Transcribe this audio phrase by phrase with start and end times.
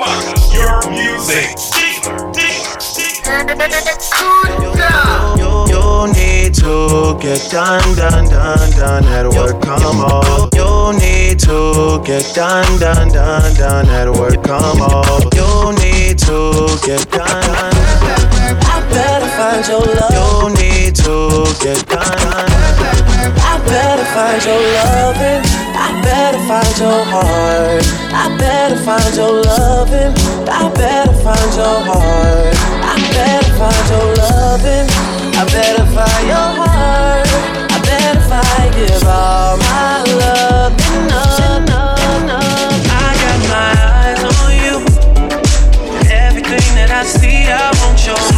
[0.00, 2.32] Chewbacca, your music dealer,
[5.36, 9.60] You, you need to get done, done, done, done at work.
[9.60, 10.48] Come on.
[10.54, 14.42] You need to get done, done, done, done at work.
[14.42, 15.22] Come on.
[15.34, 17.69] You need to get done.
[19.40, 20.12] I better find your love.
[20.12, 21.16] You need to
[21.64, 22.04] get done.
[23.40, 25.40] I better find your loving.
[25.72, 27.84] I better find your heart.
[28.12, 30.12] I better find your loving.
[30.44, 32.54] I better find your heart.
[32.84, 34.86] I better find your loving.
[35.32, 37.28] I better find your heart.
[37.72, 40.76] I better find give all my love.
[41.08, 41.24] No,
[41.64, 41.96] no,
[42.28, 42.40] no.
[42.92, 44.76] I got my eyes on you.
[46.12, 48.29] Everything that I see, I want your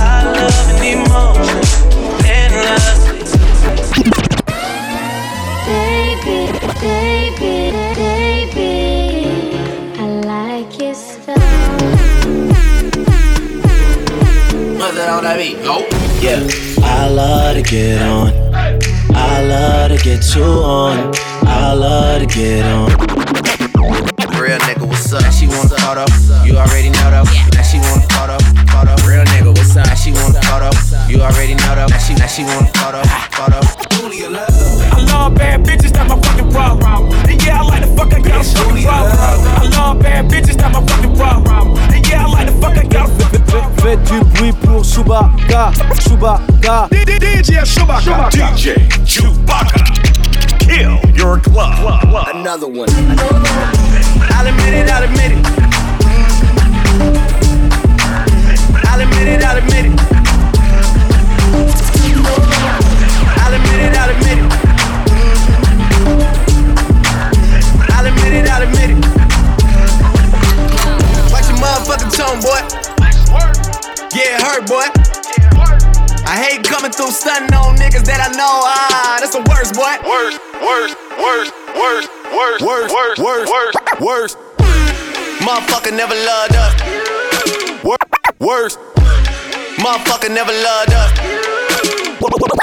[15.33, 15.39] On?
[15.65, 15.79] Go.
[16.21, 16.47] Yeah.
[16.85, 18.29] I love to get on.
[19.15, 21.11] I love to get you on.
[21.47, 22.91] I love to get on.
[24.39, 25.23] Real nigga, what's up?
[25.23, 26.05] Now she want a photo.
[26.45, 27.25] You already know though.
[27.55, 28.35] Now she want a photo.
[28.35, 29.07] up.
[29.09, 29.87] Real nigga, what's up?
[29.87, 30.75] Now she want a up.
[31.09, 31.87] You already know though.
[31.87, 32.43] Now she, now she
[34.03, 34.45] want a photo.
[34.47, 34.97] Photo.
[34.97, 37.13] I love bad bitches, that's my fucking problem.
[37.29, 39.13] And yeah, I like the fuck, I got a fucking problem.
[39.17, 41.77] I love bad bitches, that's my fucking problem.
[41.93, 43.77] And yeah, I like the fuck, I got a fucking problem.
[43.79, 46.89] Faites du bruit pour Chewbacca, Chewbacca.
[46.91, 48.31] DJ Chewbacca.
[48.31, 49.83] DJ Chewbacca.
[50.59, 51.75] Kill your club.
[52.35, 52.89] Another one.
[54.31, 55.47] I'll admit it, I'll admit it.
[58.85, 60.12] I'll admit it, I'll admit it.
[63.53, 64.49] I'll admit it, I'll admit it.
[67.93, 68.97] I'll admit it, I'll admit it.
[71.29, 72.65] Watch your motherfucking tone, boy.
[74.17, 74.89] Yeah, it hurt, boy.
[76.25, 78.65] I hate coming through stunting on niggas that I know.
[78.65, 80.01] Ah, that's the worst, boy.
[80.09, 84.39] Worst, worst, worst, worst, worst, worst, worst, worst, worst, worst,
[85.45, 86.73] Motherfucker never loved us.
[88.41, 88.79] worst,
[89.77, 91.13] Motherfucker never loved us.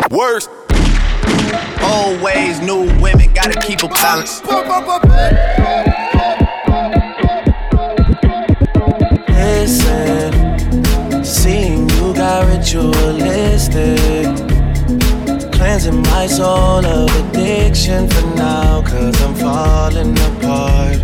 [0.10, 0.50] worst.
[1.82, 4.42] Old ways, new women, gotta keep a balance.
[9.30, 14.28] Listen, seeing you got ritualistic.
[15.54, 21.00] Cleansing my soul of addiction for now, cause I'm falling apart.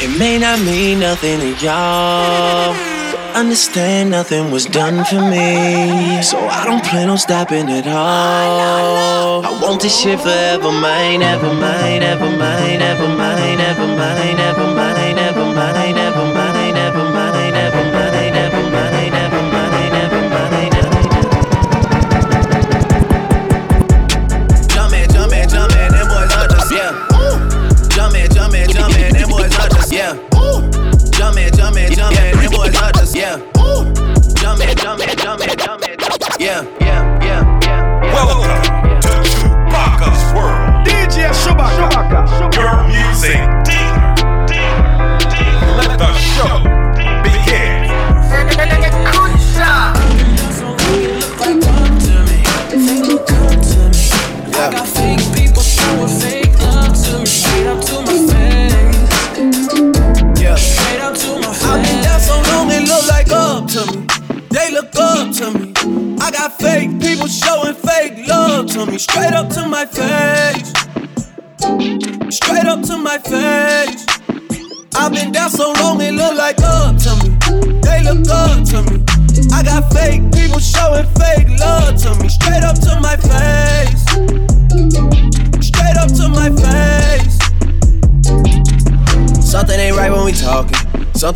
[0.00, 2.97] It may not mean nothing to y'all.
[3.38, 6.20] Understand nothing was done for me.
[6.22, 9.46] So I don't plan on stopping at all.
[9.46, 14.66] I want this shit forever, mine, ever mine, ever mine, ever mine, ever mine, ever
[14.74, 18.57] mine, ever mine, ever mine, ever mine, ever mine, ever mine,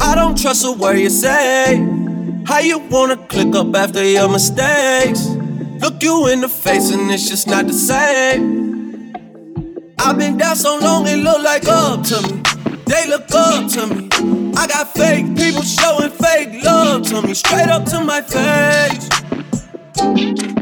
[0.00, 1.76] I don't trust a word you say.
[2.46, 5.26] How you wanna click up after your mistakes?
[5.80, 9.14] Look you in the face and it's just not the same.
[9.98, 12.42] I've been down so long it look like up to me.
[12.86, 14.08] They look up to me.
[14.56, 17.34] I got fake people showing fake love to me.
[17.34, 19.06] Straight up to my face.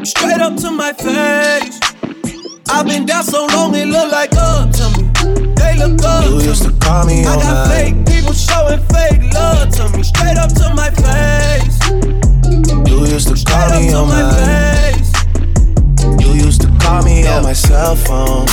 [0.09, 1.81] Straight up to my face.
[2.69, 5.08] I've been down so long it look like up to me.
[5.57, 8.81] They look up You used to call me I on got my fake people showing
[8.93, 10.03] fake love to me.
[10.03, 11.79] Straight up to my face.
[12.89, 15.13] You used to Straight call me on my my face.
[16.21, 18.47] You used to call me on my cell phone.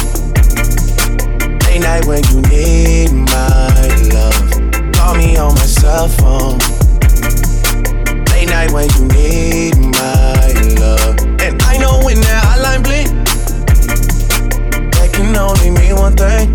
[1.65, 4.94] Late night when you need my love.
[4.94, 6.59] Call me on my cell phone.
[8.31, 11.19] Late night when you need my love.
[11.41, 13.09] And I know when that hotline blink,
[14.94, 16.54] that can only mean one thing.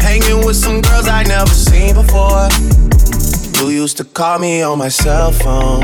[0.00, 2.48] Hanging with some girls I never seen before.
[3.60, 5.82] You used to call me on my cell phone.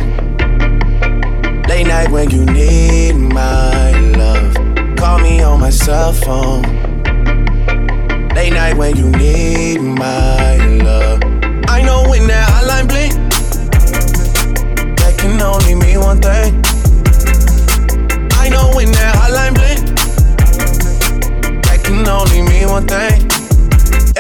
[1.69, 4.55] Late night when you need my love.
[4.97, 6.63] Call me on my cell phone.
[8.35, 11.21] Late night when you need my love.
[11.69, 13.13] I know when that hotline blink,
[14.99, 16.63] that can only mean one thing.
[18.39, 19.81] I know when that hotline blink,
[21.65, 23.42] that can only mean one thing.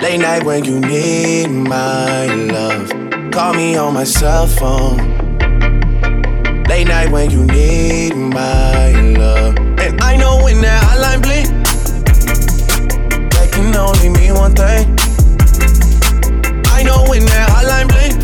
[0.00, 2.88] Late night when you need my love.
[3.32, 4.96] Call me on my cell phone.
[6.68, 9.56] Late night when you need my love.
[9.58, 11.48] And I know when that hotline blink,
[13.32, 14.86] that can only mean one thing.
[16.72, 18.14] I know when that hotline blink,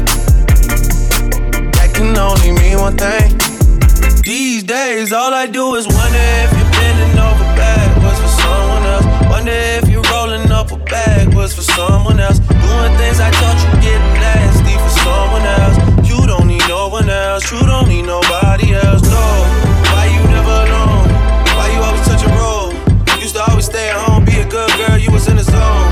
[1.75, 3.37] that can only mean one thing.
[4.23, 9.07] These days, all I do is wonder if you're bending over backwards for someone else.
[9.29, 9.84] Wonder if
[11.45, 12.39] backwards for someone else.
[12.39, 16.09] Doing things I thought you getting nasty for someone else.
[16.09, 17.51] You don't need no one else.
[17.53, 19.03] You don't need nobody else.
[19.03, 19.25] No.
[19.93, 21.09] Why you never alone?
[21.57, 22.73] Why you always touch a roll?
[23.21, 24.99] Used to always stay at home, be a good girl.
[24.99, 25.91] You was in the zone.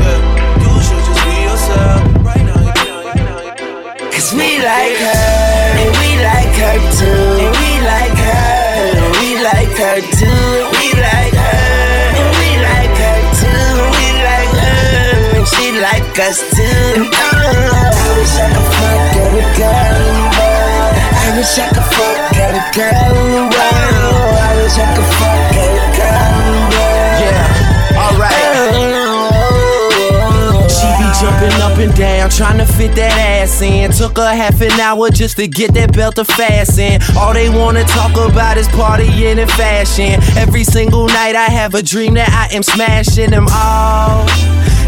[0.00, 0.62] Yeah.
[0.62, 2.00] You should just be yourself.
[2.24, 4.10] Right now, right now, right now.
[4.10, 5.24] Cause we like her,
[5.82, 7.41] and we like her too.
[16.18, 16.62] Us too.
[16.62, 20.92] And oh, I wish I could fuck every girl in the world.
[21.14, 24.36] I wish I could fuck every girl in the world.
[24.36, 27.16] I wish I could fuck every girl in the world.
[27.22, 28.52] Yeah, alright.
[30.68, 33.90] She be jumping up and down, trying to fit that ass in.
[33.92, 37.00] Took her half an hour just to get that belt to fasten.
[37.16, 40.20] All they wanna talk about is partying and fashion.
[40.36, 44.26] Every single night I have a dream that I am smashing them all.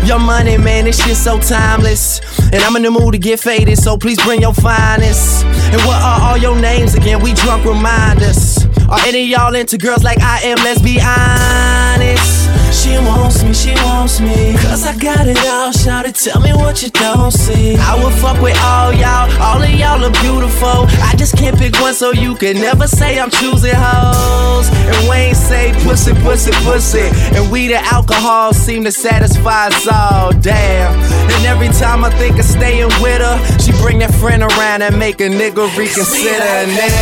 [0.06, 2.20] Your money, man, this shit so timeless.
[2.52, 5.44] And I'm in the mood to get faded, so please bring your finest.
[5.44, 7.22] And what are all your names again?
[7.22, 8.66] We drunk reminders.
[8.88, 10.58] Are any y'all into girls like I am?
[10.58, 12.43] Let's be honest.
[12.74, 14.54] She wants me, she wants me.
[14.66, 17.76] Cause I got it all, shout it, tell me what you don't see.
[17.76, 20.84] I would fuck with all y'all, all of y'all are beautiful.
[21.08, 24.68] I just can't pick one, so you can never say I'm choosing hoes.
[24.90, 27.08] And Wayne say pussy, pussy, pussy.
[27.36, 30.92] And we the alcohol seem to satisfy us all, damn.
[31.32, 34.98] And every time I think of staying with her, she bring that friend around and
[34.98, 36.50] make a nigga reconsider.
[36.60, 36.92] And then,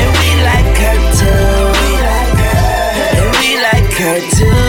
[0.00, 1.70] And we like her too.
[3.20, 4.59] And we like her too.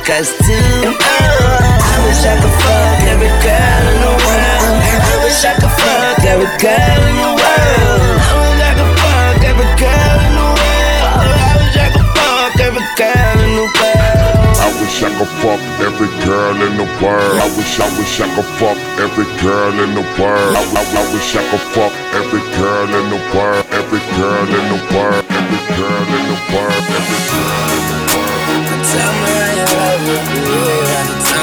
[0.00, 0.54] She like us too.
[0.54, 4.80] Oh, I wish I could fuck every girl in the world.
[5.00, 8.20] I wish I could fuck every girl in the world.
[8.20, 11.10] I wish I could fuck every girl in the world.
[11.40, 14.56] I wish I could fuck every girl in the world.
[14.60, 17.36] I wish I could fuck every girl in the world.
[17.40, 20.56] I wish, I wish I could fuck every girl in the world.
[20.56, 23.64] I, I, I wish I could fuck every girl in the world.
[23.72, 25.24] Every girl in the world.
[25.28, 26.84] Every girl in the world.
[26.88, 28.80] Every girl in the world.
[28.90, 29.49] Tell me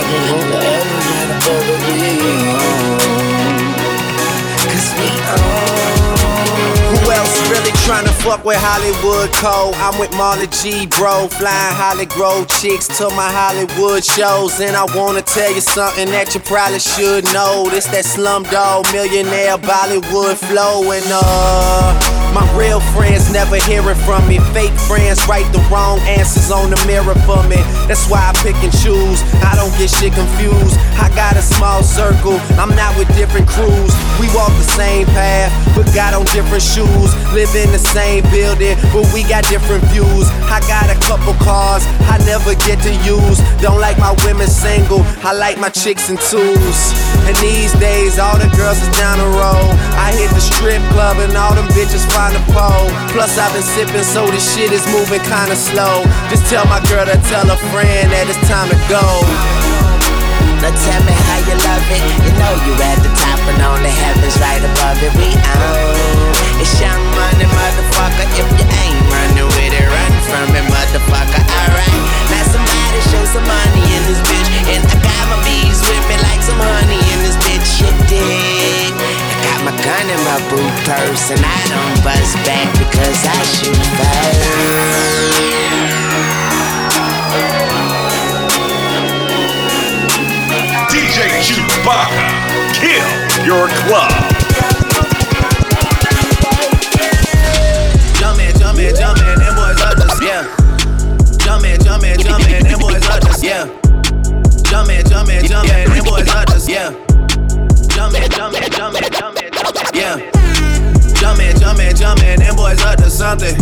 [0.10, 1.07] Tell
[7.88, 9.72] tryna fuck with Hollywood Cole?
[9.79, 11.29] I'm with Mally G, bro.
[11.29, 14.60] Flying Holly Grove chicks to my Hollywood shows.
[14.60, 17.70] And I wanna tell you something that you probably should know.
[17.72, 20.91] This that slumdog millionaire Bollywood flow.
[20.91, 21.96] And uh,
[22.36, 24.44] my real friends never hearing from me.
[24.51, 27.58] Fake friends write the wrong answers on the mirror for me.
[27.88, 29.24] That's why I pick and choose.
[29.39, 30.75] I don't get shit confused.
[31.00, 32.36] I got a small circle.
[32.60, 33.96] I'm not with different crews.
[34.20, 37.15] We walk the same path, but got on different shoes.
[37.32, 40.27] Live in the same building, but we got different views.
[40.50, 43.39] I got a couple cars I never get to use.
[43.62, 45.01] Don't like my women single.
[45.22, 46.79] I like my chicks in twos.
[47.27, 49.72] And these days, all the girls is down the road.
[50.00, 52.89] I hit the strip club and all them bitches find a pole.
[53.13, 56.03] Plus, I've been sipping, so this shit is moving kinda slow.
[56.29, 59.76] Just tell my girl to tell a friend that it's time to go.
[60.62, 62.02] Now tell me how you love it.
[62.26, 65.14] You know you at the top and on the heavens right above it.
[65.14, 66.34] We own.
[66.58, 68.26] It's young money, motherfucker.
[68.34, 71.42] If you ain't running with it, run from it, motherfucker.
[71.46, 72.02] Alright.
[72.34, 74.50] Now somebody show some money in this bitch.
[74.74, 77.70] And I got my bees with me like some honey in this bitch.
[77.78, 78.98] You dig?
[78.98, 83.38] I got my gun in my boot purse and I don't bust back because I
[83.46, 85.87] shoot first.
[90.98, 92.25] DJ Chewbacca,
[92.74, 94.10] kill your club.
[98.18, 99.77] Jumpin', jumpin', jumpin', them boys
[100.24, 100.42] yeah.
[101.38, 103.66] Jumpin', jumpin', jumpin', them boys yeah.
[104.66, 106.89] Jumpin', jumpin', jumpin', them boys yeah.
[107.94, 109.51] Jumpin', jumpin', jumpin', jumpin',
[109.94, 110.18] yeah.
[111.13, 113.56] Jumpin', jumpin', jumpin', them boys up to something.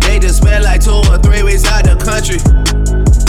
[0.00, 2.38] They just spent like two or three weeks out the country.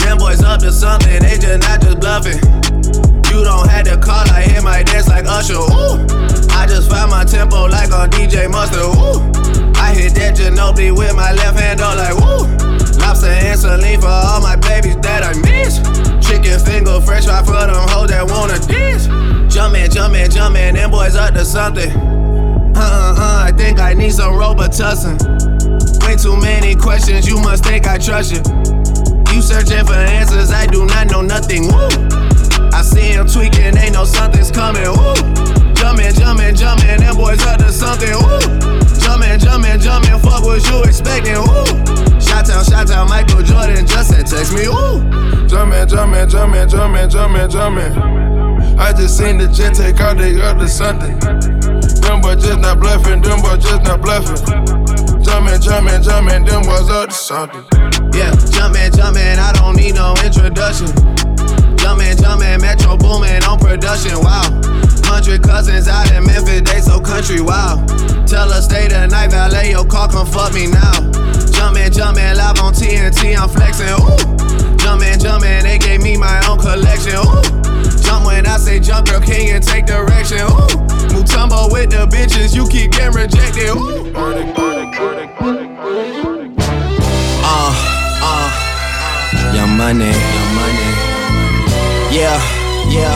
[0.04, 2.69] Them boys up to something, they just not just bluffing.
[3.40, 5.54] You don't have to call, I hear my dance like Usher.
[5.54, 6.04] Ooh,
[6.52, 8.84] I just found my tempo like on DJ Mustard.
[8.84, 9.16] Ooh,
[9.80, 12.44] I hit that Ginobili with my left hand, up like woo.
[13.00, 15.80] Lobster and saline for all my babies that I miss.
[16.20, 19.08] Chicken finger, fresh fry for them hoes that wanna dance.
[19.48, 21.90] Jumpin', jumpin', jumpin', them boys up to something.
[22.76, 25.16] Uh uh uh, I think I need some Robitussin.
[26.04, 28.42] Way too many questions, you must think I trust you.
[29.32, 31.68] You searching for answers, I do not know nothing.
[31.68, 31.88] Woo!
[32.72, 34.84] I see him tweaking, they know something's coming.
[34.84, 35.14] Woo!
[35.74, 38.12] Jumpin', jumpin', jumpin', them boys up to something.
[38.12, 38.38] Woo!
[39.00, 41.40] Jumpin', jumpin', jumpin', fuck what you expecting.
[41.40, 41.64] Woo!
[42.20, 44.68] Shout out, shout out, Michael Jordan just said text me.
[44.68, 45.00] Woo!
[45.48, 47.92] Jumpin', jumpin', jumpin', jumpin', jumpin', jumpin'.
[48.78, 51.12] I just seen the jet take out they other Sunday.
[52.00, 54.36] Them boys just not bluffing, them boys just not bluffing.
[55.22, 57.64] Jumpin', jumpin', jumpin', them boys up to something.
[58.14, 60.88] Yeah, jumpin', jumpin', I don't need no introduction.
[61.80, 64.44] Jumpin', jumpin', Metro boomin' on production, wow.
[65.04, 67.84] Hundred cousins out in Memphis, they so country, wow.
[68.26, 70.92] Tell her stay the night, valet your car, come fuck me now.
[71.50, 74.76] Jumpin', jumpin', live on TNT, I'm flexin', ooh.
[74.78, 77.42] Jumpin', jumpin', they gave me my own collection, ooh.
[78.04, 80.68] Jump when I say jump, girl, can you take direction, ooh.
[81.10, 84.12] Mutombo with the bitches, you keep getting rejected, ooh.
[87.42, 87.72] Uh,
[88.22, 90.69] uh, young money, young money.
[92.10, 92.42] Yeah,
[92.90, 93.14] yeah.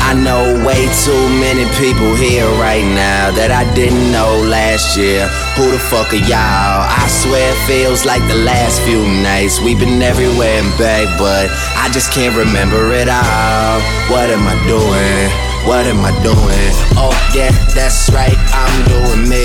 [0.00, 5.28] I know way too many people here right now that I didn't know last year.
[5.60, 6.88] Who the fuck are y'all?
[6.88, 9.60] I swear it feels like the last few nights.
[9.60, 13.80] We've been everywhere and back, but I just can't remember it all.
[14.08, 15.47] What am I doing?
[15.66, 16.72] What am I doing?
[16.96, 18.36] Oh, yeah, that's right.
[18.52, 19.44] I'm doing me.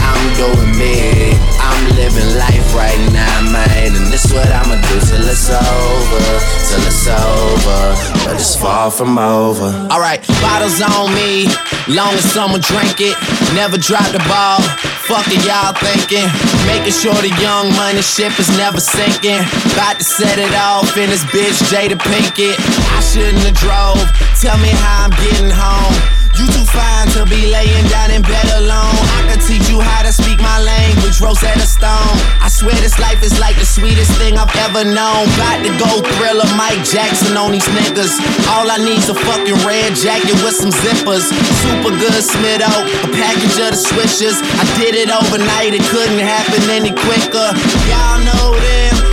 [0.00, 1.36] I'm doing me.
[1.60, 3.94] I'm living life right now, man.
[3.96, 6.24] And this what I'ma do till it's over.
[6.68, 7.80] Till it's over.
[8.24, 9.68] But it's far from over.
[9.92, 11.46] Alright, bottles on me,
[11.88, 13.16] long as someone drink it.
[13.54, 14.60] Never drop the ball.
[15.10, 16.28] Fuck y'all thinking.
[16.70, 19.42] Making sure the young money ship is never sinking.
[19.74, 22.54] About to set it off in this bitch, Jada Pinkett.
[22.96, 24.02] I shouldn't have drove.
[24.40, 26.20] Tell me how I'm getting home.
[26.40, 28.96] You too fine to be laying down in bed alone.
[29.18, 32.16] I could teach you how to speak my language, Rosetta Stone.
[32.40, 35.28] I swear this life is like the sweetest thing I've ever known.
[35.36, 38.16] About to go thriller Mike Jackson on these niggas.
[38.56, 41.28] All I need's a fucking red jacket with some zippers.
[41.60, 42.72] Super good Smitto,
[43.04, 44.40] a package of the swishers.
[44.40, 47.52] I did it overnight, it couldn't happen any quicker.
[47.90, 48.69] Y'all know them.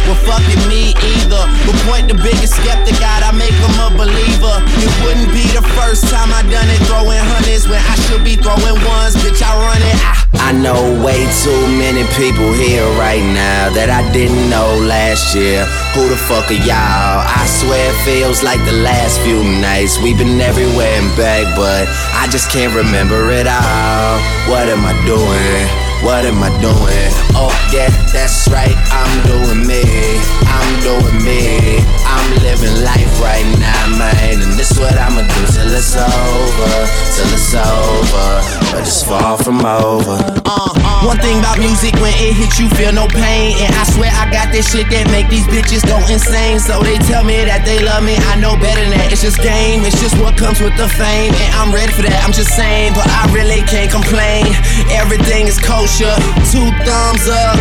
[0.08, 1.44] Well fucking me either.
[1.68, 4.56] But point the biggest skeptic out, I make him a believer.
[4.80, 8.40] It wouldn't be the first time I done it, throwing hundreds when I should be
[8.40, 9.20] throwing ones.
[9.20, 9.98] Bitch, I run it.
[10.40, 15.36] I, I know way too many people here right now that I didn't know last
[15.36, 15.68] year.
[15.92, 17.20] Who the fuck are y'all?
[17.28, 20.00] I swear it feels like the last few nights.
[20.00, 24.16] We've been everywhere and back, but I just can't remember it all.
[24.48, 25.87] What am I doing?
[26.04, 27.12] What am I doing?
[27.36, 29.84] Oh, yeah, that's right, I'm doing me.
[30.48, 31.80] I'm doing me.
[32.08, 34.40] I'm living life right now, man.
[34.40, 36.74] And this what I'ma do till it's over.
[37.16, 38.28] Till it's over.
[38.72, 40.18] But it's far from over.
[40.48, 43.56] Uh, uh, one thing about music, when it hits you, feel no pain.
[43.60, 46.60] And I swear I got this shit that make these bitches go insane.
[46.60, 48.16] So they tell me that they love me.
[48.32, 49.12] I know better than that.
[49.12, 51.34] It's just game, it's just what comes with the fame.
[51.36, 52.96] And I'm ready for that, I'm just saying.
[52.96, 54.48] But I really can't complain.
[54.92, 57.56] Everything is cold Two thumbs up,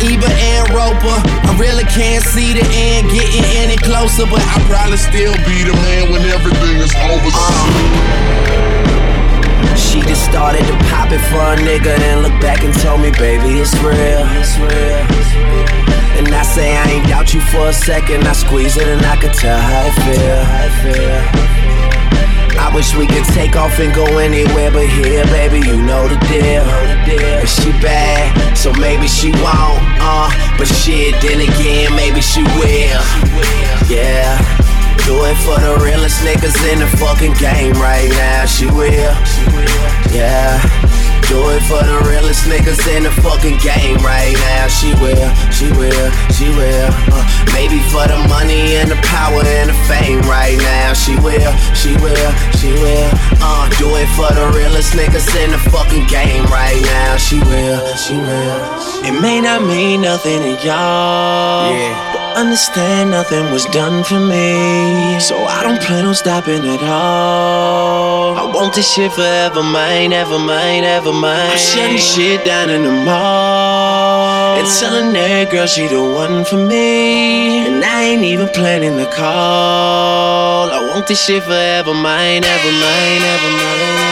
[0.00, 1.18] Ebert and Roeper.
[1.18, 5.74] I really can't see the end getting any closer, but I'll probably still be the
[5.74, 7.30] man when everything is over.
[7.34, 8.22] Uh.
[9.76, 13.10] She just started to pop it for a nigga, then look back and told me,
[13.10, 14.24] baby, it's real.
[14.38, 15.02] It's real.
[16.16, 18.26] And I say I ain't doubt you for a second.
[18.28, 20.44] I squeeze it and I can tell how it feel.
[20.44, 21.51] How it feel.
[22.58, 26.16] I wish we could take off and go anywhere but here, baby, you know the
[26.28, 26.64] deal.
[27.40, 30.30] But she bad, so maybe she won't, uh.
[30.58, 33.02] But shit, then again, maybe she will.
[33.88, 34.38] Yeah.
[35.06, 38.46] Do it for the realest niggas in the fucking game right now.
[38.46, 40.01] She will.
[40.12, 40.60] Yeah.
[41.28, 44.68] Do it for the realest niggas in the fucking game right now.
[44.68, 46.90] She will, she will, she will.
[47.08, 47.24] Uh,
[47.56, 50.92] maybe for the money and the power and the fame right now.
[50.92, 53.10] She will, she will, she will.
[53.40, 57.16] Uh, do it for the realest niggas in the fucking game right now.
[57.16, 58.60] She will, she will.
[59.08, 61.72] It may not mean nothing to y'all.
[61.72, 65.18] Yeah understand nothing was done for me.
[65.20, 68.36] So I don't plan on stopping at all.
[68.36, 71.50] I want this shit forever, mine, ever mine, ever mine.
[71.50, 74.58] I'm shutting shit down in the mall.
[74.58, 77.66] And telling that girl she the one for me.
[77.66, 80.70] And I ain't even planning the call.
[80.70, 84.11] I want this shit forever, mine, ever mine, ever mine.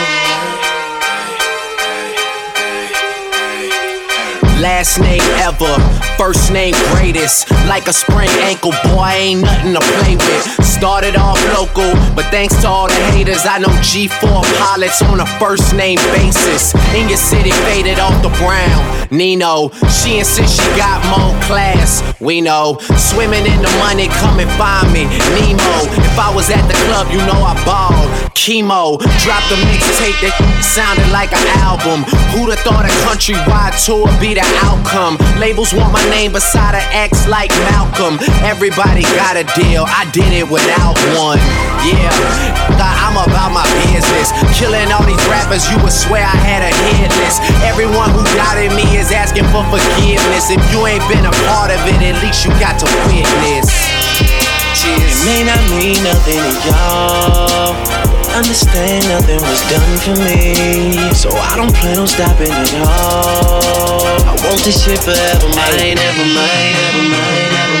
[4.61, 5.73] Last name ever,
[6.19, 7.49] first name greatest.
[7.65, 10.63] Like a sprained ankle, boy, ain't nothing to play with.
[10.63, 14.21] Started off local, but thanks to all the haters, I know G4
[14.61, 16.75] pilots on a first name basis.
[16.93, 19.09] In your city, faded off the brown.
[19.09, 22.05] Nino, she insists she got more class.
[22.21, 25.09] We know, swimming in the money, come and find me.
[25.41, 28.09] Nemo, if I was at the club, you know I balled.
[28.37, 32.05] Chemo, dropped a mixtape that sounded like an album.
[32.33, 35.17] Who'da thought a countrywide tour be the outcome.
[35.39, 38.19] Labels want my name beside an X like Malcolm.
[38.43, 41.39] Everybody got a deal, I did it without one.
[41.85, 42.11] Yeah,
[42.77, 44.31] I'm about my business.
[44.55, 47.43] Killing all these rappers, you would swear I had a hit list.
[47.63, 50.51] Everyone who doubted me is asking for forgiveness.
[50.51, 53.67] If you ain't been a part of it, at least you got to witness.
[54.79, 55.11] Cheers.
[55.11, 58.00] It may not mean nothing to y'all
[58.35, 60.55] understand nothing was done for me.
[61.13, 64.05] So I don't plan on stopping at all.
[64.23, 67.80] I want this shit forever, mine, ever mine, ever mine, ever mine,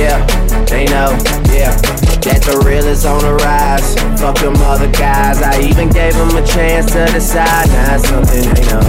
[0.00, 0.24] Yeah,
[0.64, 1.12] they know,
[1.52, 1.76] yeah.
[2.24, 3.94] That the real is on the rise.
[4.18, 5.42] Fuck them other guys.
[5.42, 7.68] I even gave them a chance to decide.
[7.68, 8.80] Now it's something they know.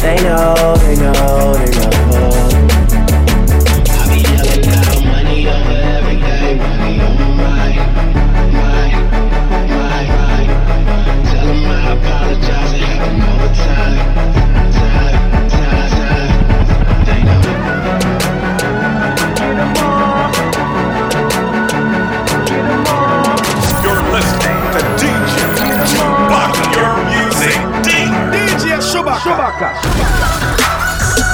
[0.00, 2.29] They know, they know, they know.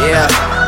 [0.00, 0.59] Yeah.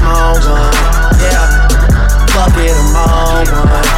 [0.00, 0.72] on one.
[1.20, 1.44] Yeah,
[2.32, 3.88] fuck it, I'm on one.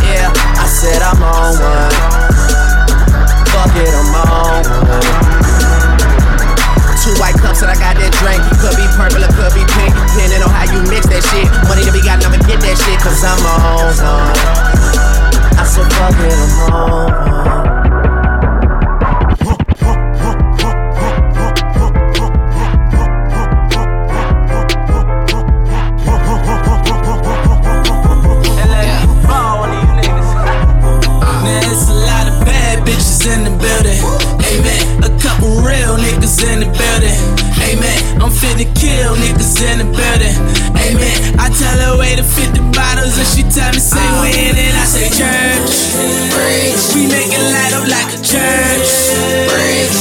[0.00, 1.94] Yeah, I said I'm on one.
[3.52, 5.28] Fuck it, I'm on one.
[7.02, 8.40] Two white cups and I got that drink.
[8.40, 11.48] It Could be purple or could be pink, depending on how you mix that shit.
[11.68, 14.36] Money to be got, I'ma get that shit, cause I'm on one.
[15.58, 17.77] I said, fuck it, I'm on one.
[36.38, 37.18] Niggas in the building.
[37.68, 38.22] Amen.
[38.22, 40.34] I'm finna kill niggas in the building.
[40.76, 41.38] Amen.
[41.38, 44.84] I tell her way to 50 bottles and she tell me say when and I
[44.84, 45.94] say church.
[46.94, 48.88] We make it light up like a church.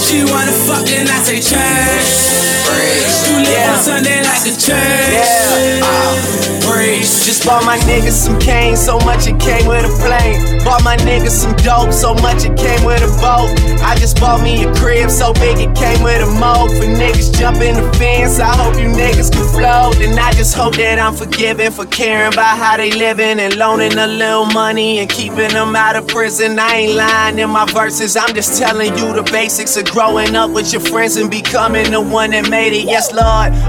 [0.05, 3.36] She wanna fuck and I say church.
[3.47, 5.13] Live on Sunday like a church.
[5.15, 5.79] Yeah.
[5.83, 7.25] Uh, Breeze.
[7.25, 10.63] Just bought my niggas some cane, so much it came with a plane.
[10.65, 13.47] Bought my niggas some dope, so much it came with a boat.
[13.81, 16.71] I just bought me a crib, so big it came with a moat.
[16.71, 19.95] For niggas jumping the fence, I hope you niggas can float.
[20.03, 23.97] And I just hope that I'm forgiven for caring about how they living and loaning
[23.97, 26.59] a little money and keeping them out of prison.
[26.59, 30.51] I ain't lying in my verses, I'm just telling you the basics of growing up
[30.51, 32.85] with your friends and becoming the one that made it.
[32.85, 33.13] Yes,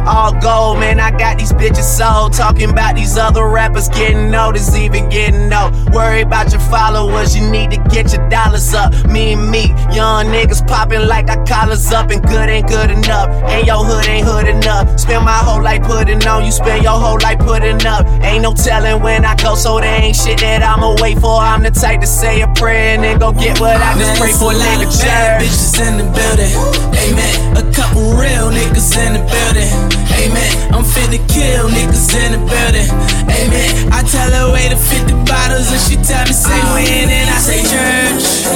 [0.06, 1.00] All gold, man.
[1.00, 2.32] I got these bitches sold.
[2.32, 5.70] Talking about these other rappers getting noticed, even getting no.
[5.92, 8.92] Worry about your followers, you need to get your dollars up.
[9.06, 13.28] Me and me, young niggas popping like our collars up, and good ain't good enough.
[13.50, 14.98] And your hood ain't hood enough.
[15.00, 18.06] Spend my whole life putting on, you spend your whole life putting up.
[18.22, 21.40] Ain't no telling when I go, so there ain't shit that I'ma wait for.
[21.40, 24.32] I'm the type to say a prayer and then go get what I just pray
[24.32, 24.86] for, nigga.
[25.02, 26.52] Bad bitches in the building.
[26.94, 27.56] Amen.
[27.56, 29.57] A couple real niggas in the building.
[29.66, 30.52] Amen.
[30.72, 32.88] I'm finna kill niggas in the building.
[33.26, 33.92] Amen.
[33.92, 37.38] I tell her way to 50 bottles and she tell me say when and I
[37.38, 38.46] say church.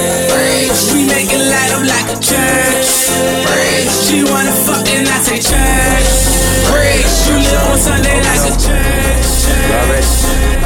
[0.93, 2.87] We make it light up like a church.
[4.07, 6.09] She wanna fuck and I say church.
[7.27, 10.62] You live on Sunday like a church.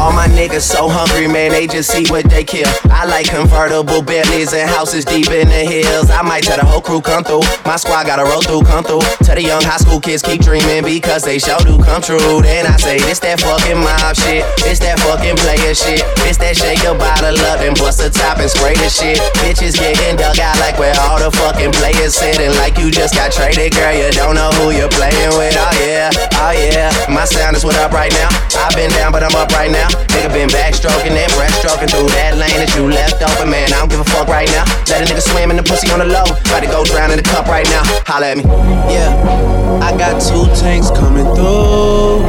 [0.00, 2.64] All my niggas so hungry, man, they just see what they kill.
[2.88, 6.08] I like convertible Bentleys and houses deep in the hills.
[6.08, 7.44] I might tell the whole crew come through.
[7.68, 9.04] My squad gotta roll through, come through.
[9.20, 12.40] Tell the young high school kids keep dreaming because they sure do come true.
[12.40, 14.40] Then I say, this that fucking mob shit.
[14.64, 16.00] This that fucking player shit.
[16.24, 19.20] This that shake your bottle up and bust the top and spray the shit.
[19.44, 22.56] Bitches getting dug out like where all the fucking players sitting.
[22.56, 23.92] Like you just got traded, girl.
[23.92, 25.52] You don't know who you're playing with.
[25.60, 26.08] Oh yeah,
[26.40, 26.88] oh yeah.
[27.12, 28.32] My sound is what up right now.
[28.64, 29.89] I've been down, but I'm up right now.
[30.14, 33.72] Nigga been backstroking and breaststroking through that lane that you left open, man.
[33.72, 34.64] I don't give a fuck right now.
[34.88, 36.24] Let a nigga swim in the pussy on the low.
[36.24, 37.82] About to go drown in the cup right now.
[38.06, 38.44] Holla at me.
[38.90, 39.14] Yeah,
[39.80, 42.22] I got two tanks coming through,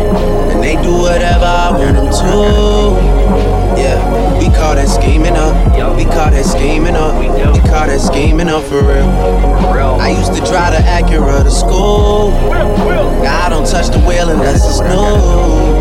[0.53, 3.41] and they do whatever I want them to.
[3.81, 3.97] Yeah,
[4.37, 5.55] we call that scheming up.
[5.97, 7.17] We call that scheming up.
[7.19, 7.27] We
[7.65, 9.09] call that scheming up for real.
[9.99, 12.31] I used to drive the Acura to school.
[13.23, 15.80] Now I don't touch the wheel unless it's new.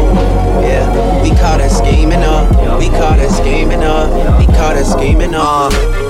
[0.63, 2.51] Yeah, we caught that scheming up.
[2.79, 4.39] We caught that scheming up.
[4.39, 5.73] We caught that scheming up.
[5.73, 6.10] Uh,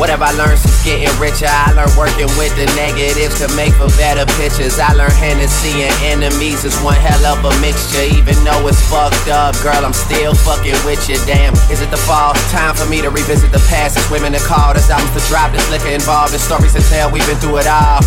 [0.00, 1.44] What have I learned since getting richer?
[1.44, 4.80] I learned working with the negatives to make for better pictures.
[4.80, 8.08] I learned Hennessy and enemies is one hell of a mixture.
[8.08, 11.20] Even though it's fucked up, girl, I'm still fucking with you.
[11.28, 12.32] Damn, is it the fall?
[12.48, 14.00] Time for me to revisit the past.
[14.00, 17.12] It's women to call, there's albums to drop, there's liquor involved, there's stories to tell.
[17.12, 18.00] We've been through it all.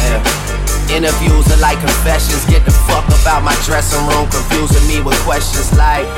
[0.00, 0.24] Yeah.
[0.96, 2.40] Interviews are like confessions.
[2.48, 6.08] Get the fuck about my dressing room, confusing me with questions like.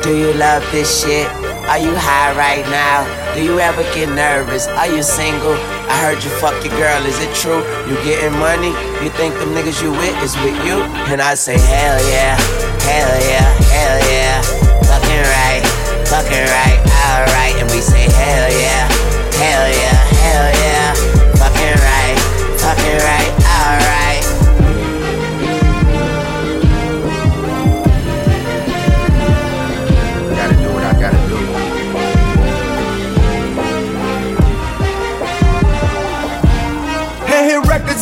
[0.00, 1.28] Do you love this shit?
[1.68, 3.27] Are you high right now?
[3.38, 4.66] Do you ever get nervous?
[4.66, 5.54] Are you single?
[5.86, 7.62] I heard you fuck your girl, is it true?
[7.86, 8.74] You getting money?
[8.98, 10.82] You think them niggas you with is with you?
[11.06, 12.34] And I say, hell yeah,
[12.82, 14.42] hell yeah, hell yeah.
[14.90, 15.62] Fucking right,
[16.10, 17.54] fucking right, alright.
[17.62, 18.90] And we say, hell yeah,
[19.38, 20.90] hell yeah, hell yeah.
[21.38, 22.18] Fucking right,
[22.58, 23.30] fucking right,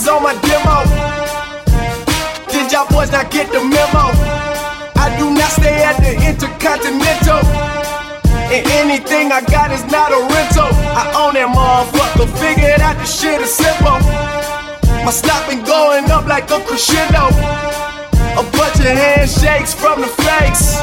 [0.08, 0.86] on my demo.
[2.50, 4.14] Did y'all boys not get the memo?
[4.94, 7.42] I do not stay at the Intercontinental.
[8.46, 10.70] And anything I got is not a rental.
[10.94, 12.30] I own that motherfucker.
[12.38, 13.98] Figured out the shit is simple.
[15.02, 17.26] My stock been going up like a crescendo.
[18.38, 20.78] A bunch of handshakes from the fakes.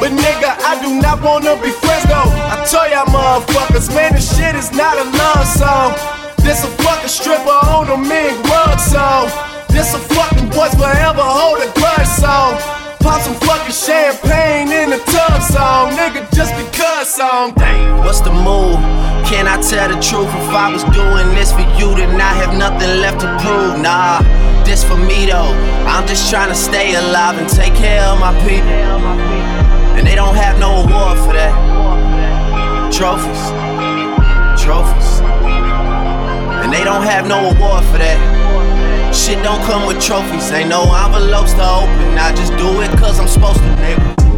[0.00, 2.30] But nigga, I do not wanna be friends though.
[2.48, 6.19] I tell y'all motherfuckers, man, this shit is not a love song.
[6.42, 9.28] This a fucking stripper on a mink rug song.
[9.68, 12.58] This a fucking boys forever hold a grudge song.
[13.00, 15.92] Pop some fucking champagne in the tub song.
[15.92, 17.52] Nigga, just because song.
[17.56, 17.98] Damn.
[17.98, 18.80] What's the move?
[19.30, 20.26] Can I tell the truth?
[20.26, 23.80] If I was doing this for you, then I have nothing left to prove.
[23.80, 24.20] Nah,
[24.64, 25.54] this for me though.
[25.86, 28.68] I'm just trying to stay alive and take care of my people.
[29.96, 31.54] And they don't have no award for that.
[32.92, 33.42] Trophies,
[34.60, 35.19] trophies.
[36.70, 39.12] And they don't have no award for that.
[39.12, 42.16] Shit don't come with trophies, ain't no envelopes to open.
[42.16, 44.29] I just do it cause I'm supposed to, nigga.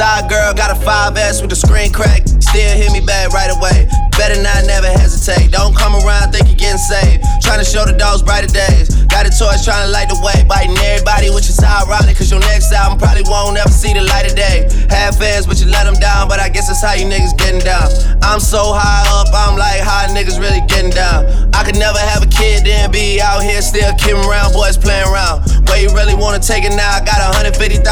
[0.00, 2.24] Side girl got a 5S with a screen crack.
[2.40, 3.84] Still hit me back right away.
[4.16, 5.52] Better not never hesitate.
[5.52, 7.20] Don't come around think you're getting saved.
[7.42, 8.99] Trying to show the dogs brighter days.
[9.10, 10.46] Got a torch trying to light the way.
[10.46, 12.16] Biting everybody, which is ironic.
[12.16, 14.70] Cause your next album probably won't ever see the light of day.
[14.88, 16.28] Have fans, but you let them down.
[16.28, 17.90] But I guess that's how you niggas getting down.
[18.22, 21.26] I'm so high up, I'm like, how niggas really getting down?
[21.54, 25.08] I could never have a kid, then be out here still kidding around, boys playing
[25.10, 25.42] around.
[25.66, 26.94] Where you really wanna take it now?
[26.94, 27.82] I got $150,000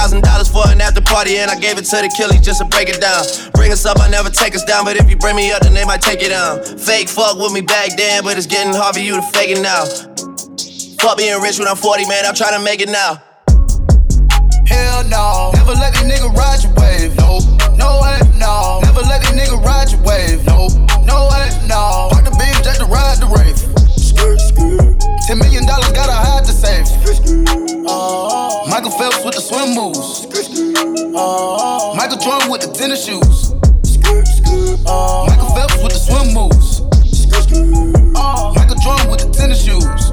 [0.49, 3.01] for an after party, and I gave it to the killies just to break it
[3.01, 3.25] down.
[3.53, 5.75] Bring us up, I never take us down, but if you bring me up, then
[5.75, 6.63] they might take it down.
[6.63, 9.61] Fake fuck with me back then, but it's getting hard for you to fake it
[9.61, 9.85] now.
[11.01, 13.23] Fuck being rich when I'm 40, man, I'm trying to make it now.
[14.67, 15.53] Hell no.
[15.55, 17.15] Never let a nigga ride your wave.
[17.17, 17.39] No,
[17.79, 18.81] no way, no.
[18.83, 20.45] Never let a nigga ride your wave.
[20.47, 20.67] No,
[21.07, 22.11] no way, no.
[22.11, 23.57] Park the beam just to ride the rave.
[23.95, 24.99] Skirt, skirt.
[25.27, 26.87] Ten million dollars, gotta hide to save.
[27.87, 28.67] Uh-huh.
[28.69, 30.27] Michael Phelps with the swim moves.
[31.15, 31.95] Uh-huh.
[31.95, 33.55] Michael Jordan with the tennis shoes.
[34.83, 36.81] Michael Phelps with the swim moves.
[38.19, 38.53] Uh-huh.
[38.53, 40.08] Michael Jordan with the tennis shoes.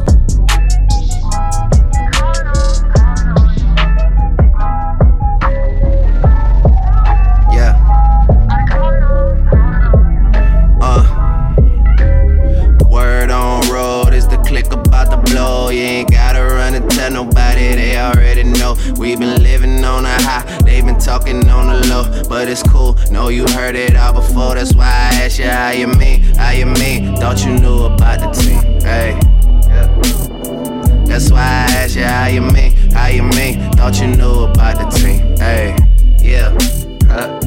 [17.75, 18.75] They already know.
[18.97, 22.23] We've been living on a high, they've been talking on the low.
[22.27, 24.55] But it's cool, know you heard it all before.
[24.55, 27.15] That's why I asked you how you mean, how you mean.
[27.17, 29.19] Thought you knew about the team, hey.
[31.05, 33.71] That's why I asked you how you mean, how you mean.
[33.73, 35.75] Thought you knew about the team, hey.
[36.21, 36.57] Yeah.
[37.09, 37.39] Uh,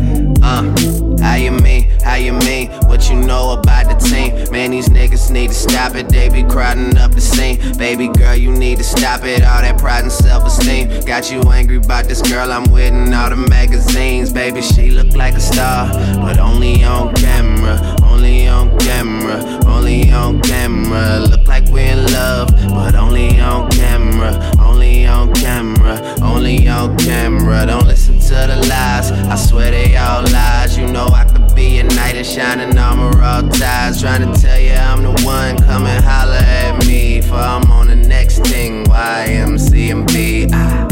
[0.42, 1.90] uh, how you mean?
[2.02, 2.70] How you mean?
[2.88, 4.50] What you know about the team?
[4.52, 6.08] Man, these niggas need to stop it.
[6.08, 7.58] They be crowding up the scene.
[7.76, 9.42] Baby girl, you need to stop it.
[9.42, 13.30] All that pride and self-esteem got you angry about this girl I'm with in all
[13.30, 14.32] the magazines.
[14.32, 17.96] Baby, she look like a star, but only on camera.
[18.02, 19.60] Only on camera.
[19.66, 21.20] Only on camera.
[21.20, 24.52] Look like we're in love, but only on camera.
[24.58, 26.16] Only on camera.
[26.22, 27.66] Only on camera.
[27.66, 29.10] Don't listen to the lies.
[29.10, 30.76] I swear they all lies.
[30.76, 34.00] You know I could be a knight in shining armor, all ties.
[34.00, 35.56] Trying to tell you I'm the one.
[35.56, 37.22] Come and holler at me.
[37.22, 38.84] For I'm on the next thing.
[38.84, 40.50] YMCMB.
[40.52, 40.87] Ah.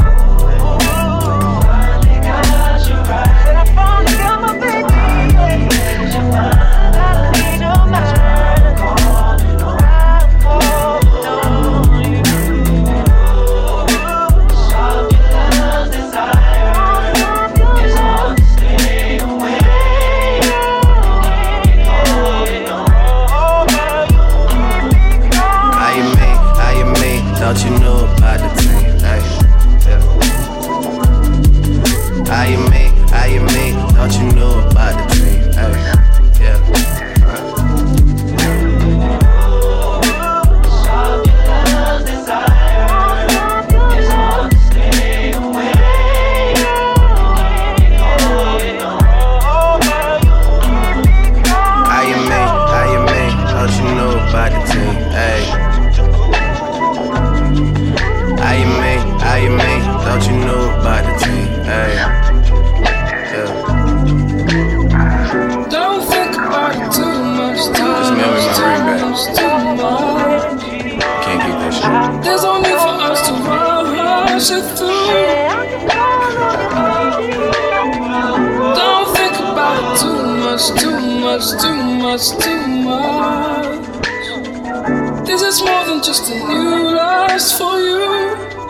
[87.36, 88.00] For you.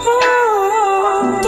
[0.09, 1.38] Oh,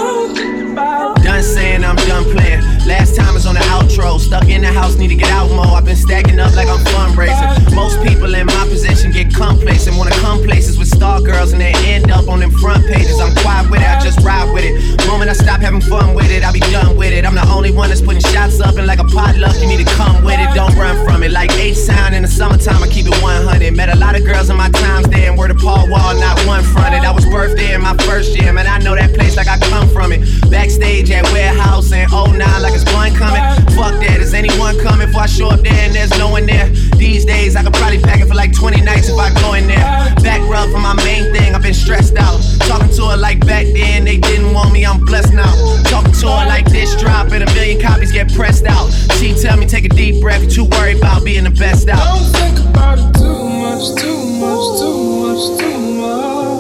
[0.73, 2.63] about Done saying I'm done playing.
[2.87, 4.21] Last time is on the outro.
[4.21, 5.79] Stuck in the house, need to get out more.
[5.79, 7.75] I've been stacking up like I'm fundraising.
[7.75, 9.97] Most people in my position get complacent.
[9.97, 13.21] Wanna come places with star girls and they end up on them front pages.
[13.21, 15.07] I'm quiet with it, I just ride with it.
[15.07, 17.25] Moment I stop having fun with it, I'll be done with it.
[17.25, 19.91] I'm the only one that's putting shots up and like a potluck, you need to
[19.95, 20.49] come with it.
[20.55, 21.31] Don't run from it.
[21.31, 23.77] Like H-Town in the summertime, I keep it 100.
[23.77, 26.37] Met a lot of girls in my times there and word of Paul Wall, not
[26.47, 27.05] one fronted.
[27.05, 28.67] I was birthday in my first year, man.
[28.67, 30.21] I know that place like I come from it.
[30.51, 33.43] Backstage at warehouse in 09, like it's one coming.
[33.77, 35.07] Fuck that, is anyone coming?
[35.07, 36.69] Before I show up there and there's no one there.
[36.97, 39.67] These days, I could probably pack it for like 20 nights if I go in
[39.67, 39.79] there.
[40.23, 42.41] Back rub for my main thing, I've been stressed out.
[42.61, 45.53] Talking to her like back then, they didn't want me, I'm blessed now.
[45.85, 48.91] Talking to her like this drop, and a million copies get pressed out.
[49.19, 52.05] She tell me take a deep breath, you too worried about being the best out.
[52.05, 56.59] Don't think about it too much, too much, too much, too much.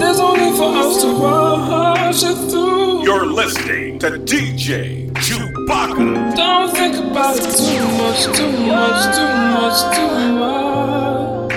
[0.00, 2.89] There's only for us to rush it through.
[3.02, 6.36] You're listening to DJ Chewbacca.
[6.36, 11.52] Don't think about it too much, too much, too much, too much.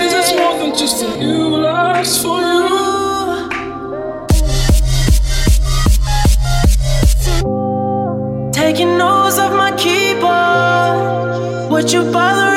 [0.00, 2.50] This is more than just a new lust for you.
[8.52, 11.70] Taking notes off my keyboard.
[11.70, 12.49] What you bothering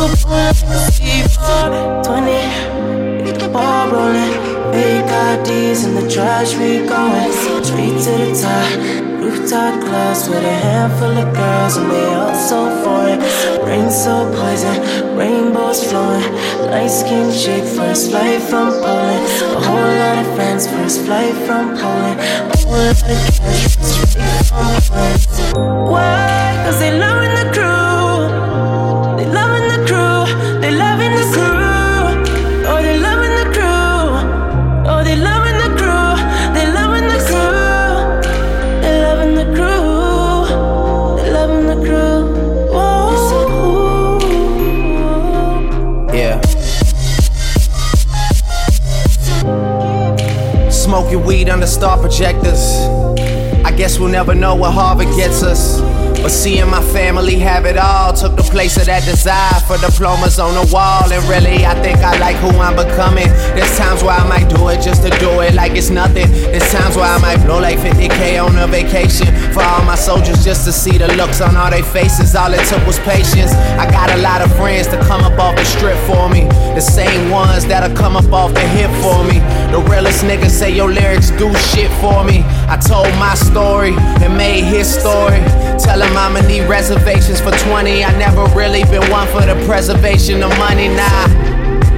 [0.00, 2.04] whole crew blowing like a C4.
[2.04, 3.48] 20, get the
[3.92, 4.32] rolling.
[4.72, 7.32] Fake IDs in the trash, we going
[7.64, 8.70] straight to the top.
[9.20, 13.20] Rooftop clubs with a handful of girls and they all so foreign.
[13.66, 16.32] Rain so poison, rainbows flowing.
[16.70, 17.30] Light skin
[17.76, 19.26] first flight from Poland.
[19.56, 21.76] A whole lot of friends, first flight from.
[25.92, 26.62] Why?
[26.64, 26.96] Cause they
[51.24, 52.60] weed under star projectors.
[53.64, 55.80] I guess we'll never know what Harvard gets us.
[56.22, 60.38] But seeing my family have it all took the place of that desire for diplomas
[60.38, 61.08] on the wall.
[61.10, 63.28] And really, I think I like who I'm becoming.
[63.56, 66.28] There's times where I might do it just to do it like it's nothing.
[66.52, 70.44] There's times where I might blow like 50k on a vacation for all my soldiers
[70.44, 72.36] just to see the looks on all their faces.
[72.36, 73.52] All it took was patience.
[73.80, 76.44] I got a lot of friends to come up off the strip for me.
[76.76, 79.40] The same ones that'll come up off the hip for me.
[79.72, 82.44] The realest niggas say your lyrics do shit for me.
[82.70, 85.40] I told my story and made his story.
[85.76, 88.04] Tell him I'ma need reservations for 20.
[88.04, 91.26] I never really been one for the preservation of money, nah.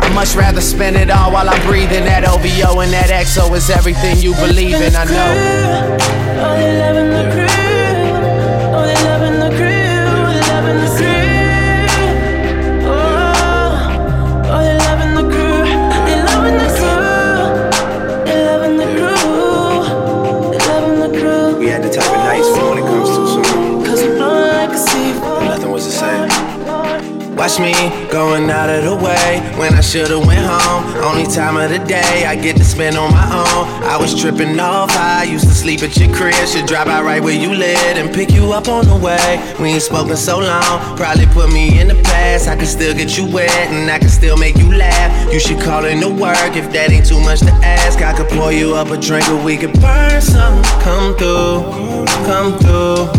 [0.00, 2.04] I much rather spend it all while I'm breathing.
[2.04, 7.41] That OVO and that XO is everything you believe in, I know.
[27.60, 27.74] Me
[28.10, 30.84] going out of the way when I should've went home.
[31.04, 33.84] Only time of the day I get to spend on my own.
[33.84, 36.34] I was tripping off high, used to sleep at your crib.
[36.46, 39.38] Should drive out right where you live and pick you up on the way.
[39.60, 42.48] We ain't spoken so long, probably put me in the past.
[42.48, 45.30] I can still get you wet and I can still make you laugh.
[45.30, 48.00] You should call in to work if that ain't too much to ask.
[48.00, 50.62] I could pour you up a drink or we could burn some.
[50.80, 53.12] Come through, come through,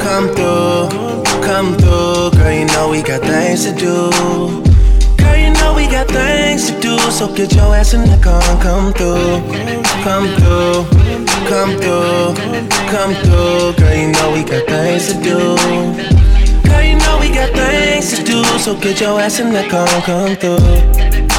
[0.00, 1.14] come through.
[1.44, 4.10] Come through, girl, you know we got things to do.
[5.16, 8.42] Girl, you know we got things to do, so get your ass in the car
[8.42, 9.42] and come through.
[10.02, 10.84] Come through,
[11.48, 12.34] come through,
[12.92, 13.74] come through.
[13.78, 15.56] Girl, you know we got things to do.
[16.68, 19.88] Girl, you know we got things to do, so get your ass in the car
[19.88, 21.33] and come through.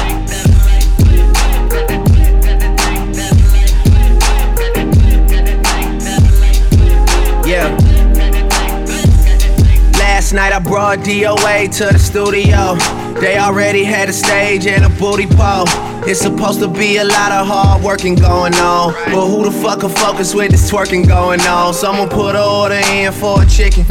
[10.26, 12.74] Last night I brought DOA to the studio.
[13.20, 15.66] They already had a stage and a booty pole.
[16.02, 18.92] It's supposed to be a lot of hard working going on.
[19.04, 21.74] But who the fuck can focus with this twerking going on?
[21.74, 23.84] Someone put an order in for a chicken.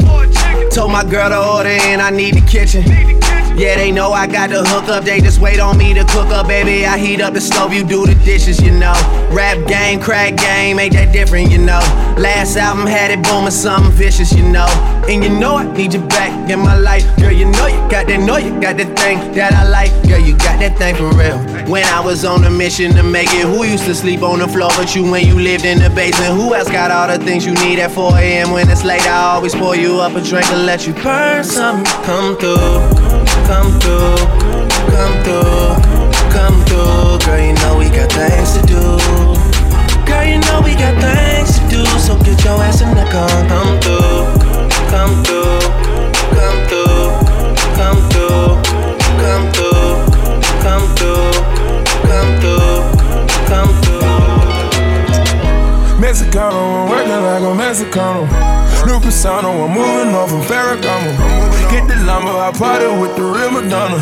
[0.70, 2.82] Told my girl to order in, I need the kitchen.
[3.56, 6.28] Yeah, they know I got the hook up, they just wait on me to cook
[6.28, 6.84] up, baby.
[6.84, 8.92] I heat up the stove, you do the dishes, you know.
[9.32, 11.80] Rap game, crack game, ain't that different, you know.
[12.18, 14.66] Last album had it booming, something vicious, you know.
[15.08, 17.32] And you know I need you back in my life, girl.
[17.32, 20.18] You know you got that, know you got that thing that I like, girl.
[20.18, 21.38] You got that thing for real.
[21.70, 24.48] When I was on a mission to make it, who used to sleep on the
[24.48, 26.34] floor but you when you lived in the basement?
[26.34, 28.50] Who else got all the things you need at 4 a.m.
[28.50, 29.06] when it's late?
[29.06, 31.84] I always pour you up a drink and let you burn some.
[32.04, 33.16] Come through.
[33.46, 34.16] Come through,
[34.90, 35.78] come through,
[36.34, 37.18] come through.
[37.24, 38.82] Girl, you know we got things to do.
[40.04, 41.84] Girl, you know we got things to do.
[42.00, 43.30] So get your ass in the car.
[43.46, 44.45] Come through,
[44.90, 45.60] come through,
[46.34, 47.10] come through,
[47.76, 48.58] come through,
[49.22, 49.94] come through,
[50.62, 51.32] come through,
[52.06, 52.80] come through,
[53.46, 54.06] come through.
[56.00, 58.26] Mexicano, I'm working like a Mexicano.
[58.86, 61.10] New persona, I'm moving on from Ferragamo.
[61.70, 63.98] Get the lumber, I party with the real Madonna.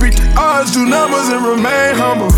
[0.00, 2.30] Beat the odds, do numbers, and remain humble.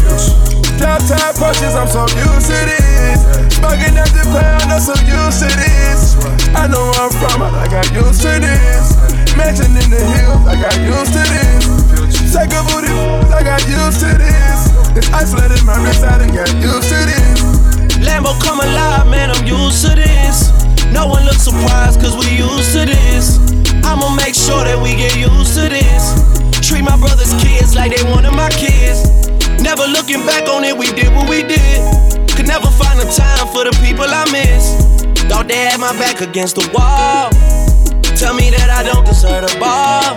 [0.78, 1.01] Top
[1.37, 3.20] punches, I'm so used to this.
[3.61, 6.43] Bugging at the pound, I'm so used to this.
[6.55, 8.96] I know where I'm from, I got used to this.
[9.36, 12.32] Mansion in the hills, I got used to this.
[12.32, 12.94] Take a booty,
[13.34, 14.59] I got used to this.
[14.96, 17.42] It's isolated, my wrist, I done got used to this.
[18.07, 20.52] Lambo come alive, man, I'm used to this.
[20.92, 23.38] No one looks surprised, cause we used to this.
[23.84, 26.14] I'ma make sure that we get used to this.
[26.62, 29.28] Treat my brother's kids like they one of my kids.
[29.61, 31.82] Never looking back on it, we did what we did.
[32.36, 35.03] Could never find the time for the people I miss.
[35.29, 37.31] Thought they had my back against the wall.
[38.16, 40.16] Tell me that I don't deserve the ball.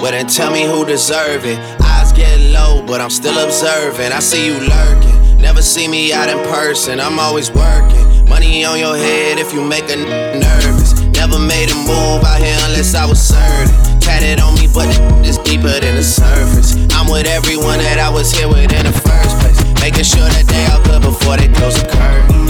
[0.00, 1.58] Well, then tell me who deserve it.
[1.80, 4.12] Eyes get low, but I'm still observing.
[4.12, 5.40] I see you lurking.
[5.40, 8.28] Never see me out in person, I'm always working.
[8.28, 11.00] Money on your head if you make a n- nervous.
[11.16, 14.00] Never made a move out here unless I was certain.
[14.00, 14.86] Tatted on me, but
[15.26, 16.76] it's deeper than the surface.
[16.92, 19.58] I'm with everyone that I was here with in the first place.
[19.80, 22.45] Making sure that they all good before they close the curtain.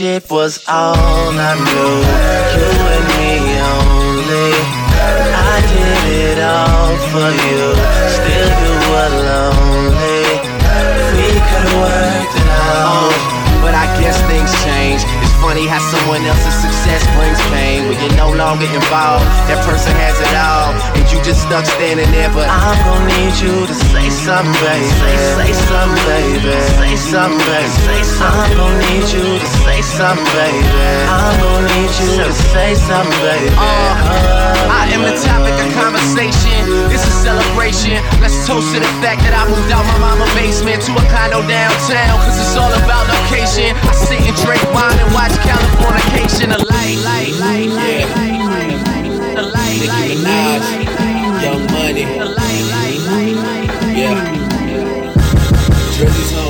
[0.00, 1.94] Shit was all I knew.
[2.56, 3.32] You and me
[3.76, 4.52] only.
[5.36, 7.99] I did it all for you.
[15.40, 17.88] Funny how someone else's success brings pain.
[17.88, 20.76] When you're no longer involved, that person has it all.
[20.94, 24.86] And you just stuck standing there, but I'm gonna need you to say something, baby.
[25.40, 26.52] Say, something, baby.
[26.76, 27.72] Say something, baby.
[27.88, 28.36] Say something.
[28.36, 30.62] I'm gonna need you to say something, baby.
[31.08, 33.50] I'm gonna need you to say something, baby.
[33.56, 36.68] Uh, I am the topic of conversation.
[36.92, 37.96] This is celebration.
[38.20, 41.40] Let's toast to the fact that I moved out my mama basement to a condo
[41.48, 42.20] downtown.
[42.28, 43.72] Cause it's all about location.
[43.88, 46.50] I sit and drink wine and watch Californication.
[46.50, 49.38] A light, light, light, light, light, light, light.
[49.38, 50.60] A light, light, light,
[50.98, 52.04] light, Young Money.
[52.04, 53.96] Light, light, light, light.
[53.96, 54.16] Yeah.
[55.96, 56.49] Drizzy's home,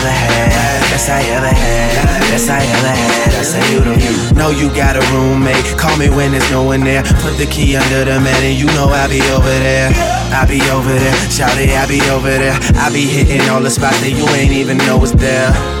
[0.07, 3.33] had, best I ever had, best I ever had.
[3.35, 4.35] I say you the you.
[4.37, 5.65] Know you got a roommate.
[5.77, 7.03] Call me when there's no one there.
[7.21, 9.91] Put the key under the mat and you know I'll be over there.
[10.33, 11.15] I'll be over there.
[11.29, 12.57] Shout it, I'll be over there.
[12.75, 15.80] I'll be hitting all the spots that you ain't even know was there.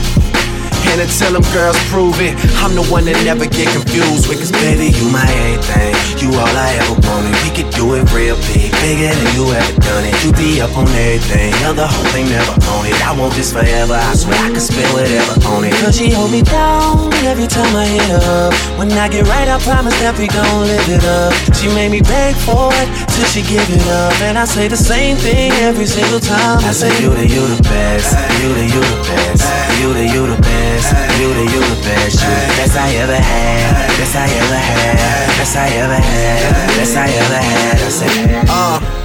[0.91, 4.43] And until them girls prove it, I'm the one that never get confused with.
[4.43, 5.95] Cause baby, you my everything.
[6.19, 7.31] You all I ever wanted.
[7.47, 10.13] We could do it real big, bigger than you ever done it.
[10.21, 12.93] You be up on everything, other whole thing never own it.
[13.07, 13.95] I want this forever.
[13.95, 15.73] I swear I could spend whatever on it.
[15.79, 18.53] Cause she hold me down every time I hit up.
[18.77, 21.31] When I get right, I promise that we gon' live it up.
[21.55, 24.13] She made me beg for it till she give it up.
[24.21, 26.59] And I say the same thing every single time.
[26.67, 28.11] I say you the you the best,
[28.43, 29.43] you the you the best,
[29.79, 30.80] you the you the best,
[31.19, 34.97] you the you the best, you the best I ever had, best I ever had,
[35.37, 37.77] best I ever had, best I ever had.
[37.81, 39.00] I say, uh.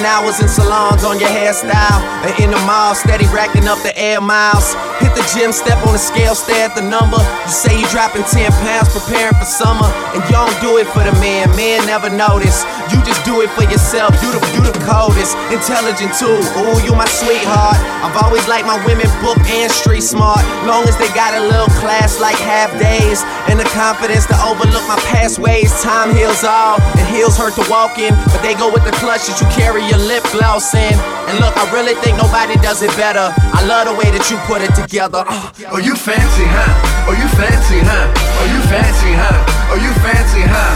[0.00, 2.00] Spending hours in salons on your hairstyle.
[2.24, 4.72] And in the mall, steady racking up the air miles.
[4.96, 7.20] Hit the gym, step on the scale, stare at the number.
[7.20, 9.84] You say you dropping 10 pounds, preparing for summer.
[10.16, 12.64] And you don't do it for the man, man never notice.
[12.88, 14.16] You just do it for yourself.
[14.24, 16.40] You the, you the coldest, intelligent too.
[16.64, 17.76] Ooh, you my sweetheart.
[18.00, 20.40] I've always liked my women book and street smart.
[20.64, 23.20] Long as they got a little class like half days
[23.52, 25.68] and the confidence to overlook my past ways.
[25.84, 29.28] Time heals all, and heels hurt to walk in, but they go with the clutch
[29.28, 30.94] that you carry your lip gloss in.
[31.26, 33.34] And look, I really think nobody does it better.
[33.34, 35.26] I love the way that you put it together.
[35.26, 35.50] Uh.
[35.74, 37.10] Oh, you fancy, huh?
[37.10, 38.06] Oh, you fancy, huh?
[38.14, 39.74] Oh, you fancy, huh?
[39.74, 40.74] Oh, you fancy, huh?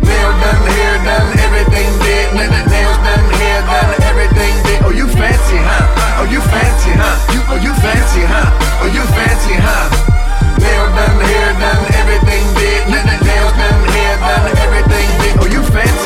[0.00, 2.32] Nail done, hair done, everything did.
[2.32, 4.80] Nails done, hair done, everything did.
[4.88, 6.24] Oh, you fancy, huh?
[6.24, 7.16] Oh, you fancy, huh?
[7.36, 8.48] You, oh, you fancy, huh?
[8.80, 9.92] Oh, you fancy, huh?
[10.56, 12.80] Nail done, hair done, everything did.
[12.88, 15.34] Nails done, hair done, everything did.
[15.40, 15.97] Oh, you fancy,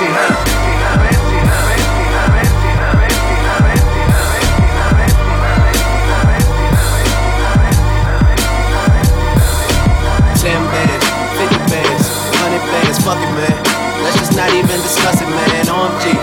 [14.22, 15.66] just not even discuss it, man.
[15.66, 16.14] OMG,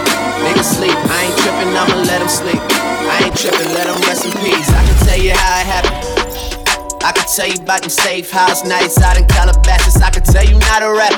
[0.47, 0.95] nigga sleep.
[1.11, 2.61] I ain't tripping, I'ma let him sleep.
[3.11, 4.69] I ain't tripping, let him rest in peace.
[4.71, 7.03] I can tell you how it happened.
[7.03, 9.99] I can tell you about them safe house nights out in Calabasas.
[10.01, 11.11] I can tell you not a rap.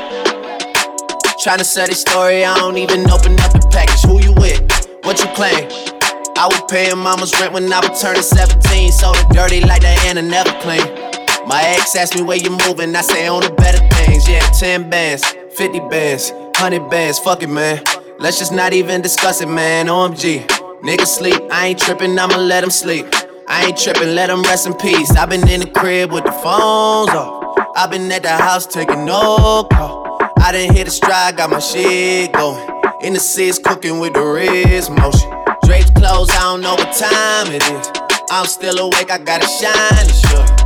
[1.37, 4.01] Tryna sell this story, I don't even open up the package.
[4.09, 4.61] Who you with?
[5.05, 5.69] What you claim?
[6.33, 8.91] I was paying mama's rent when I was turning 17.
[8.91, 10.85] So dirty like Diana never clean.
[11.45, 14.27] My ex asked me where you moving, I say on the better things.
[14.27, 15.25] Yeah, 10 bands,
[15.57, 16.31] 50 bands,
[16.61, 17.83] 100 bands, fuck it, man.
[18.19, 19.87] Let's just not even discuss it, man.
[19.87, 20.45] OMG.
[20.83, 23.07] Nigga sleep, I ain't tripping, I'ma let him sleep.
[23.47, 25.09] I ain't tripping, let him rest in peace.
[25.15, 27.57] i been in the crib with the phones off.
[27.75, 30.19] i been at the house taking no call.
[30.37, 32.63] I done hit a stride, got my shit going.
[33.01, 35.31] In the seats, cooking with the wrist motion.
[35.65, 37.91] Drapes closed, I don't know what time it is.
[38.29, 40.60] I'm still awake, I gotta shine sure.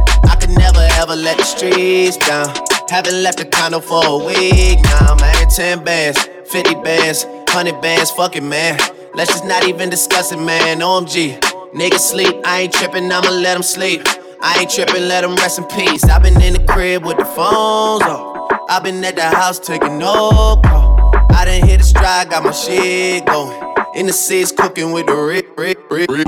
[0.58, 2.54] Never ever let the streets down.
[2.90, 5.16] Haven't left the condo for a week now.
[5.16, 8.80] Man, 10 bands, 50 bands, 100 bands, fuck it, man.
[9.14, 10.80] Let's just not even discuss it, man.
[10.80, 11.40] OMG.
[11.74, 14.02] Nigga sleep, I ain't tripping, I'ma let him sleep.
[14.42, 16.04] I ain't tripping, let him rest in peace.
[16.04, 18.52] I've been in the crib with the phones off.
[18.70, 21.12] I've been at the house taking no call.
[21.32, 23.76] I done hit a stride, got my shit going.
[23.96, 26.28] In the seats, cooking with the Rick, Rick, Rick, Rick.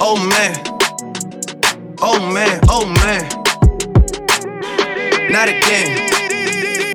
[0.00, 0.71] Oh man.
[2.04, 3.22] Oh man, oh man.
[5.30, 6.10] Not again.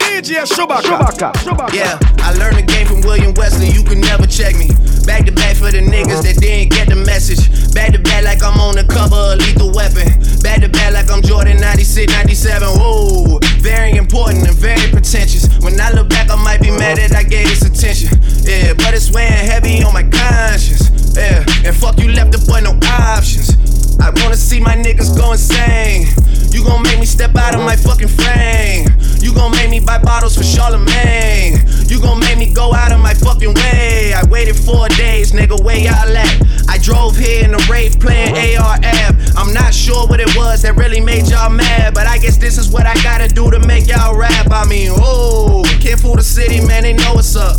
[0.03, 1.71] DJ Chewbacca.
[1.73, 3.69] Yeah, I learned the game from William Wesley.
[3.69, 4.67] You can never check me.
[5.07, 7.47] Back to back for the niggas that didn't get the message.
[7.73, 10.11] Back to back like I'm on the cover of Lethal Weapon.
[10.43, 12.67] Back to back like I'm Jordan 96, 97.
[12.67, 15.47] Whoa, very important and very pretentious.
[15.63, 18.11] When I look back, I might be mad that I gave this attention.
[18.43, 20.91] Yeah, but it's weighing heavy on my conscience.
[21.15, 23.55] Yeah, and fuck you left the boy no options.
[23.99, 26.07] I wanna see my niggas go insane.
[26.51, 28.87] You gon' make me step out of my fucking frame.
[29.19, 31.59] You gon' make me buy bottles for Charlemagne.
[31.87, 34.13] You gon' make me go out of my fucking way.
[34.13, 36.41] I waited four days, nigga, where y'all at?
[36.69, 39.15] I drove here in a Wraith playing AR-AB.
[39.35, 42.57] I'm not sure what it was that really made y'all mad, but I guess this
[42.57, 44.47] is what I gotta do to make y'all rap.
[44.51, 47.57] I mean, oh, can't fool the city, man, they know what's up.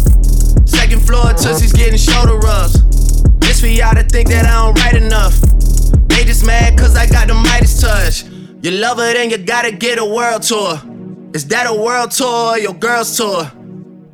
[0.66, 2.82] Second floor, Tootsie's getting shoulder rubs.
[3.38, 5.34] This for y'all to think that I don't write enough.
[6.26, 8.24] Just mad cause I got the Midas touch.
[8.62, 10.80] You love her, then you gotta get a world tour.
[11.32, 13.50] Is that a world tour or your girl's tour?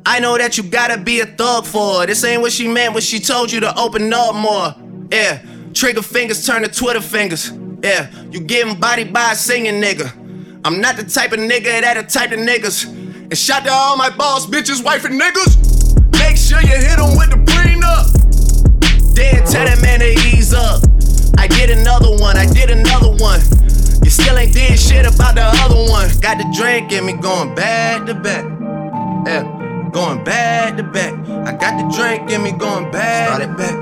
[0.05, 2.05] I know that you gotta be a thug for her.
[2.05, 4.75] This ain't what she meant when she told you to open up more.
[5.11, 5.41] Yeah,
[5.73, 7.51] trigger fingers turn to Twitter fingers.
[7.83, 10.11] Yeah, you getting bodied by a singing nigga.
[10.63, 12.85] I'm not the type of nigga that a type of niggas.
[12.87, 16.11] And shout to all my boss bitches, wife and niggas.
[16.19, 19.15] Make sure you hit them with the prenup.
[19.15, 20.81] Then tell that man to ease up.
[21.37, 23.41] I did another one, I did another one.
[24.03, 26.09] You still ain't did shit about the other one.
[26.21, 28.45] Got the drink in me going back to back.
[29.25, 31.13] Yeah, going back to back.
[31.47, 33.73] I got the drink in me going back to back.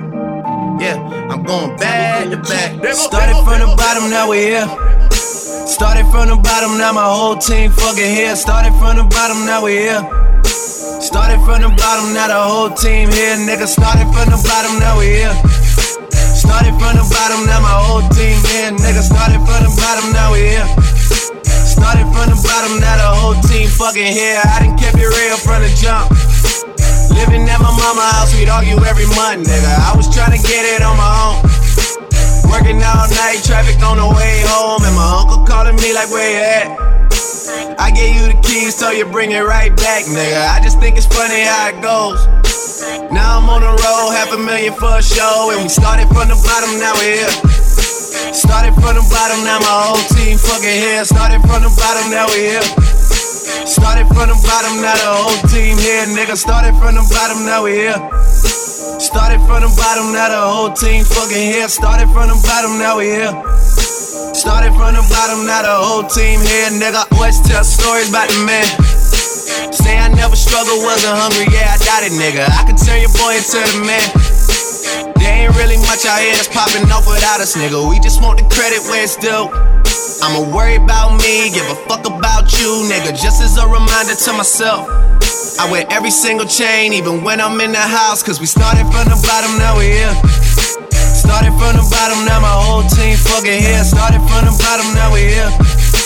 [0.80, 0.96] Yeah,
[1.30, 2.96] I'm going back to back.
[2.96, 4.68] Started from the bottom, now we here.
[5.68, 8.36] Started from the bottom, now my whole team fucking here.
[8.36, 10.02] Started from the bottom, now we here.
[11.04, 13.36] Started from the bottom, now the whole team here.
[13.36, 15.36] Nigga, started from the bottom, now we here.
[16.44, 18.76] Started from the bottom, now my whole team here.
[18.76, 20.68] Nigga, started from the bottom, now we here.
[21.64, 24.44] Started from the bottom, now the whole team fucking here.
[24.44, 26.12] I done kept it real from the jump.
[27.16, 29.72] Living at my mama house, we'd argue every month, nigga.
[29.88, 31.40] I was trying to get it on my own.
[32.52, 36.28] Working all night, traffic on the way home, and my uncle calling me like, where
[36.28, 36.68] you at?
[37.80, 40.44] I gave you the keys, so you bring it right back, nigga.
[40.52, 42.20] I just think it's funny how it goes.
[43.14, 46.26] Now I'm on the road, half a million for a show, and we started from
[46.26, 47.34] the bottom, now we're here.
[48.34, 51.06] Started from the bottom, now my whole team fucking here.
[51.06, 52.66] Started from the bottom, now we're here.
[53.70, 56.10] Started from the bottom, now the whole team here.
[56.18, 56.34] nigga.
[56.34, 58.00] Started from the bottom, now we're here.
[58.98, 61.70] Started from the bottom, now the whole team fucking here.
[61.70, 63.34] Started from the bottom, now we're here.
[64.34, 67.06] Started from the bottom, now the whole team here, nigga.
[67.14, 68.66] Always tell stories about the man.
[69.74, 72.46] Say I never struggled, wasn't hungry, yeah, I got it, nigga.
[72.46, 74.08] I can turn your boy into the man.
[75.18, 77.80] There ain't really much out here that's popping off without us, nigga.
[77.90, 79.50] We just want the credit where it's due.
[80.24, 83.12] I'ma worry about me, give a fuck about you, nigga.
[83.16, 84.88] Just as a reminder to myself.
[85.60, 88.24] I wear every single chain, even when I'm in the house.
[88.24, 90.14] Cause we started from the bottom, now we here.
[90.92, 93.84] Started from the bottom, now my whole team fucking here.
[93.84, 96.03] Started from the bottom, now we here.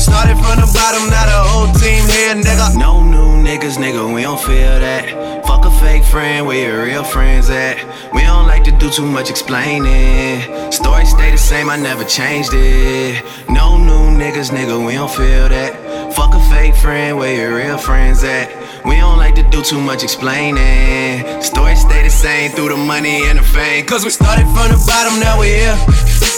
[0.00, 2.74] Started from the bottom, now the whole team here, nigga.
[2.74, 5.44] No new niggas, nigga, we don't feel that.
[5.46, 7.76] Fuck a fake friend, where your real friends at?
[8.14, 10.72] We don't like to do too much explaining.
[10.72, 13.22] Story stay the same, I never changed it.
[13.50, 16.14] No new niggas, nigga, we don't feel that.
[16.14, 18.48] Fuck a fake friend, where your real friends at?
[18.86, 21.42] We don't like to do too much explaining.
[21.42, 23.84] Story stay the same through the money and the fame.
[23.84, 26.29] Cause we started from the bottom, now we here.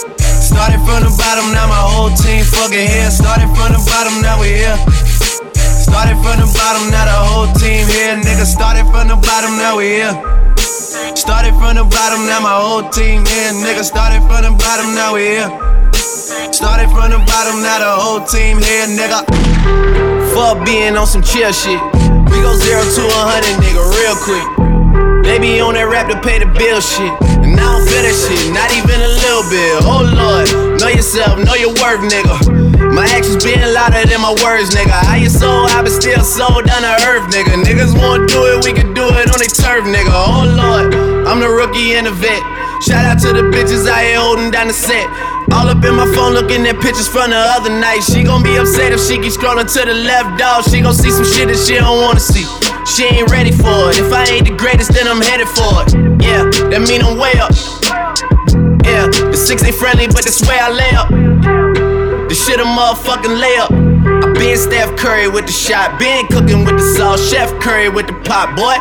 [0.53, 3.09] Started from the bottom, now my whole team fucking here.
[3.09, 4.77] Started from the bottom, now we here.
[5.57, 8.13] Started from the bottom, now the whole team here.
[8.21, 10.13] Nigga, started from the bottom, now we here.
[11.17, 13.51] Started from the bottom, now my whole team here.
[13.65, 15.49] Nigga, started from the bottom, now we here.
[16.53, 19.25] Started from the bottom, now the whole team here, nigga.
[20.37, 21.81] Fuck being on some chill shit.
[22.29, 24.45] We go zero to a hundred, nigga, real quick.
[25.25, 27.09] They be on that rap to pay the bill shit.
[27.41, 28.15] And I don't feel that
[29.33, 30.45] Oh lord,
[30.77, 32.37] know yourself, know your worth, nigga.
[32.93, 34.93] My actions being louder than my words, nigga.
[34.93, 37.57] How you sold, I been still sold down to earth, nigga.
[37.65, 40.13] Niggas won't do it, we can do it on their turf, nigga.
[40.13, 40.93] Oh lord,
[41.25, 42.45] I'm the rookie and the vet.
[42.85, 45.09] Shout out to the bitches I here holding down the set.
[45.49, 48.05] All up in my phone looking at pictures from the other night.
[48.05, 50.69] She gon' be upset if she keep scrolling to the left, dog.
[50.69, 52.45] She gon' see some shit that she don't wanna see.
[52.85, 53.97] She ain't ready for it.
[53.97, 56.21] If I ain't the greatest, then I'm headed for it.
[56.21, 57.82] Yeah, that mean I'm way up.
[59.43, 61.09] Six ain't friendly, but that's where I lay up.
[62.29, 64.23] The shit a motherfucking layup.
[64.23, 68.07] I been Steph Curry with the shot, been cooking with the sauce, Chef Curry with
[68.07, 68.79] the pot, boy.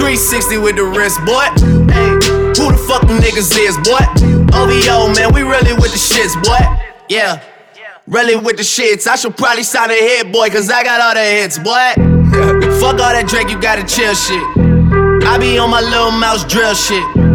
[0.00, 1.44] 360 with the wrist, boy.
[1.92, 2.16] Hey,
[2.56, 4.00] who the fuck them niggas is, boy?
[4.56, 6.56] OVO, man, we really with the shits, boy.
[7.10, 7.42] Yeah.
[8.06, 9.06] Really with the shits.
[9.06, 11.92] I should probably sign a hit, boy, cause I got all the hits, boy.
[12.80, 14.42] fuck all that Drake, you gotta chill shit.
[15.28, 17.31] I be on my Lil Mouse drill shit.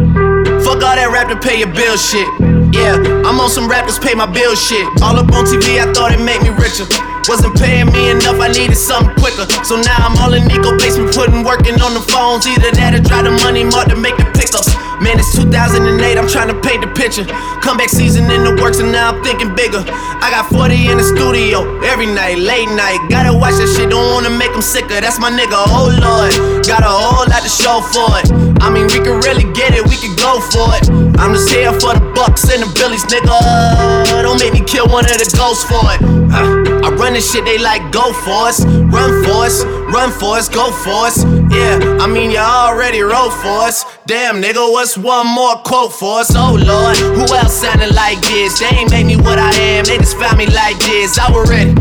[0.68, 2.28] Fuck all that rap to pay your bill shit.
[2.76, 4.84] Yeah, I'm on some rappers pay my bill shit.
[4.99, 6.84] All up on TV, I thought it made me richer.
[7.32, 9.47] Wasn't paying me enough, I needed something quicker.
[9.63, 12.43] So now I'm all in Nico basement, putting working on the phones.
[12.43, 14.76] Either that or try the Money Mart to make the pickups.
[14.99, 15.88] Man, it's 2008,
[16.20, 17.24] I'm trying to paint the picture.
[17.63, 19.80] Comeback season in the works, and now I'm thinking bigger.
[19.88, 22.99] I got 40 in the studio every night, late night.
[23.07, 24.99] Gotta watch that shit, don't wanna make them sicker.
[24.99, 26.36] That's my nigga, oh lord.
[26.68, 28.47] Got a whole lot to show for it.
[28.62, 30.89] I mean, we can really get it, we can go for it.
[31.20, 34.22] I'm just here for the bucks and the billies, nigga.
[34.24, 36.01] Don't make me kill one of the ghosts for it.
[36.32, 40.38] Uh, I run this shit, they like go for us, run for us, run for
[40.38, 41.24] us, go for us.
[41.49, 43.86] Yeah, I mean, you already wrote for us.
[44.05, 46.34] Damn, nigga, what's one more quote for us?
[46.36, 48.60] Oh lord, who else sounded like this?
[48.60, 51.18] They ain't made me what I am, they just found me like this.
[51.18, 51.74] I was ready.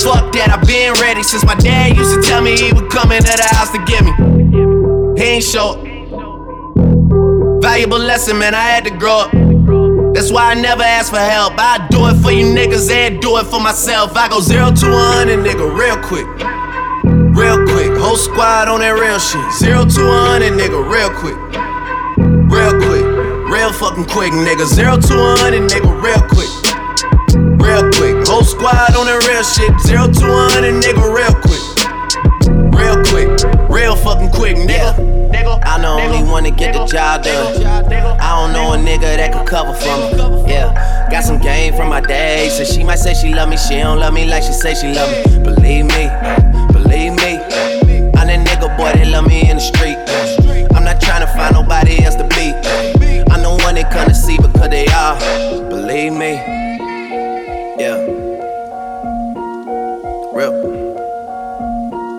[0.00, 3.12] Fuck that, I've been ready since my dad used to tell me he would come
[3.12, 4.12] into the house to get me.
[5.16, 5.93] He ain't show.
[7.64, 9.32] Valuable lesson, man, I had to grow up.
[10.12, 11.54] That's why I never ask for help.
[11.56, 14.12] I do it for you niggas and do it for myself.
[14.14, 16.28] I go zero to one hundred, nigga, real quick.
[17.32, 17.96] Real quick.
[17.96, 19.40] Whole squad on that real shit.
[19.56, 21.40] Zero to one hundred, nigga, real quick.
[22.52, 23.06] Real quick.
[23.48, 24.68] Real fucking quick, nigga.
[24.68, 26.52] Zero to one hundred, nigga, real quick.
[27.64, 28.28] Real quick.
[28.28, 29.72] Whole squad on that real shit.
[29.88, 31.64] Zero to one hundred, nigga, real quick.
[32.76, 33.23] Real quick.
[33.74, 34.94] Real fucking quick, nigga.
[35.66, 37.66] I'm the only one to get the job done.
[38.20, 40.48] I don't know a nigga that could cover for me.
[40.48, 42.50] Yeah, got some game from my day.
[42.50, 44.94] So she might say she love me, she don't love me like she say she
[44.94, 45.42] love me.
[45.42, 46.06] Believe me,
[46.72, 47.42] believe me.
[48.14, 49.98] I'm that nigga boy that love me in the street.
[50.76, 52.54] I'm not trying to find nobody else to be.
[53.32, 55.18] I'm the one they come to see because they are.
[55.68, 56.34] Believe me.
[57.76, 57.98] Yeah.
[60.32, 60.54] Real.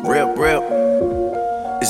[0.03, 0.84] Real, real.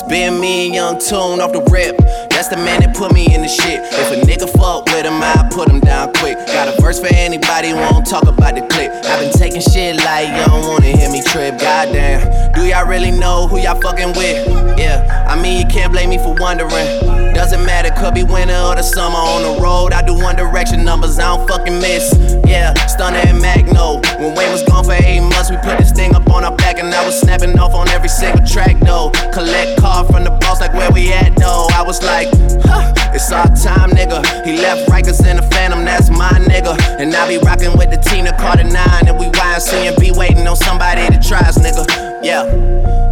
[0.09, 1.97] Been me and Young Tune off the rip.
[2.29, 3.81] That's the man that put me in the shit.
[3.81, 6.37] If a nigga fuck with him, I put him down quick.
[6.47, 8.91] Got a verse for anybody who won't talk about the clip.
[9.05, 11.57] I've been taking shit like you don't wanna hear me trip.
[11.57, 14.45] Goddamn, Do y'all really know who y'all fucking with?
[14.77, 17.33] Yeah, I mean, you can't blame me for wondering.
[17.33, 19.91] Doesn't matter, could be winter or the summer on the road.
[19.91, 22.13] I do one direction numbers, I don't fucking miss.
[22.45, 23.75] Yeah, Stunna and Mack Maine.
[24.19, 26.79] When Wayne was gone for eight months, we put this thing up on our back,
[26.79, 29.11] and I was snapping off on every single track, though.
[29.33, 31.67] Collect card from the boss, like where we at, though.
[31.71, 32.27] I was like,
[32.67, 34.19] huh, it's our time, nigga.
[34.45, 36.75] He left Rikers in the Phantom, that's my nigga.
[36.99, 40.47] And I be rocking with the Tina Carter 9, and we YNC and be waiting
[40.47, 41.85] on somebody to try us, nigga.
[42.23, 42.43] Yeah,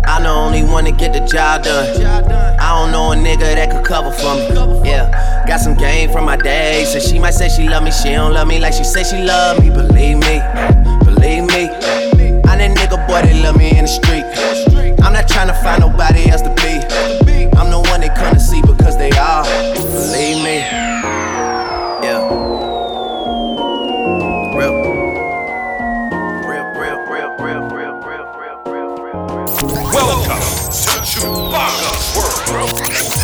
[0.05, 1.87] I'm the only one to get the job done.
[2.59, 4.89] I don't know a nigga that could cover for me.
[4.89, 5.07] Yeah,
[5.47, 6.85] got some game from my day.
[6.85, 9.23] So she might say she love me, she don't love me like she say she
[9.23, 9.69] love me.
[9.69, 10.41] Believe me,
[11.05, 11.63] believe me.
[12.49, 14.82] I'm that nigga boy that love me in the street.
[15.03, 16.79] I'm not trying to find nobody else to be.
[17.57, 19.43] I'm the one they come to see because they are.
[19.75, 20.57] Believe me.
[22.03, 22.23] Yeah.
[24.55, 24.73] Real.
[26.47, 29.19] Real, real, real, real, real, real, real, real, real.
[29.91, 30.39] Welcome
[30.71, 32.71] to Chewbacca's World.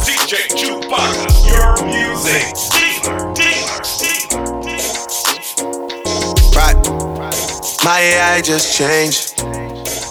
[0.03, 2.43] DJ Chewbacca, your music
[2.75, 3.33] dealer.
[3.33, 4.99] dealer, dealer,
[6.55, 6.77] Right.
[7.85, 9.28] My AI just changed.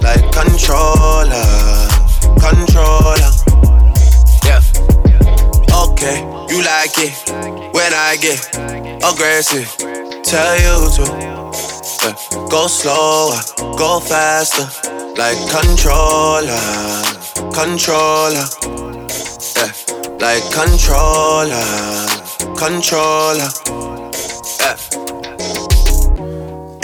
[0.00, 1.88] Like controller,
[2.38, 3.32] controller.
[4.44, 4.60] Yeah.
[5.72, 6.20] Okay,
[6.50, 7.14] you like it
[7.74, 8.40] when I get
[9.02, 9.68] aggressive.
[10.22, 12.48] Tell you to yeah.
[12.50, 13.40] go slower,
[13.76, 14.66] go faster,
[15.16, 16.60] like controller,
[17.52, 18.46] controller.
[19.56, 19.72] Yeah,
[20.18, 21.66] like controller,
[22.56, 23.75] controller.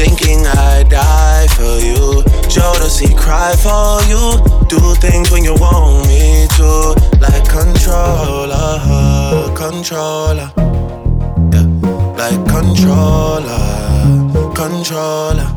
[0.00, 2.24] Thinking I die for you.
[2.48, 4.40] Jodeci cry for you.
[4.66, 6.96] Do things when you want me to.
[7.20, 8.80] Like controller,
[9.54, 10.50] controller.
[11.52, 11.66] Yeah.
[12.16, 13.60] Like controller,
[14.54, 15.48] controller.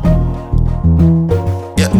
[1.78, 1.92] Yeah.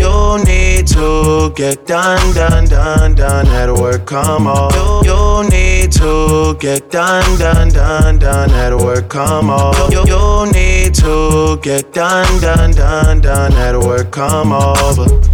[0.00, 4.06] You need to get done, done, done, done at work.
[4.06, 4.72] Come on.
[4.74, 9.08] You, you need to get done, done, done, done at work.
[9.08, 9.74] Come on.
[9.92, 14.10] You, you need to get done, done, done, done at work.
[14.10, 15.33] Come over.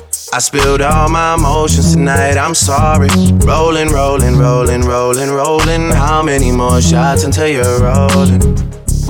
[0.33, 3.09] I spilled all my emotions tonight, I'm sorry.
[3.45, 5.91] Rolling, rolling, rolling, rolling, rolling.
[5.91, 8.39] How many more shots until you're rolling?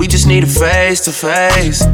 [0.00, 1.86] We just need a face to face.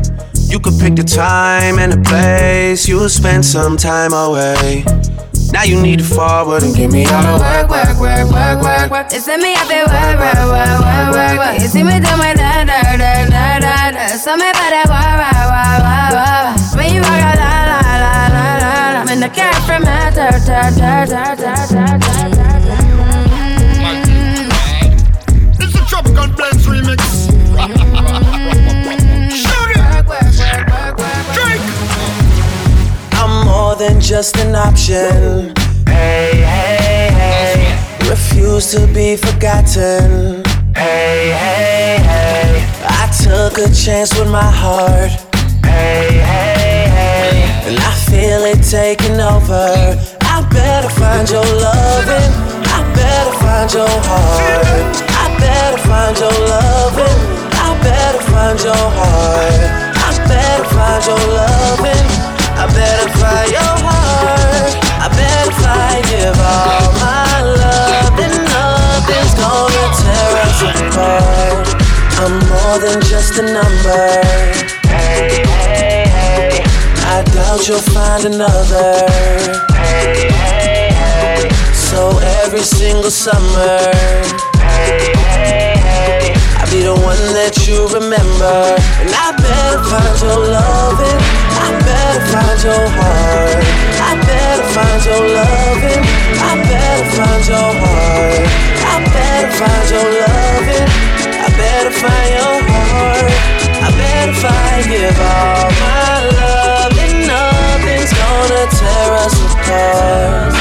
[0.48, 2.88] You could pick the time and the place.
[2.88, 4.84] You'll spend some time away.
[5.52, 8.90] Now you need to forward and give me all the work, work, work, work, work,
[8.90, 9.06] work.
[9.12, 11.60] It's me hace work, work, work, work, work, work.
[11.60, 14.08] Y si me tomo da, da, da, da, da, da.
[14.16, 16.37] So me para, wa, wa, wa, wa, wa.
[19.28, 19.34] La.
[19.34, 22.78] I'm in from my da, da, da, da, da, da, da, da.
[25.60, 27.00] It's a Tropical Blends remix.
[29.30, 29.80] Shoot it!
[31.34, 31.62] Drink!
[33.14, 35.54] I'm more than just an option.
[35.86, 38.08] Hey, hey, hey.
[38.08, 40.42] Refuse to be forgotten.
[40.74, 42.66] Hey, hey, hey.
[42.84, 45.10] I took a chance with my heart.
[45.64, 47.68] Hey, hey, hey.
[47.68, 48.07] And I feel it
[48.68, 49.96] taking over.
[50.28, 52.32] I better find your loving.
[52.68, 54.92] I better find your heart.
[55.08, 57.18] I better find your loving.
[57.56, 59.88] I better find your heart.
[59.96, 62.06] I better find your loving.
[62.60, 64.76] I better find your heart.
[65.00, 68.20] I better find give all my love.
[68.20, 71.68] And nothing's gonna tear us apart.
[72.20, 74.77] I'm more than just a number.
[77.48, 77.64] Hey.
[77.64, 79.08] you'll find another.
[79.72, 81.48] Hey, hey, hey.
[81.72, 83.80] So every single summer,
[84.60, 86.34] hey, hey, hey.
[86.60, 88.76] I'll be the one that you remember.
[89.00, 91.20] And I better find your loving.
[91.56, 93.64] I better find your heart.
[93.96, 96.04] I better find your loving.
[96.36, 98.44] I better find your heart.
[98.76, 100.88] I better find your loving.
[101.32, 103.32] I better find your heart.
[103.80, 106.67] I better find give all my love
[108.48, 110.52] gonna tear us apart.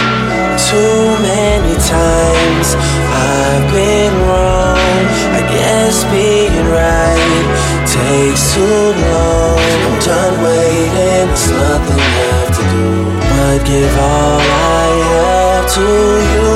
[0.60, 5.04] Too many times I've been wrong.
[5.40, 7.48] I guess being right
[7.88, 9.60] takes too long.
[9.88, 12.88] I'm done waiting, there's nothing left to do
[13.32, 15.88] but give all I have to
[16.34, 16.52] you.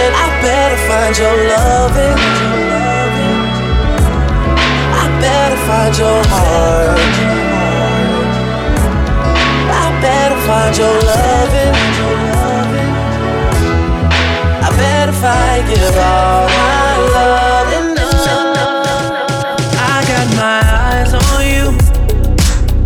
[0.00, 2.18] And I better find your loving.
[5.00, 7.03] I better find your heart.
[10.78, 11.74] Your loving.
[14.66, 18.14] I bet if I give all my love enough.
[19.78, 21.66] I got my eyes on you.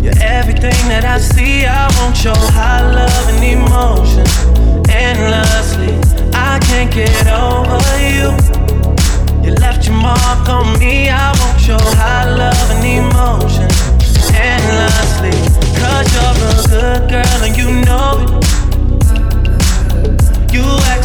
[0.03, 1.65] You're everything that I see.
[1.65, 4.27] I want your high love and emotion
[4.89, 5.97] endlessly.
[6.33, 8.29] I can't get over you.
[9.43, 11.09] You left your mark on me.
[11.09, 13.67] I want your high love and emotion
[14.35, 15.33] endlessly.
[15.79, 17.78] Cause you're a good girl and you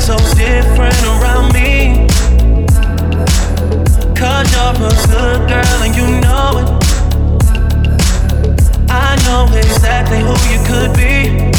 [0.05, 2.07] so different around me.
[4.15, 6.69] Cause you're a good girl and you know it.
[8.91, 11.51] I know exactly who you could be.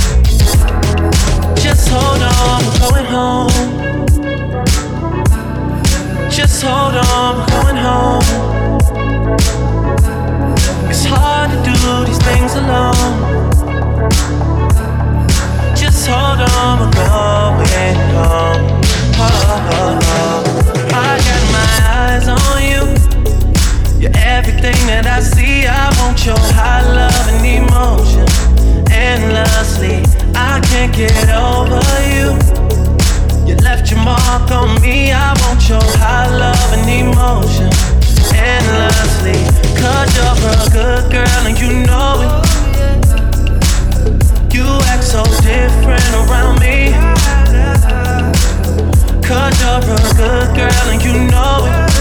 [1.60, 3.56] Just hold on, we're going home.
[6.30, 8.28] Just hold on, we're going home.
[10.88, 13.45] It's hard to do these things alone.
[16.08, 18.82] Hold on, we're going home.
[19.18, 20.44] Oh, oh, oh.
[20.94, 22.86] I got my eyes on you.
[24.00, 25.66] You're everything that I see.
[25.66, 28.22] I want your high love and emotion
[28.94, 30.06] endlessly.
[30.36, 31.82] I can't get over
[32.14, 32.38] you.
[33.50, 35.12] You left your mark on me.
[35.12, 37.74] I want your high love and emotion
[38.30, 39.42] endlessly.
[39.82, 42.45] Cause you're a good girl and you know it.
[44.56, 46.96] You act so different around me.
[49.28, 51.92] You're a good girl and you know it.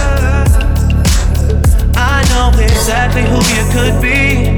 [1.97, 4.57] I know exactly who you could be.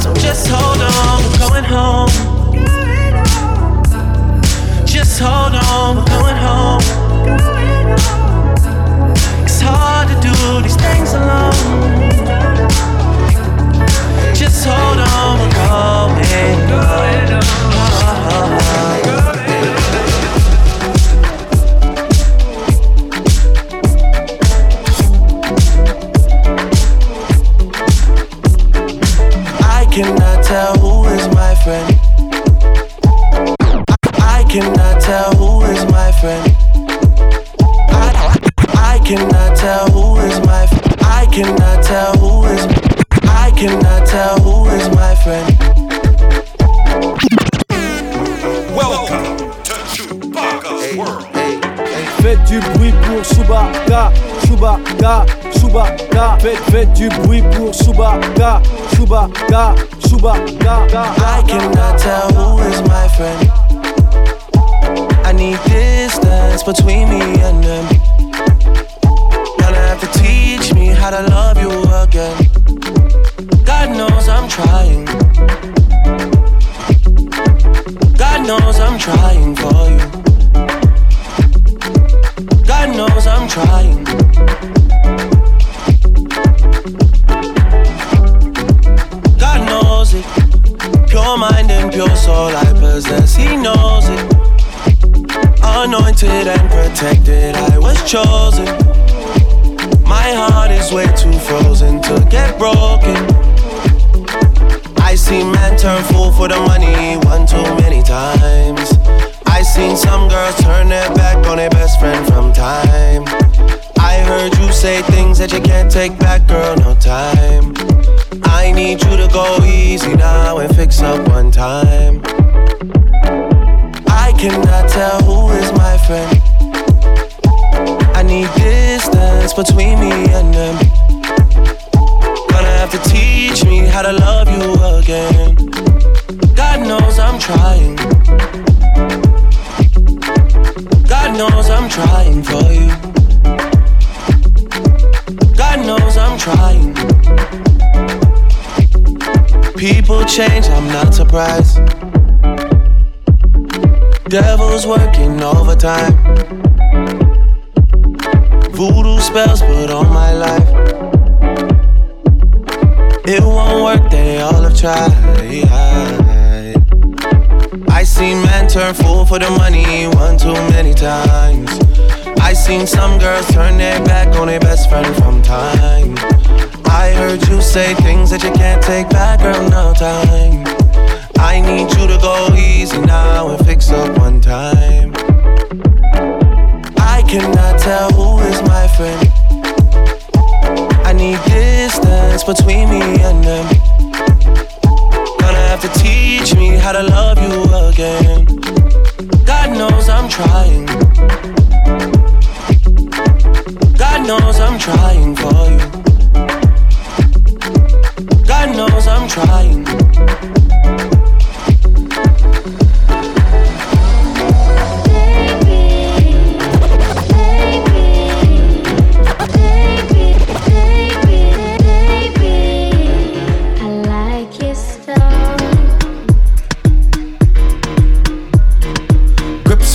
[0.00, 2.08] So just hold on, we're going home.
[4.86, 6.77] Just hold on, we're going home.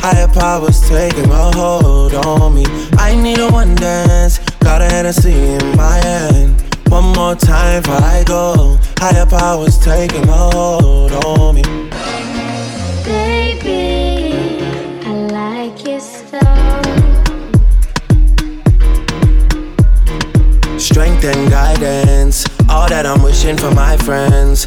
[0.00, 2.64] Higher powers taking a hold on me.
[2.98, 4.38] I need a one dance.
[4.60, 6.62] Got a Hennessy in my hand.
[6.88, 8.78] One more time before I go.
[8.98, 11.62] Higher powers taking a hold on me.
[13.04, 14.62] Baby,
[15.04, 16.82] I like your style.
[20.78, 24.66] Strength and guidance, all that I'm wishing for my friends.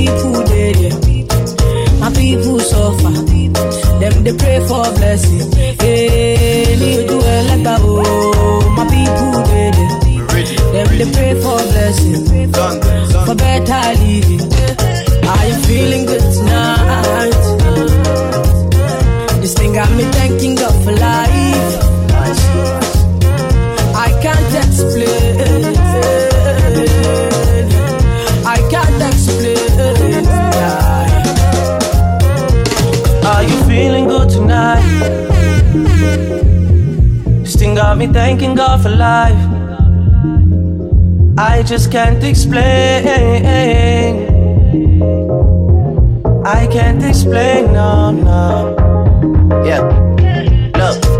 [0.00, 2.00] People dead, yeah.
[2.00, 3.12] My people suffer.
[4.00, 5.52] Them they pray for blessing.
[5.80, 9.90] Hey, yeah, do ever oh, my people dead, yeah.
[10.72, 12.24] Them they pray for blessing.
[13.26, 14.44] For better living.
[15.38, 17.42] I am feeling good tonight.
[19.40, 21.39] This thing got me thanking God for life.
[38.12, 39.38] Thanking God for life.
[41.38, 43.06] I just can't explain.
[46.44, 48.74] I can't explain, no, no.
[49.64, 49.82] Yeah.
[50.76, 51.19] Look,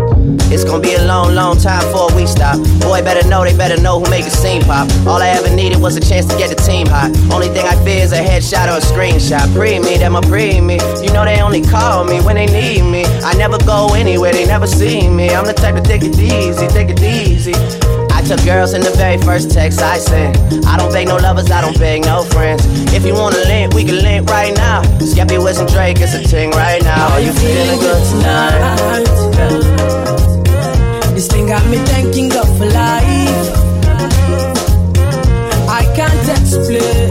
[0.51, 2.57] it's gonna be a long, long time before we stop.
[2.79, 4.89] Boy, better know, they better know who make the scene pop.
[5.07, 7.11] All I ever needed was a chance to get the team hot.
[7.31, 9.53] Only thing I fear is a headshot or a screenshot.
[9.55, 10.79] Pre me, them a pre me.
[11.01, 13.05] You know they only call me when they need me.
[13.23, 15.29] I never go anywhere, they never see me.
[15.29, 17.53] I'm the type to take it easy, take it easy.
[18.11, 20.37] I took girls in the very first text I sent.
[20.65, 22.63] I don't beg no lovers, I don't beg no friends.
[22.93, 24.83] If you wanna link, we can link right now.
[24.99, 27.13] Skepta, West, and Drake, it's a ting right now.
[27.13, 30.00] Are you feeling good tonight?
[31.13, 33.47] This thing got me thanking God for life.
[35.69, 37.10] I can't explain.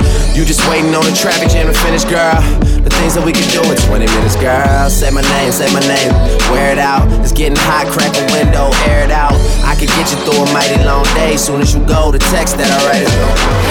[0.33, 2.39] You just waiting on the traffic jam to finish, girl.
[2.81, 4.89] The things that we can do in 20 minutes, girl.
[4.89, 6.15] Say my name, say my name.
[6.49, 7.03] Wear it out.
[7.19, 9.35] It's getting hot, crack a window, air it out.
[9.67, 11.35] I can get you through a mighty long day.
[11.35, 13.11] Soon as you go, the text that I write is.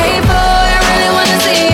[0.04, 1.69] Hey boy, I really wanna see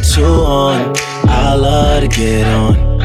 [0.00, 0.94] get you on.
[1.28, 3.00] I love to get on.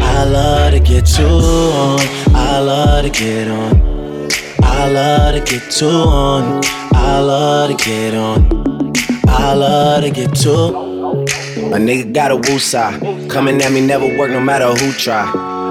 [0.00, 2.00] I love to get you on.
[2.34, 4.28] I love to get on.
[4.62, 6.60] I love to get you on.
[6.94, 8.92] I love to get on.
[9.26, 10.54] I love to get you.
[11.74, 13.00] A nigga got a woo side.
[13.28, 15.24] Coming at me never work no matter who try.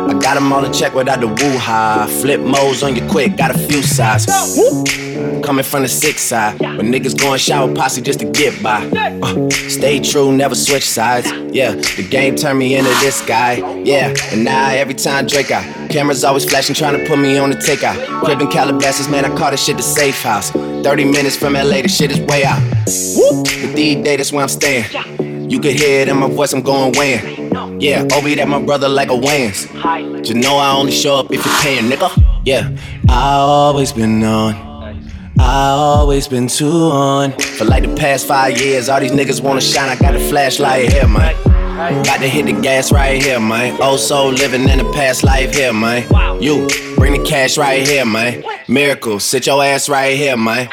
[0.10, 2.07] I got 'em all in check without the woo high.
[2.22, 4.26] Flip modes on you quick, got a few sides.
[5.44, 6.60] Coming from the six side.
[6.60, 8.85] When niggas going shower posse just to get by.
[9.22, 11.31] Uh, stay true, never switch sides.
[11.53, 13.56] Yeah, the game turned me into this guy.
[13.84, 15.64] Yeah, and now every time Drake out.
[15.89, 18.23] Cameras always flashing, trying to put me on the takeout.
[18.23, 20.52] Crib in Calabasas, man, I call this shit the safe house.
[20.52, 22.61] 30 minutes from LA, the shit is way out.
[22.85, 24.85] But these days, that's where I'm staying.
[25.49, 27.48] You could hear it in my voice, I'm going weighing.
[27.80, 30.23] Yeah, Obi, that my brother like a Wayans.
[30.23, 32.41] Just know I only show up if you're paying, nigga.
[32.44, 32.76] Yeah,
[33.07, 34.66] I always been on.
[35.39, 37.31] I always been too on.
[37.34, 39.89] For like the past five years, all these niggas wanna shine.
[39.89, 41.35] I got a flashlight here, man.
[42.03, 43.77] Got to hit the gas right here, man.
[43.80, 46.03] Oh, so living in the past life here, man.
[46.41, 48.43] You bring the cash right here, man.
[48.68, 50.69] Miracle, sit your ass right here, man.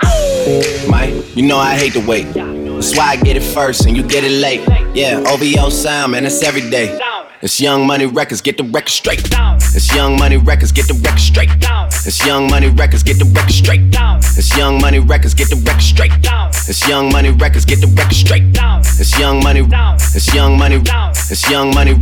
[0.88, 2.32] Man, you know I hate to wait.
[2.32, 4.66] That's why I get it first and you get it late.
[4.94, 6.98] Yeah, OVO sound, man, it's every day.
[7.44, 9.22] It's Young Money Records, get the record straight.
[9.28, 9.56] Down.
[9.76, 11.50] It's Young Money Records, get the record straight.
[11.60, 11.88] Down.
[11.88, 13.90] It's Young Money Records, get the record straight.
[13.90, 14.20] Down.
[14.20, 16.22] It's Young Money Records, get the record straight.
[16.22, 16.48] Down.
[16.48, 18.50] It's Young Money Records, get the record straight.
[18.54, 18.80] Down.
[18.80, 21.98] It's Young Money, it's Young Money, it's Young Money,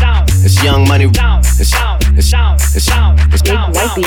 [0.46, 1.74] it's Young Money, it's
[2.14, 2.32] it's
[2.76, 2.88] it's
[3.34, 3.98] it's Big White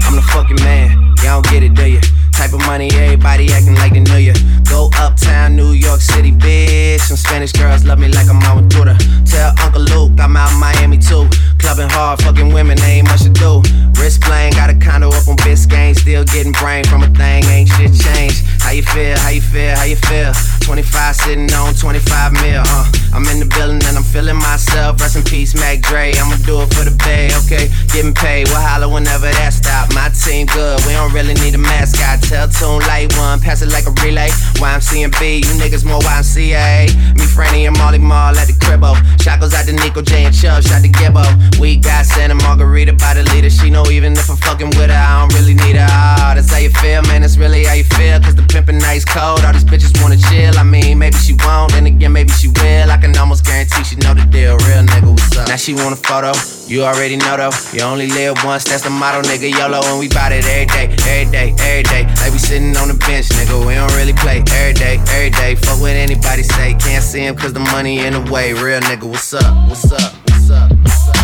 [0.00, 2.00] I'm the fucking man, y'all don't get it, do ya?
[2.32, 4.32] Type of money, everybody acting like they know ya.
[4.70, 7.00] Go uptown, New York City, bitch.
[7.00, 8.96] Some Spanish girls love me like I'm with Twitter.
[9.24, 11.26] Tell Uncle Luke I'm out in Miami too.
[11.58, 13.62] Clubbing hard, fucking women, ain't much to do.
[13.98, 15.96] Wrist playing, got a condo up on Biscayne.
[15.96, 18.44] Still getting brain from a thing, ain't shit changed.
[18.60, 19.18] How you feel?
[19.18, 19.74] How you feel?
[19.74, 20.32] How you feel?
[20.60, 22.86] 25 sitting on 25 mil, uh.
[23.14, 25.00] I'm in the building and I'm feeling myself.
[25.00, 26.12] Rest in peace, Mac Dre.
[26.12, 27.72] I'ma do it for the bay, okay?
[27.88, 29.88] Getting paid, we'll holler whenever that stop.
[29.94, 32.20] My team good, we don't really need a mascot.
[32.28, 34.28] Tell Tune Light One, pass it like a relay.
[34.60, 36.92] YMCMB, you niggas more YMCA.
[37.16, 38.92] Me, Franny, and Mally Mall at the cribbo.
[39.22, 41.24] Shot goes out to Nico J and Chubb, shot to Gibbo.
[41.58, 43.48] We got Santa Margarita by the leader.
[43.48, 45.86] She know even if I'm fucking with her, I don't really need her.
[45.88, 47.22] Ah, that's how you feel, man.
[47.22, 48.20] That's really how you feel.
[48.20, 49.40] Cause the pimpin' nice cold.
[49.40, 50.58] All these bitches wanna chill.
[50.58, 52.90] I mean, maybe she won't, and again, maybe she will.
[52.90, 54.58] I can almost guarantee she know the deal.
[54.68, 55.15] Real nigga?
[55.56, 56.32] Now she want a photo.
[56.68, 57.50] You already know though.
[57.72, 59.48] You only live once, that's the motto, nigga.
[59.50, 62.04] YOLO, and we bout it every day, every day, every day.
[62.20, 63.66] Like we sitting on the bench, nigga.
[63.66, 65.54] We don't really play every day, every day.
[65.54, 66.74] Fuck what anybody say.
[66.74, 68.52] Can't see him cause the money in the way.
[68.52, 69.48] Real nigga, what's up?
[69.66, 70.12] What's up?
[70.28, 70.72] What's up?
[70.84, 71.16] What's up?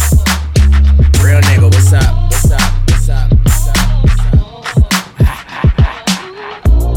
[0.00, 0.28] What's up?
[1.20, 2.08] Real nigga, what's up?
[2.32, 2.72] What's up?
[2.88, 3.28] What's up?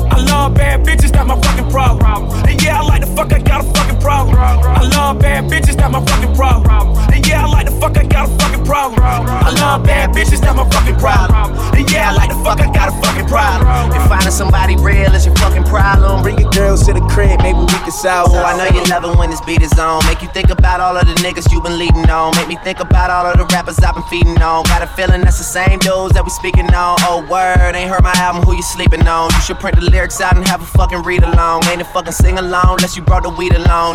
[0.09, 2.31] I love bad bitches, that's my fucking problem.
[2.47, 3.74] And yeah, I like the fuck, I got a
[4.05, 4.37] problem.
[4.37, 6.93] I love bad bitches, that's my fucking problem.
[7.09, 9.01] And yeah, I like the fuck, I got a fucking problem.
[9.01, 11.57] I love bad bitches, that's my fucking problem.
[11.73, 13.65] And yeah, I like the fuck, I got a fucking problem.
[13.97, 17.57] If finding somebody real is your fucking problem, bring your girls to the crib, maybe
[17.57, 18.29] we can solve.
[18.29, 20.05] Oh, I know you love it when this beat is on.
[20.05, 22.37] Make you think about all of the niggas you been leading on.
[22.37, 24.69] Make me think about all of the rappers I've been feeding on.
[24.69, 27.01] Got a feeling that's the same dudes that we speaking on.
[27.09, 29.33] Oh, word, ain't heard my album, who you sleeping on?
[29.33, 31.65] You should print the lyrics out and have a fucking read along.
[31.65, 33.94] Ain't a fucking sing along unless you brought the weed along.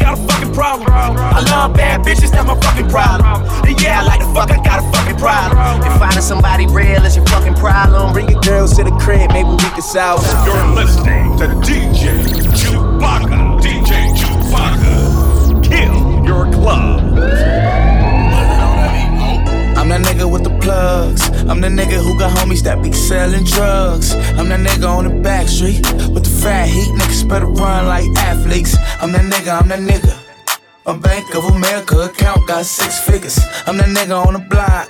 [0.01, 0.89] got a fucking problem.
[0.91, 3.45] I love bad bitches, that's my fucking problem.
[3.67, 5.57] And yeah, I like the fuck, I got a fucking problem.
[5.85, 9.49] If finding somebody real is your fucking problem, bring your girls to the crib, maybe
[9.49, 10.35] we can solve it.
[10.45, 12.21] You're listening to DJ
[12.59, 13.61] Chewbacca.
[13.61, 15.63] DJ Chewbacca.
[15.63, 16.99] Kill your club.
[19.77, 21.29] I'm that nigga with the plugs.
[21.49, 24.13] I'm the nigga who got homies that be selling drugs.
[24.37, 25.81] I'm that nigga on the back street
[26.13, 26.89] with the fat heat.
[26.99, 28.75] Niggas better run like athletes.
[29.01, 30.13] I'm that nigga, I'm that nigga.
[30.85, 33.39] A Bank of America account got six figures.
[33.67, 34.89] I'm that nigga on the block.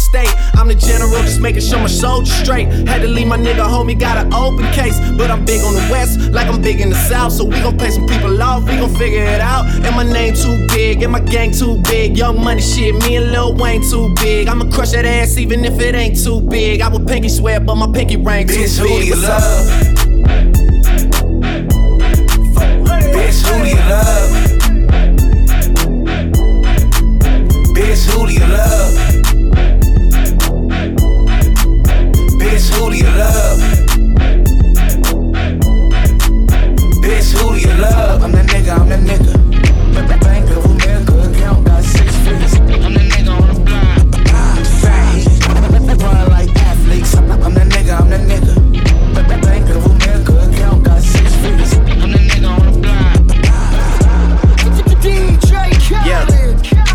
[0.00, 0.34] State.
[0.54, 2.66] I'm the general, just making sure my soldiers straight.
[2.88, 4.98] Had to leave my nigga homie, got an open case.
[5.16, 7.32] But I'm big on the west, like I'm big in the south.
[7.32, 9.66] So we gon' pay some people off, we gon' figure it out.
[9.66, 12.16] And my name too big, and my gang too big.
[12.16, 14.48] Young money shit, me and Lil Wayne too big.
[14.48, 16.80] I'ma crush that ass even if it ain't too big.
[16.80, 18.68] I would pinky swear, but my pinky ring too big.
[18.68, 19.08] Bitch, who big.
[19.08, 20.00] you love?
[23.14, 24.30] Bitch, who do you love?
[27.76, 29.09] Bitch, who do you love?
[32.60, 33.58] Bitch, who do you love?
[37.00, 38.22] Bitch, who do you love?
[38.22, 39.32] I'm that nigga, I'm that nigga.
[40.20, 42.54] Bank of America account got six figures.
[42.56, 43.96] I'm that nigga on the block.
[44.82, 45.24] Fat
[46.02, 47.14] run like athletes.
[47.16, 48.54] I'm that nigga, I'm that nigga.
[49.42, 51.72] Bank of America account got six figures.
[51.72, 53.16] I'm that nigga on the block.
[56.04, 56.28] Yeah,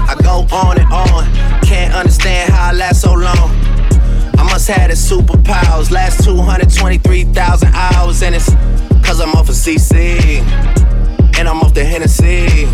[0.08, 1.26] I go on and on.
[1.64, 3.55] Can't understand how I last so long.
[4.68, 5.92] I must have superpowers.
[5.92, 8.50] Last 223,000 hours, and it's
[9.06, 10.40] cause I'm off of CC.
[11.38, 12.66] And I'm off the Hennessy.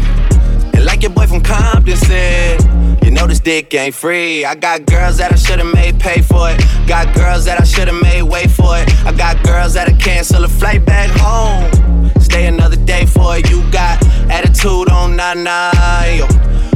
[0.73, 2.61] And like your boy from Compton said,
[3.03, 4.45] you know this dick ain't free.
[4.45, 6.61] I got girls that I should've made pay for it.
[6.87, 8.89] Got girls that I should've made wait for it.
[9.05, 12.09] I got girls that'll cancel a flight back home.
[12.21, 13.49] Stay another day for it.
[13.49, 15.71] You got attitude on nana,
[16.15, 16.27] yo.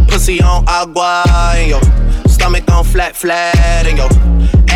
[0.07, 1.23] Pussy on agua,
[1.65, 1.79] yo.
[2.27, 3.55] Stomach on flat, flat,
[3.85, 4.34] and yo.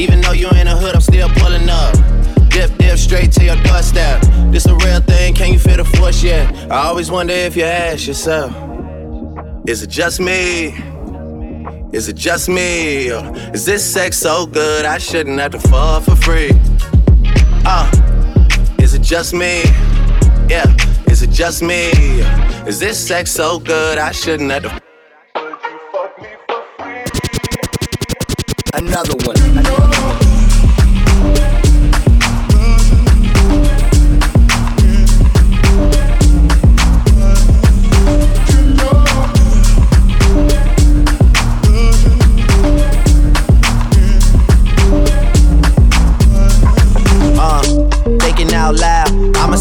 [0.00, 1.92] Even though you in the hood, I'm still pulling up.
[2.48, 4.22] Dip, dip, straight to your doorstep.
[4.50, 6.50] This a real thing, can you feel the force yet?
[6.72, 8.50] I always wonder if you ask yourself,
[9.68, 10.68] is it just me?
[11.92, 13.08] Is it just me?
[13.52, 16.52] Is this sex so good I shouldn't have to fall for free?
[17.66, 17.90] Uh,
[18.80, 19.64] is it just me?
[20.48, 20.64] Yeah,
[21.10, 21.90] is it just me?
[22.66, 24.70] Is this sex so good I shouldn't have to
[25.34, 25.60] fuck
[25.92, 26.08] for
[26.78, 27.04] free?
[28.72, 29.39] Another one.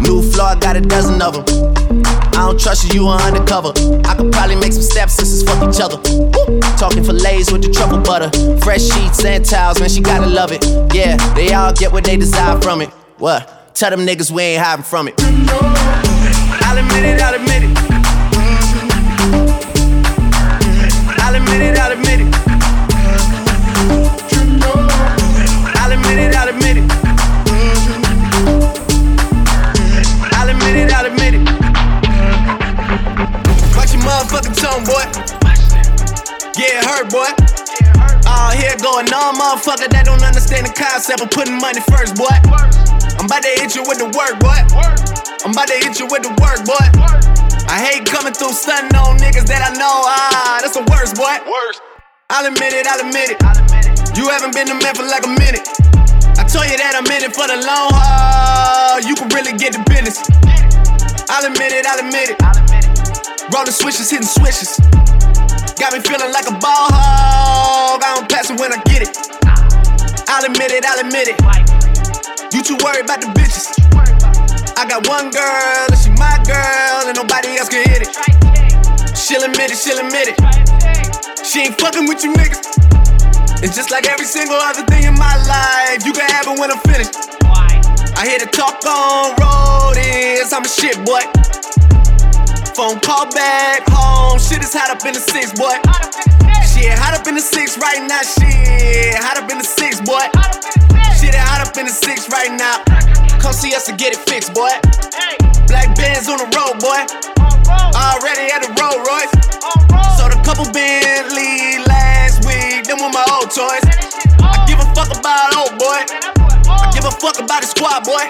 [0.00, 1.44] New floor, I got a dozen of them.
[2.36, 3.72] I don't trust you, you are undercover.
[4.04, 5.96] I could probably make some stepsisters fuck each other.
[5.96, 6.60] Woo.
[6.76, 8.30] Talking fillets with the truffle butter.
[8.58, 10.64] Fresh sheets and towels, man, she gotta love it.
[10.94, 12.90] Yeah, they all get what they desire from it.
[13.18, 13.74] What?
[13.74, 15.14] Tell them niggas we ain't hiding from it.
[15.18, 17.76] I'll admit it, I'll admit it.
[21.20, 22.55] I'll admit it, I'll admit it.
[34.66, 35.06] Motherfucking boy.
[36.82, 37.30] Hurt, boy.
[38.26, 42.32] All here going on, motherfucker that don't understand the concept of putting money first, boy.
[43.18, 44.58] I'm about to hit you with the work, boy.
[45.44, 46.86] I'm about to hit you with the work, boy.
[47.70, 50.02] I hate coming through stunting on niggas that I know.
[50.06, 51.38] Ah, that's the worst, boy.
[52.30, 53.38] I'll admit it, I'll admit it.
[54.18, 55.62] You haven't been a man for like a minute.
[56.38, 58.98] I told you that I'm in it for the long haul.
[59.06, 60.26] You can really get the business.
[61.30, 62.95] I'll admit it, I'll admit it.
[63.54, 64.76] Rolling switches, hitting switches.
[65.78, 68.02] Got me feeling like a ball hog.
[68.02, 69.14] I don't pass it when I get it.
[70.26, 71.38] I'll admit it, I'll admit it.
[72.50, 73.70] You too worried about the bitches.
[74.74, 78.10] I got one girl, and she my girl, and nobody else can hit it.
[79.16, 80.36] She'll admit it, she'll admit it.
[81.46, 82.66] She ain't fucking with you niggas.
[83.62, 86.70] And just like every single other thing in my life, you can have it when
[86.70, 87.14] I'm finished.
[88.18, 91.22] I hear the talk on road is I'm a shit boy.
[92.76, 95.80] Phone call back home, shit is hot up in the six, boy.
[96.68, 99.16] Shit, hot up in the six right now, shit.
[99.16, 100.20] Hot up in the six, boy.
[101.16, 102.84] Shit, hot up in the six right now.
[103.40, 104.68] Come see us to get it fixed, boy.
[105.72, 107.00] Black bands on the road, boy.
[107.96, 109.32] Already at the Rolls Royce.
[110.20, 113.88] Sold a couple Bentley last week, them were my old toys.
[114.36, 116.04] I give a fuck about old boy.
[116.68, 118.28] I give a fuck about the squad, boy.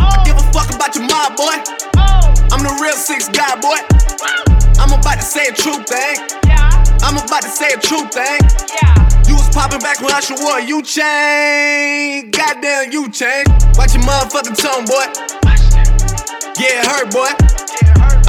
[0.00, 1.60] I give a fuck about your mob, boy.
[2.54, 3.82] I'm the real six guy, boy.
[4.78, 6.22] I'm about to say a true thing.
[7.02, 8.38] I'm about to say a true thing.
[9.26, 12.30] You was popping back when I should wore you chain.
[12.30, 13.50] Goddamn, you change.
[13.74, 15.02] Watch your motherfucking tone, boy.
[16.54, 17.34] Yeah, it hurt, boy.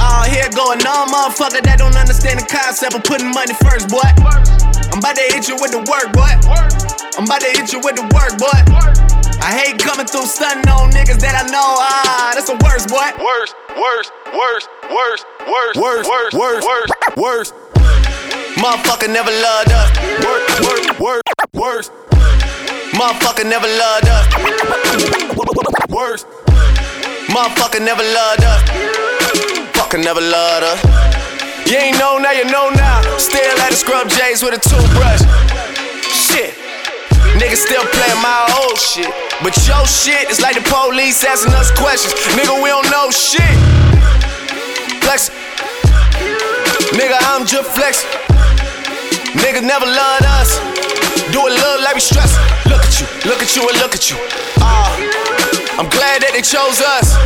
[0.02, 4.10] All here going on, motherfucker that don't understand the concept of putting money first, boy.
[4.90, 6.34] I'm about to hit you with the work, boy.
[7.14, 8.58] I'm about to hit you with the work, boy.
[9.38, 11.78] I hate coming through stunting on niggas that I know.
[11.78, 13.06] Ah, that's the worst, boy.
[13.22, 17.52] Worst, worse, worse, worse, worse, worse, worse, worse, worse.
[18.56, 19.90] Motherfucker never loved us.
[20.24, 21.22] Worse, worse, worse,
[21.52, 21.90] worse.
[22.96, 24.24] Motherfucker never loved us.
[25.90, 26.24] Worse.
[27.28, 28.62] Motherfucker never loved us.
[29.76, 31.70] Fucker never loved us.
[31.70, 33.02] You ain't know now, you know now.
[33.18, 35.20] Still at the scrub J's with a toothbrush.
[36.10, 36.65] Shit.
[37.36, 39.12] Niggas still playing my old shit.
[39.44, 42.14] But your shit is like the police asking us questions.
[42.32, 43.44] Nigga, we don't know shit.
[45.04, 45.28] Flex.
[46.96, 48.08] Nigga, I'm just flexing.
[49.36, 50.56] Niggas never loved us.
[51.28, 52.32] Do it look like we stress.
[52.64, 54.16] Look at you, look at you, and look at you.
[54.64, 54.88] Ah,
[55.76, 57.20] I'm glad that they chose us.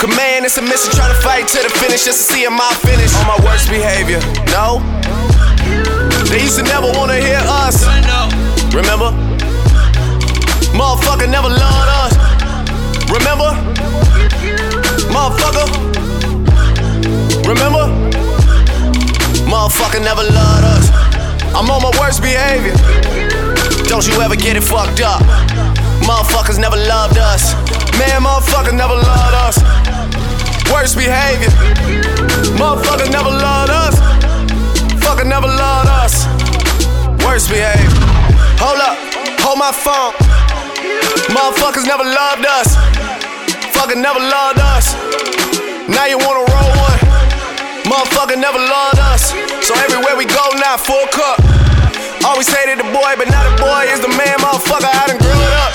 [0.00, 3.12] Command and submission, trying to fight to the finish just to see my finish.
[3.20, 4.80] On my worst behavior, no.
[6.30, 7.84] They used to never wanna hear us.
[8.72, 9.25] Remember?
[10.76, 12.12] Motherfucker never loved us.
[13.08, 13.50] Remember?
[15.08, 15.66] Motherfucker.
[17.48, 17.84] Remember?
[19.48, 20.90] Motherfucker never loved us.
[21.56, 22.74] I'm on my worst behavior.
[23.88, 25.22] Don't you ever get it fucked up.
[26.04, 27.54] Motherfuckers never loved us.
[27.98, 29.56] Man, motherfuckers never loved us.
[30.70, 31.48] Worst behavior.
[32.60, 33.94] Motherfucker never loved us.
[35.00, 36.26] Fucker never loved us.
[37.24, 37.88] Worst behavior.
[38.60, 38.98] Hold up,
[39.40, 40.12] hold my phone.
[41.34, 42.76] Motherfuckers never loved us.
[43.74, 44.94] Fucker never loved us.
[45.88, 47.00] Now you wanna roll one.
[47.82, 49.34] Motherfucker never loved us.
[49.66, 51.42] So everywhere we go now, full cup.
[52.24, 54.86] Always hated the boy, but now the boy is the man, motherfucker.
[54.86, 55.72] I done grew it up.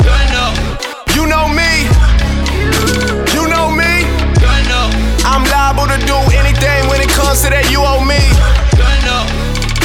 [1.15, 1.87] You know me.
[3.35, 4.07] You know me.
[5.27, 7.67] I'm liable to do anything when it comes to that.
[7.69, 8.23] You owe me.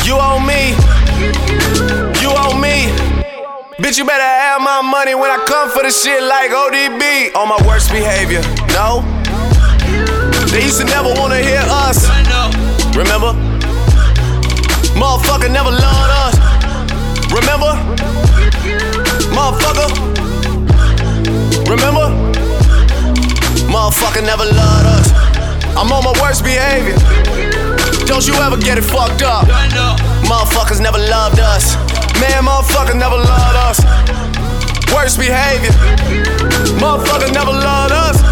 [0.07, 0.86] You owe me.
[3.79, 7.37] Bitch, you better have my money when I come for the shit like ODB.
[7.37, 8.41] On my worst behavior.
[8.73, 9.05] No.
[10.49, 12.09] They used to never wanna hear us.
[12.97, 13.37] Remember?
[14.97, 16.35] Motherfucker never loved us.
[17.29, 17.77] Remember?
[19.37, 19.93] Motherfucker.
[21.69, 22.09] Remember?
[23.69, 25.13] Motherfucker never loved us.
[25.77, 26.97] I'm on my worst behavior.
[28.07, 29.45] Don't you ever get it fucked up.
[30.25, 31.77] Motherfuckers never loved us.
[32.21, 33.79] Man, motherfucker never loved us.
[34.93, 35.73] Worst behavior.
[36.81, 38.23] Motherfucker never loved us.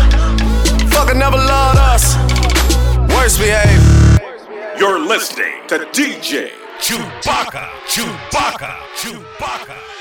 [0.92, 2.16] Fucker never loved us.
[3.14, 4.18] Worst behavior.
[4.78, 9.93] You're listening to DJ Chewbacca, Chewbacca, Chewbacca,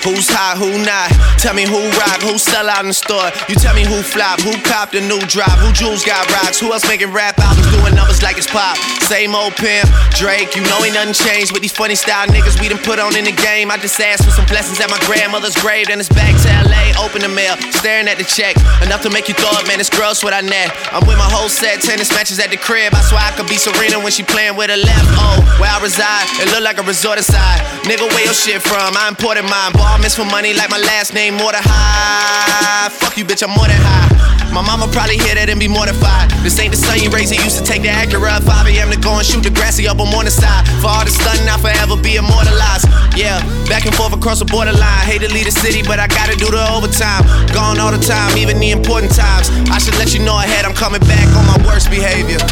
[0.00, 1.12] Who's hot, who not?
[1.36, 3.28] Tell me who rock, who sell out in the store.
[3.52, 6.72] You tell me who flop, who copped a new drop, who jewels got rocks, who
[6.72, 8.80] else making rap albums doing numbers like it's pop.
[9.04, 12.72] Same old pimp, Drake, you know ain't nothing changed with these funny style niggas we
[12.72, 13.68] done put on in the game.
[13.68, 16.96] I just asked for some blessings at my grandmother's grave, then it's back to LA.
[17.04, 19.90] Open the mail, staring at the check, enough to make you throw thought, man, it's
[19.90, 20.70] gross what I net.
[20.94, 22.94] I'm with my whole set, tennis matches at the crib.
[22.94, 25.10] I swear I could be Serena when she playing with her left.
[25.18, 27.60] Oh, where I reside, it look like a resort aside.
[27.84, 28.94] Nigga, where your shit from?
[28.96, 29.74] I imported mine.
[29.98, 32.88] Miss for money like my last name, more than high.
[32.90, 34.10] Fuck you, bitch, I'm more than high.
[34.52, 36.30] My mama probably hear that and be mortified.
[36.42, 37.30] This ain't the son you raised.
[37.30, 38.90] He used to take the Acura at 5 a.m.
[38.90, 40.66] to go and shoot Degrassi up on the side.
[40.82, 42.90] For all the stunning, I'll forever be immortalized.
[43.14, 43.38] Yeah,
[43.70, 45.06] back and forth across the borderline.
[45.06, 47.22] Hate to leave the city, but I gotta do the overtime.
[47.54, 49.50] Gone all the time, even the important times.
[49.70, 52.42] I should let you know ahead, I'm coming back on my worst behavior.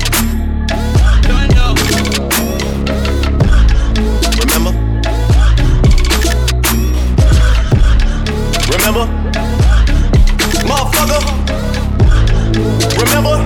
[8.88, 9.12] Remember?
[10.64, 11.20] Motherfucker.
[13.04, 13.36] Remember?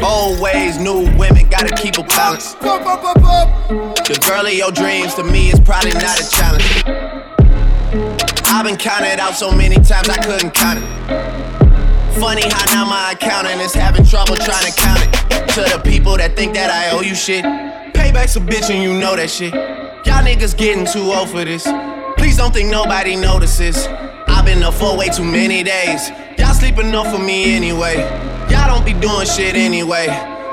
[0.00, 2.54] Always new women gotta keep a balance.
[2.54, 6.84] The girl of your dreams to me is probably not a challenge.
[8.44, 10.84] I've been counted out so many times I couldn't count it.
[12.20, 15.48] Funny how now my accountant is having trouble trying to count it.
[15.54, 17.44] To the people that think that I owe you shit.
[17.94, 19.87] Payback's a bitch and you know that shit.
[20.04, 21.64] Y'all niggas getting too old for this.
[22.16, 23.86] Please don't think nobody notices.
[24.28, 26.10] I've been up for way too many days.
[26.38, 27.96] Y'all sleep enough for me anyway.
[28.50, 30.06] Y'all don't be doing shit anyway.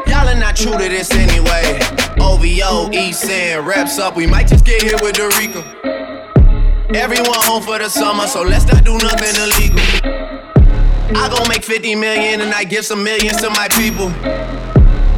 [0.08, 1.80] Y'all are not true to this anyway.
[2.20, 4.16] OVO, East End, reps up.
[4.16, 5.62] We might just get hit with the RICO.
[6.94, 9.80] Everyone home for the summer, so let's not do nothing illegal.
[11.18, 14.10] I gon' make 50 million and I give some millions to my people.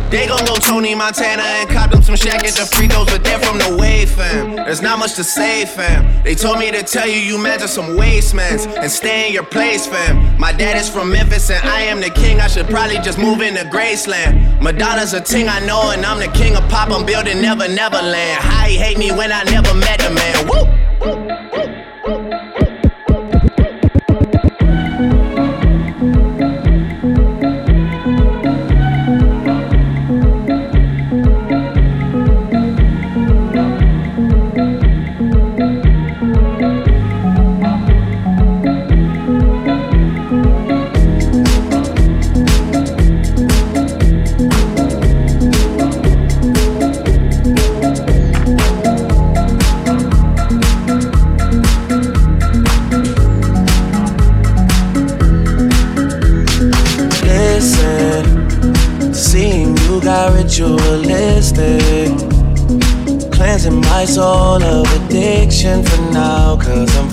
[0.09, 3.25] They gon' go Tony Montana and cop them some shack at the free throws, but
[3.25, 4.55] they're from the wave, fam.
[4.55, 6.23] There's not much to say, fam.
[6.23, 9.85] They told me to tell you you measure some wastemans and stay in your place,
[9.85, 10.39] fam.
[10.39, 12.39] My dad is from Memphis and I am the king.
[12.39, 14.61] I should probably just move into Graceland.
[14.61, 16.89] Madonna's a ting I know, and I'm the king of pop.
[16.89, 18.41] I'm building Never Neverland.
[18.41, 20.47] How he hate me when I never met the man.
[20.47, 21.26] Woo!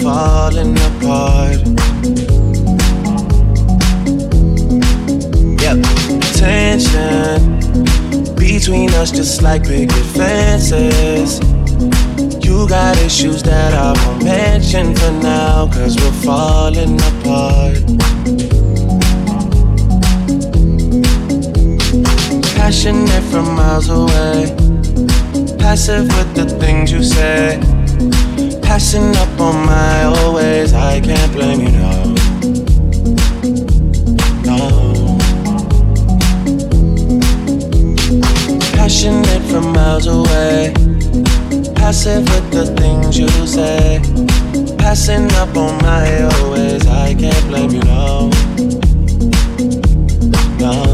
[0.04, 1.60] Falling apart.
[5.62, 5.78] Yep,
[6.36, 7.40] tension
[8.36, 11.40] between us just like picket fences.
[12.44, 17.80] You got issues that I won't mention for now, cause we're falling apart.
[22.56, 24.54] Passionate from miles away.
[25.56, 27.73] Passive with the things you say.
[28.74, 30.72] Passing up on my always.
[30.72, 32.14] I can't blame you, no.
[34.42, 35.16] No.
[38.74, 40.74] Passionate from miles away.
[41.76, 44.00] Passive with the things you say.
[44.76, 46.84] Passing up on my always.
[46.88, 48.28] I can't blame you, no.
[50.58, 50.93] No.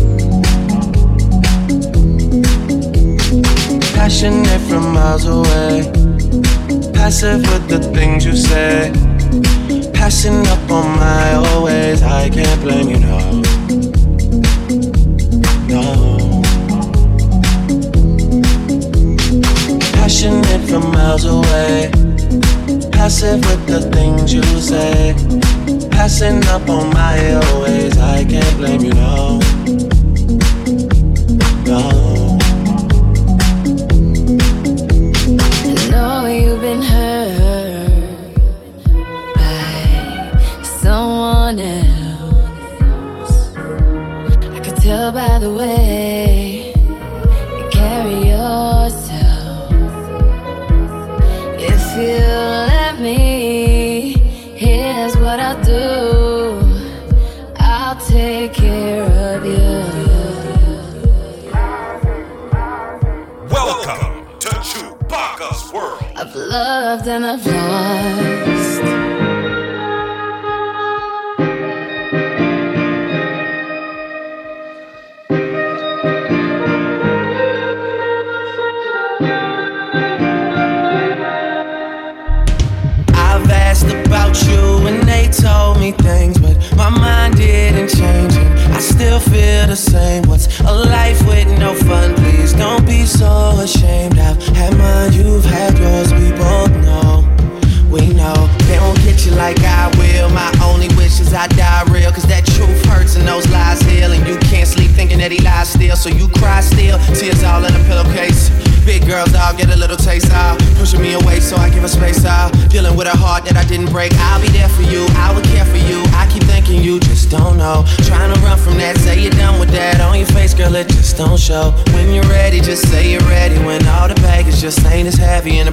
[4.01, 5.83] Passionate from miles away.
[6.91, 8.91] Passive with the things you say.
[9.93, 13.19] Passing up on my always, I can't blame you, no.
[15.73, 15.85] No.
[19.93, 21.91] Passionate from miles away.
[22.91, 25.13] Passive with the things you say.
[25.91, 29.39] Passing up on my always, I can't blame you, no.
[31.67, 32.00] No.
[44.91, 46.73] Tell by the way
[47.57, 49.71] you carry yourself.
[51.73, 52.19] If you
[52.75, 54.15] let me,
[54.63, 55.85] here's what I'll do.
[57.57, 59.77] I'll take care of you.
[63.55, 64.11] Welcome
[64.43, 66.03] to Chewbacca's world.
[66.17, 68.50] I've loved and I've lost.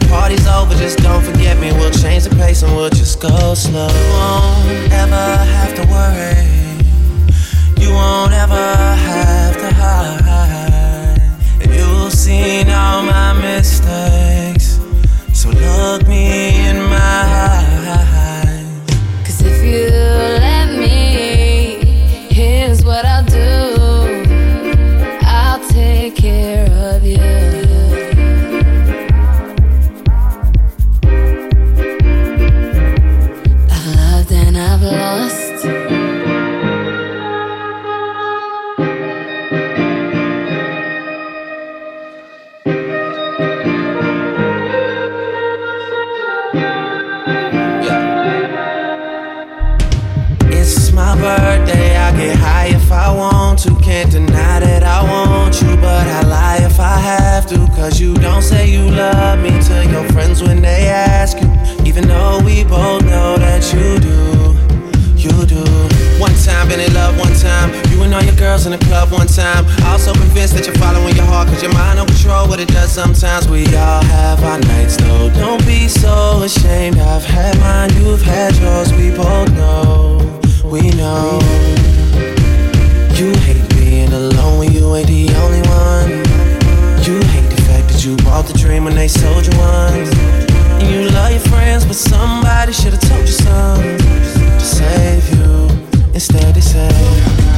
[0.09, 1.73] Party's over, just don't forget me.
[1.73, 3.89] We'll change the pace and we'll just go slow.
[3.89, 6.49] You won't ever have to worry.
[7.81, 11.21] You won't ever have to hide.
[11.63, 14.81] And you've seen all my mistakes.
[15.33, 17.68] So look me in my eyes.
[55.99, 57.59] But I lie if I have to.
[57.79, 61.51] Cause you don't say you love me to your friends when they ask you.
[61.85, 64.21] Even though we both know that you do,
[65.25, 65.65] you do.
[66.23, 67.69] One time, been in love one time.
[67.91, 69.65] You and all your girls in the club one time.
[69.91, 72.93] Also convinced that you're following your heart, cause your mind don't control what it does
[72.93, 73.49] sometimes.
[73.49, 75.31] We all have our nights though.
[75.43, 76.99] Don't be so ashamed.
[76.99, 78.93] I've had mine, you've had yours.
[78.93, 81.41] We both know, we know.
[83.19, 83.68] You hate
[84.19, 86.09] alone when you ain't the only one.
[87.07, 89.95] You hate the fact that you bought the dream when they sold you one.
[90.81, 95.69] And you love your friends, but somebody should've told you something to save you.
[96.15, 97.49] Instead, they say.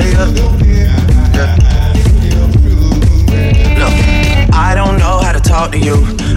[0.00, 0.96] Yeah,
[1.34, 1.56] yeah.
[3.78, 3.94] Look,
[4.52, 5.94] I don't know how to talk to you.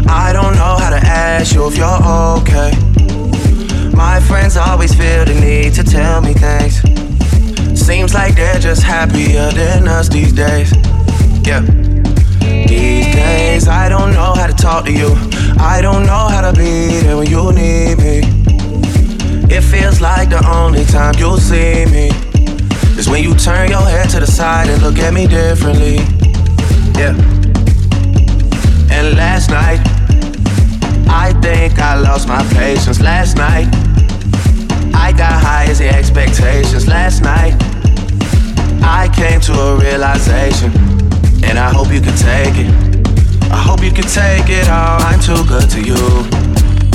[0.08, 1.88] I don't know how to ask you if you're
[2.40, 2.72] okay.
[3.96, 6.82] My friends always feel the need to tell me things.
[7.80, 10.72] Seems like they're just happier than us these days.
[11.46, 11.62] Yeah.
[12.68, 15.16] These days, I don't know how to talk to you.
[15.60, 18.22] I don't know how to be there when you need me.
[19.54, 22.29] It feels like the only time you'll see me
[23.00, 25.96] is when you turn your head to the side and look at me differently.
[27.00, 27.16] Yeah.
[28.92, 29.80] And last night,
[31.08, 33.00] I think I lost my patience.
[33.00, 33.68] Last night,
[34.94, 36.90] I got high as the expectations.
[36.90, 37.56] Last night,
[38.84, 40.70] I came to a realization,
[41.48, 42.70] and I hope you can take it.
[43.50, 45.00] I hope you can take it all.
[45.08, 46.04] I'm too good to you.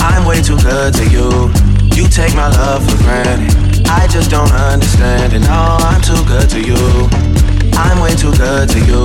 [0.04, 1.48] I'm way too good to you.
[1.96, 3.63] You take my love for granted.
[3.86, 5.40] I just don't understand it.
[5.40, 7.08] No, oh, I'm too good to you.
[7.74, 9.04] I'm way too good to you.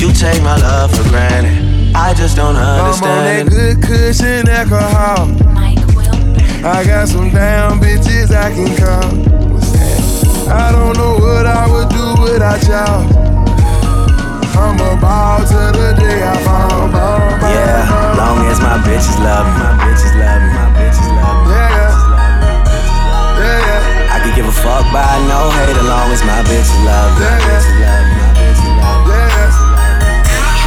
[0.00, 1.94] You take my love for granted.
[1.94, 3.06] I just don't understand.
[3.06, 5.30] I'm on that good cushion alcohol.
[6.64, 9.34] I got some damn bitches I can call.
[10.48, 13.04] I don't know what I would do without y'all.
[14.56, 16.88] I'm a ball till the day I fall.
[16.88, 19.93] Ball, ball, Yeah, long as my bitches love me, my bitches love me,
[24.64, 28.24] fuck by no hate long as my bitches love me, my bitches love me,
[28.80, 30.08] my bitches love me.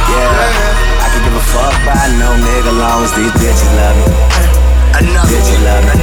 [0.08, 4.06] Yeah, I could give a fuck by no nigga long as these bitches love me.
[5.26, 5.94] Bitches love me.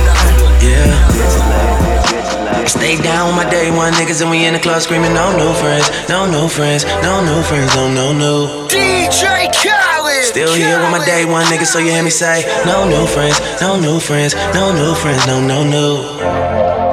[0.60, 0.92] Yeah.
[1.16, 2.68] Bitches love me.
[2.68, 5.54] Stay down with my day one niggas and we in the club screaming no new
[5.54, 8.68] friends, no new friends, no new friends, no no no.
[8.68, 10.24] DJ Khaled.
[10.26, 13.40] Still here with my day one niggas, so you hear me say no new friends,
[13.62, 16.85] no new friends, no new friends, no no no.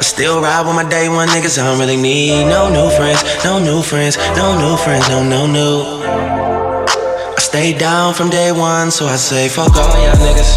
[0.00, 3.20] I still ride with my day one niggas, I don't really need no new friends,
[3.44, 6.00] no new friends, no new friends, no no no.
[7.36, 10.56] I stay down from day one, so I say fuck all y'all niggas,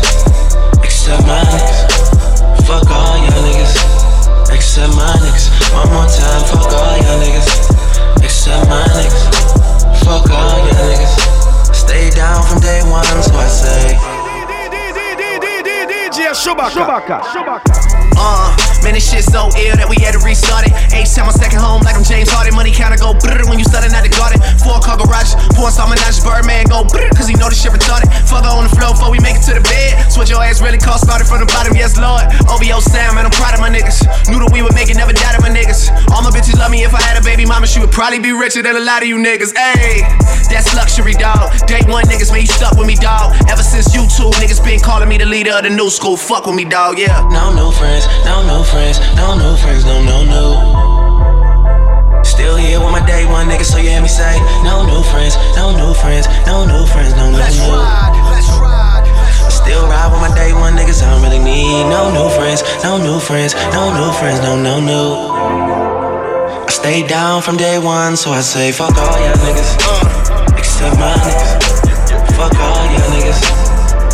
[0.79, 2.63] except my niggas.
[2.63, 3.75] Fuck all y'all niggas,
[4.55, 5.51] except my niggas.
[5.75, 9.27] One more time, fuck all y'all niggas, except my niggas.
[10.07, 11.75] Fuck all y'all niggas.
[11.75, 13.99] Stay down from day one, so I say.
[16.15, 17.19] DJ Chewbacca.
[18.15, 20.75] Uh, man, this shit so ill that we had to restart it.
[20.91, 22.53] H-Town my second home, like I'm James Harden.
[22.53, 24.43] Money counter go brrr when you starting out the garden.
[24.59, 28.11] Four car garage, pour some menage, Birdman go brrr, cause he know this shit retarded.
[28.27, 30.11] Fuck her on the floor before we make it to the bed.
[30.11, 32.27] Switch your ass really cost, started from the bottom, yes, Lord.
[32.51, 34.03] OVO Sam, man, I'm proud of my niggas.
[34.27, 35.87] Knew that we would make it, never doubted my niggas.
[36.11, 38.35] All my bitches love me if I had a baby mama, she would probably be
[38.35, 39.55] richer than a lot of you niggas.
[39.55, 40.03] Ayy,
[40.51, 41.55] that's luxury, dog.
[41.65, 43.31] Day one niggas, man, you stuck with me, dog.
[43.47, 46.17] Ever since you two niggas been calling me the leader of the new school.
[46.17, 47.23] Fuck with me, dog, yeah.
[47.31, 52.23] No new friends, no new friends, no new friends, no no no.
[52.23, 55.37] Still here with my day one niggas, so you hear me say no new friends,
[55.55, 57.69] no new friends, no new friends, no no let's no.
[57.69, 62.63] I Still ride with my day one niggas, I don't really need no new friends,
[62.83, 65.29] no new friends, no new friends, no no no.
[66.67, 69.77] I stay down from day one, so I say fuck all y'all niggas,
[70.57, 71.61] except my niggas.
[72.33, 73.39] Fuck all y'all niggas,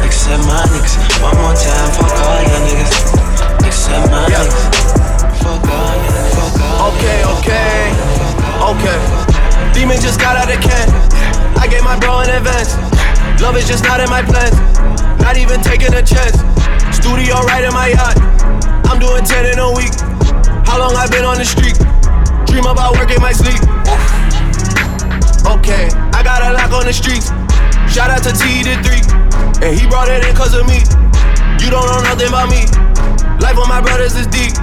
[0.03, 0.95] except my niggas.
[1.23, 3.19] One more time, fuck all y'all niggas,
[3.90, 4.53] except my niggas.
[5.41, 6.30] Fuck all y'all.
[6.38, 7.90] Fuck all Okay, okay,
[8.70, 8.99] okay.
[9.74, 10.88] Demon just got out of can.
[11.57, 12.78] I gave my bro an advance.
[13.41, 14.56] Love is just not in my plans.
[15.22, 16.38] Not even taking a chance.
[16.95, 18.18] Studio right in my yacht.
[18.86, 19.94] I'm doing 10 in a week.
[20.66, 21.78] How long I been on the street?
[22.48, 23.61] Dream about work in my sleep.
[25.45, 27.30] Okay, I got a lock on the streets.
[27.90, 29.02] Shout out to T the three.
[29.66, 30.80] And he brought it in cause of me.
[31.64, 32.89] You don't know nothing about me.
[33.40, 34.53] Life with my brothers is deep.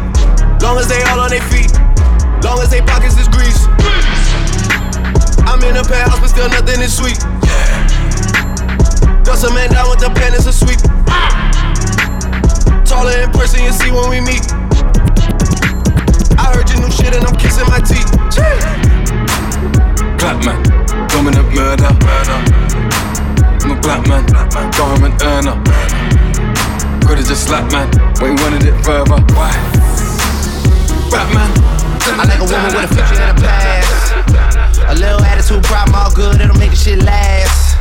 [0.61, 1.73] Long as they all on their feet.
[2.44, 3.66] Long as they pockets is grease.
[5.48, 7.19] I'm in a penthouse, but still nothing is sweet.
[9.24, 10.78] Dust a man down with the pen, it's a sweep.
[12.85, 14.44] Taller in person, you see when we meet.
[16.39, 18.11] I heard your new shit and I'm kissing my teeth.
[20.19, 20.62] Black man,
[21.09, 21.90] dominant murder.
[23.65, 24.27] I'm a black man,
[24.77, 26.26] government earner.
[27.07, 27.89] Could've just slapped man,
[28.19, 29.23] but he wanted it further.
[29.35, 29.53] Why?
[31.11, 31.51] Batman.
[32.19, 34.87] I like a woman with a future and a past.
[34.89, 37.78] A little attitude problem, all good, it'll make the shit last.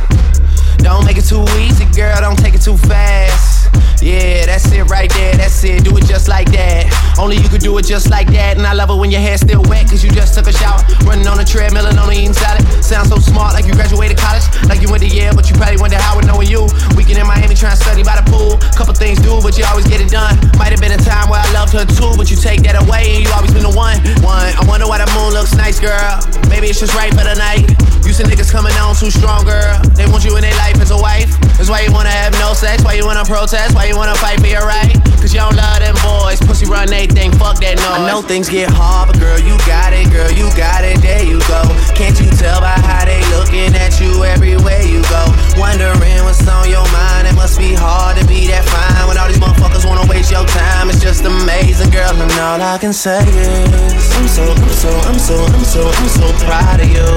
[0.78, 3.55] Don't make it too easy, girl, don't take it too fast.
[4.00, 6.86] Yeah, that's it right there, that's it, do it just like that.
[7.18, 8.56] Only you could do it just like that.
[8.56, 10.84] And I love it when your hair's still wet, cause you just took a shower.
[11.08, 12.62] Running on a treadmill and only eating salad.
[12.84, 14.44] Sound so smart, like you graduated college.
[14.68, 16.68] Like you went to Yale, but you probably went to Howard knowing you.
[16.94, 18.60] Weekend in Miami trying to study by the pool.
[18.76, 20.36] Couple things do, but you always get it done.
[20.60, 23.16] Might have been a time where I loved her too, but you take that away
[23.16, 23.96] and you always been the one.
[24.20, 26.20] One, I wonder why the moon looks nice, girl.
[26.52, 27.64] Maybe it's just right for the night.
[28.04, 29.80] Used to niggas coming on too strong, girl.
[29.96, 31.32] They want you in their life as a wife.
[31.56, 34.40] That's why you wanna have no sex, why you wanna protest, why you wanna fight
[34.40, 34.92] for your right.
[35.16, 36.38] Cause you don't love them boys.
[36.44, 38.04] Pussy run they think, fuck that noise.
[38.04, 41.24] I know things get hard, but girl, you got it, girl, you got it, there
[41.24, 41.64] you go.
[41.96, 45.24] Can't you tell by how they looking at you everywhere you go?
[45.56, 49.26] Wondering what's on your mind, it must be hard to be that fine when all
[49.26, 50.92] these motherfuckers wanna waste your time.
[50.92, 55.18] It's just amazing, girl, and all I can say is I'm so, I'm so, I'm
[55.18, 57.08] so, I'm so, I'm so proud of you.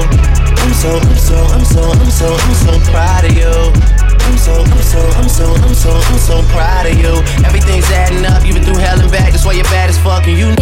[0.56, 4.09] I'm so, I'm so, I'm so, I'm so, I'm so proud of you.
[4.30, 7.10] I'm so, I'm so, I'm so, I'm so, I'm so proud of you.
[7.43, 10.27] Everything's adding up, you've been through hell and back, that's why you're bad as fuck,
[10.27, 10.56] and you.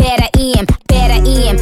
[0.00, 1.56] Better EM, better EM,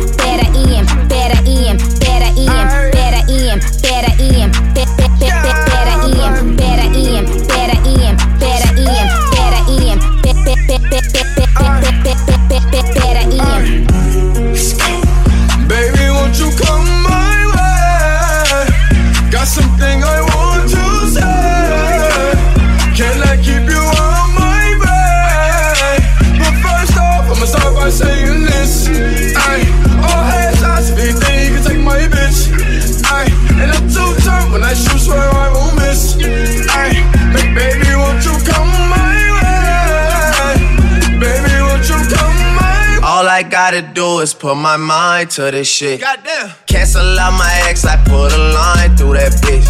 [44.49, 46.01] put my mind to this shit.
[46.01, 46.51] Goddamn.
[46.65, 49.69] Cancel out my ex, I put a line through that bitch.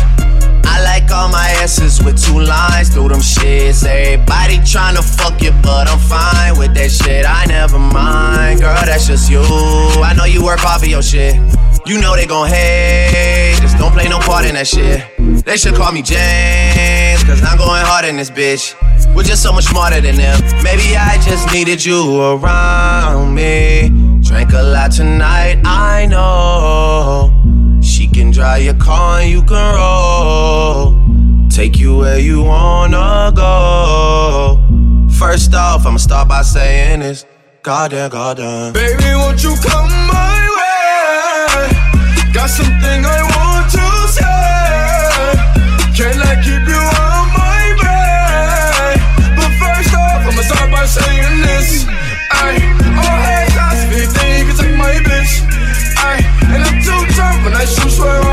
[0.65, 3.85] I like all my asses with two lines through them shits.
[3.85, 7.27] Everybody tryna fuck you, but I'm fine with that shit.
[7.27, 9.41] I never mind, girl, that's just you.
[9.41, 11.35] I know you work hard for your shit.
[11.85, 15.03] You know they gon' hate, just don't play no part in that shit.
[15.45, 18.77] They should call me James, cause I'm going hard in this bitch.
[19.13, 20.39] We're just so much smarter than them.
[20.63, 23.98] Maybe I just needed you around me.
[24.39, 27.33] Drank a lot tonight, I know.
[27.83, 31.49] She can drive your car and you can roll.
[31.51, 34.63] Take you where you wanna go.
[35.19, 37.27] First off, I'ma start by saying this.
[37.65, 38.75] Goddamn, goddamn.
[38.75, 42.33] Baby, won't you come my way?
[42.33, 43.87] Got something I want to
[44.19, 45.35] say.
[45.99, 49.03] Can I keep you on my way?
[49.35, 51.89] But first off, I'ma start by saying this.
[57.59, 58.28] like some swear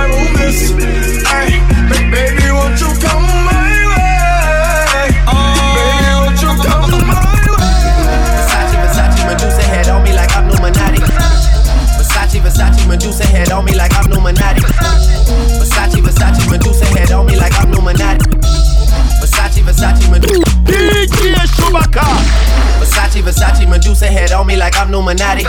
[19.76, 20.44] Versace, Versace, Medusa.
[20.64, 22.06] DJ Chewbacca.
[22.80, 25.44] Versace, Versace, Medusa head on me like I'm Illuminati.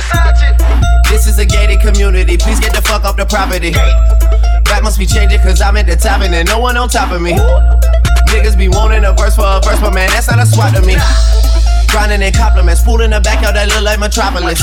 [1.09, 2.37] This is a gated community.
[2.37, 3.71] Please get the fuck off the property.
[3.71, 7.13] That must be changing cause I'm at the top and there's no one on top
[7.13, 7.33] of me.
[8.35, 10.83] Niggas be wanting a verse for a verse, but man, that's not a swat to
[10.83, 10.97] me.
[11.89, 14.61] Grinding in compliments, pool in the backyard that look like Metropolis.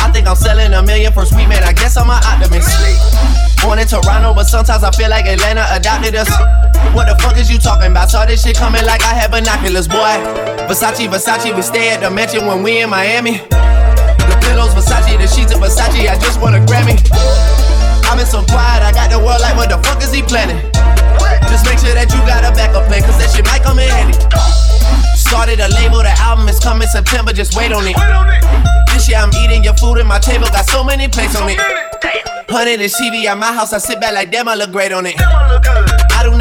[0.00, 2.72] I think I'm selling a million for sweet man, I guess I'm an optimist.
[3.60, 6.32] Born in Toronto, but sometimes I feel like Atlanta adopted us.
[6.90, 8.10] What the fuck is you talking about?
[8.10, 10.18] Saw this shit coming like I had binoculars, boy.
[10.66, 13.38] Versace, Versace, we stay at the mansion when we in Miami.
[13.38, 16.98] The pillows, Versace, the sheets of Versace, I just want a Grammy.
[18.04, 20.60] I've been so quiet, I got the world like, what the fuck is he planning?
[21.48, 23.88] Just make sure that you got a backup plan, cause that shit might come in
[23.88, 24.18] handy.
[25.16, 27.96] Started a label, the album is coming September, just wait on it.
[28.92, 31.56] This year I'm eating your food and my table got so many plates on it.
[32.52, 35.06] Hundred is TV at my house, I sit back like damn, I look great on
[35.06, 35.16] it.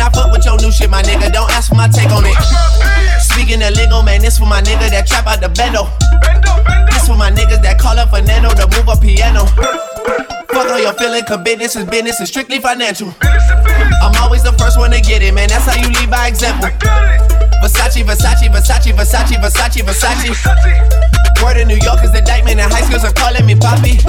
[0.02, 1.32] I fuck with your new shit, my nigga.
[1.32, 2.36] Don't ask for my take on it.
[3.22, 5.86] Speaking the lingo, man, this for my nigga that trap out the bendo.
[6.90, 9.46] This for my niggas that call up Fernando to move a piano.
[10.50, 13.14] Fuck all your feeling, cause business is business and strictly financial.
[13.22, 15.50] I'm always the first one to get it, man.
[15.50, 16.70] That's how you lead by example.
[17.62, 20.34] Versace, Versace, Versace, Versace, Versace, Versace.
[21.44, 24.02] Word in New York is the indictment, and high schools are calling me Poppy.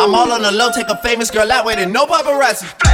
[0.00, 2.87] I'm all on the low, take a famous girl out with it, no paparazzi.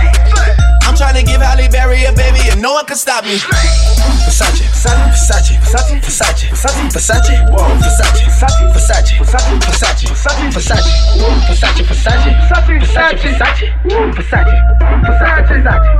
[0.95, 3.35] I'm trying to give Halle Berry a baby, and no one can stop me.
[3.35, 10.07] Versace, Versace, Versace, Versace, Versace, Versace, whoa, Versace, Versace, Versace, Versace, Versace,
[10.55, 13.75] Versace, Versace, Versace, Versace, Versace, Versace,
[14.15, 14.55] Versace,
[14.95, 15.91] Versace, Versace,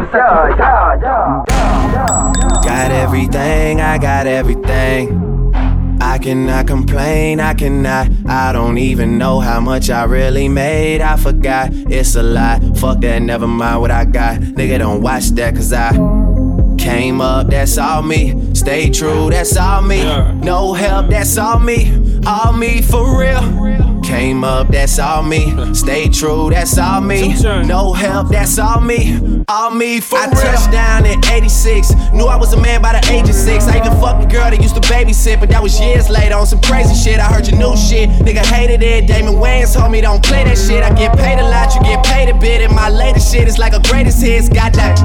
[0.00, 0.34] Versace,
[2.64, 5.30] Got everything, I got everything.
[6.00, 8.08] I cannot complain, I cannot.
[8.26, 11.00] I don't even know how much I really made.
[11.00, 12.60] I forgot, it's a lie.
[12.76, 14.40] Fuck that, never mind what I got.
[14.40, 15.92] Nigga, don't watch that, cause I
[16.78, 18.54] came up, that's all me.
[18.54, 20.02] Stay true, that's all me.
[20.40, 22.20] No help, that's all me.
[22.26, 23.89] All me for real.
[24.10, 25.54] Came up, that's all me.
[25.72, 27.32] Stay true, that's all me.
[27.62, 29.44] No help, that's all me.
[29.46, 30.36] All me for I real.
[30.36, 31.92] I touched down in 86.
[32.12, 33.68] Knew I was a man by the age of six.
[33.68, 36.44] I even fucked a girl that used to babysit, but that was years later on
[36.44, 37.20] some crazy shit.
[37.20, 38.10] I heard your new shit.
[38.10, 39.06] Nigga hated it.
[39.06, 40.82] Damon Wayans told me don't play that shit.
[40.82, 42.62] I get paid a lot, you get paid a bit.
[42.62, 44.48] And my latest shit is like a greatest hits.
[44.48, 44.98] Got that.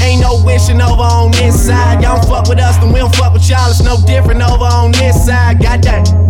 [0.00, 2.00] Ain't no wishing over on this side.
[2.00, 3.68] Y'all don't fuck with us, then we don't fuck with y'all.
[3.68, 5.60] It's no different over on this side.
[5.60, 6.28] Got that.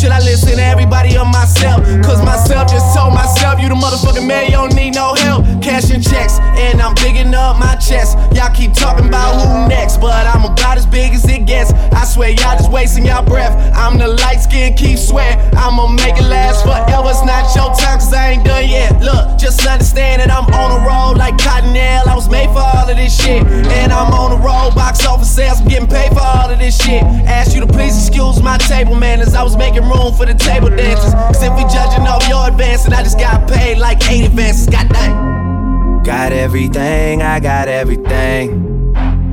[0.00, 1.84] Should I listen to everybody or myself?
[2.00, 5.44] Cause myself just told myself, you the motherfucking man, you don't need no help.
[5.60, 8.16] Cashing checks, and I'm bigging up my chest.
[8.32, 11.74] Y'all keep talking about who next, but I'm about as big as it gets.
[11.92, 13.52] I swear, y'all just wasting y'all breath.
[13.76, 15.36] I'm the light skin, keep sweating.
[15.52, 17.10] I'ma make it last forever.
[17.10, 19.02] It's not your time, cause I ain't done yet.
[19.02, 22.06] Look, just understand that I'm on a roll like Cottonelle.
[22.08, 23.44] I was made for all of this shit.
[23.44, 26.82] And I'm on a roll, box office sales, I'm getting paid for all of this
[26.82, 27.02] shit.
[27.28, 29.34] Ask you to please excuse my table manners.
[29.34, 31.12] I was making room for the table dancers.
[31.42, 36.02] If we judging off your advance, and I just got paid like eight advances, goddamn.
[36.02, 38.68] Got everything, I got everything.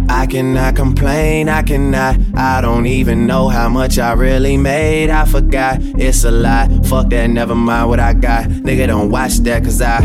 [0.10, 2.18] I cannot complain, I cannot.
[2.36, 5.10] I don't even know how much I really made.
[5.10, 6.68] I forgot, it's a lie.
[6.86, 8.46] Fuck that, never mind what I got.
[8.46, 10.00] Nigga, don't watch that, cause I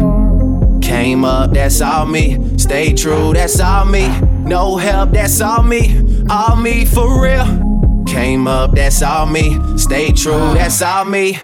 [0.83, 2.59] came up, that's all me.
[2.59, 4.09] Stay true, that's all me.
[4.45, 6.24] No help, that's all me.
[6.29, 7.72] All me for real.
[8.13, 9.59] Came up, that's all me.
[9.79, 11.41] Stay true, that's all me.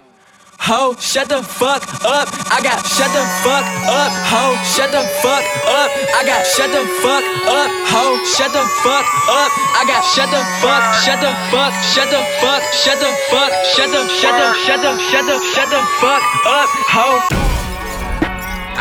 [0.59, 2.29] Ho, shut the fuck up.
[2.53, 4.13] I got shut the fuck up.
[4.29, 5.89] Ho, shut the fuck up.
[6.13, 7.71] I got shut the fuck up.
[7.89, 9.51] Ho, shut the fuck up.
[9.73, 13.89] I got shut the fuck, shut the fuck, shut the fuck, shut the fuck, shut
[13.89, 16.69] the, shut the, shut the, shut the, shut the fuck up.
[16.93, 17.48] Ho.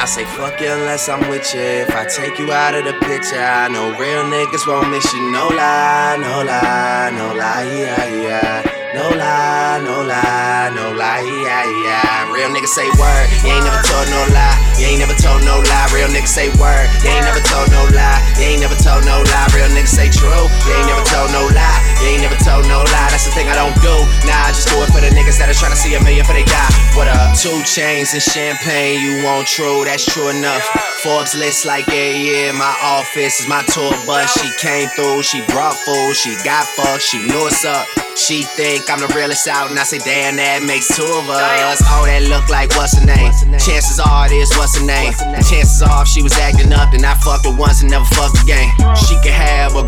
[0.00, 1.60] I say fuck you unless I'm with you.
[1.60, 5.32] If I take you out of the picture, I know real niggas won't miss you.
[5.32, 8.77] No lie, no lie, no lie, yeah, yeah.
[8.96, 12.32] No lie, no lie, no lie, yeah, yeah.
[12.32, 14.56] Real niggas say word, you ain't never told no lie.
[14.80, 15.92] You ain't never told no lie.
[15.92, 18.24] Real niggas say word, you ain't never told no lie.
[18.40, 19.44] You ain't never told no lie.
[19.52, 20.32] Real niggas say true,
[20.64, 21.80] you ain't never told no lie.
[22.00, 23.12] You ain't never told no lie.
[23.12, 23.92] That's the thing I don't do.
[24.24, 26.24] Nah, I just do it for the niggas that are trying to see a million
[26.24, 26.72] for they die.
[26.96, 27.36] What up?
[27.36, 29.84] Two chains and champagne, you want true?
[29.84, 30.64] That's true enough.
[31.04, 32.52] Forbes list like yeah, yeah.
[32.56, 34.32] My office is my tour bus.
[34.32, 37.84] She came through, she brought food, she got fucked, she knew what's up.
[38.18, 41.82] She think I'm the realest out, and I say, damn, that makes two of us.
[41.90, 43.34] Oh, that look like what's her name?
[43.58, 45.10] Chances are it is what's her name.
[45.42, 48.38] Chances are if she was acting up, then I fucked her once and never fucked
[48.44, 48.70] again.
[48.94, 49.82] She could have a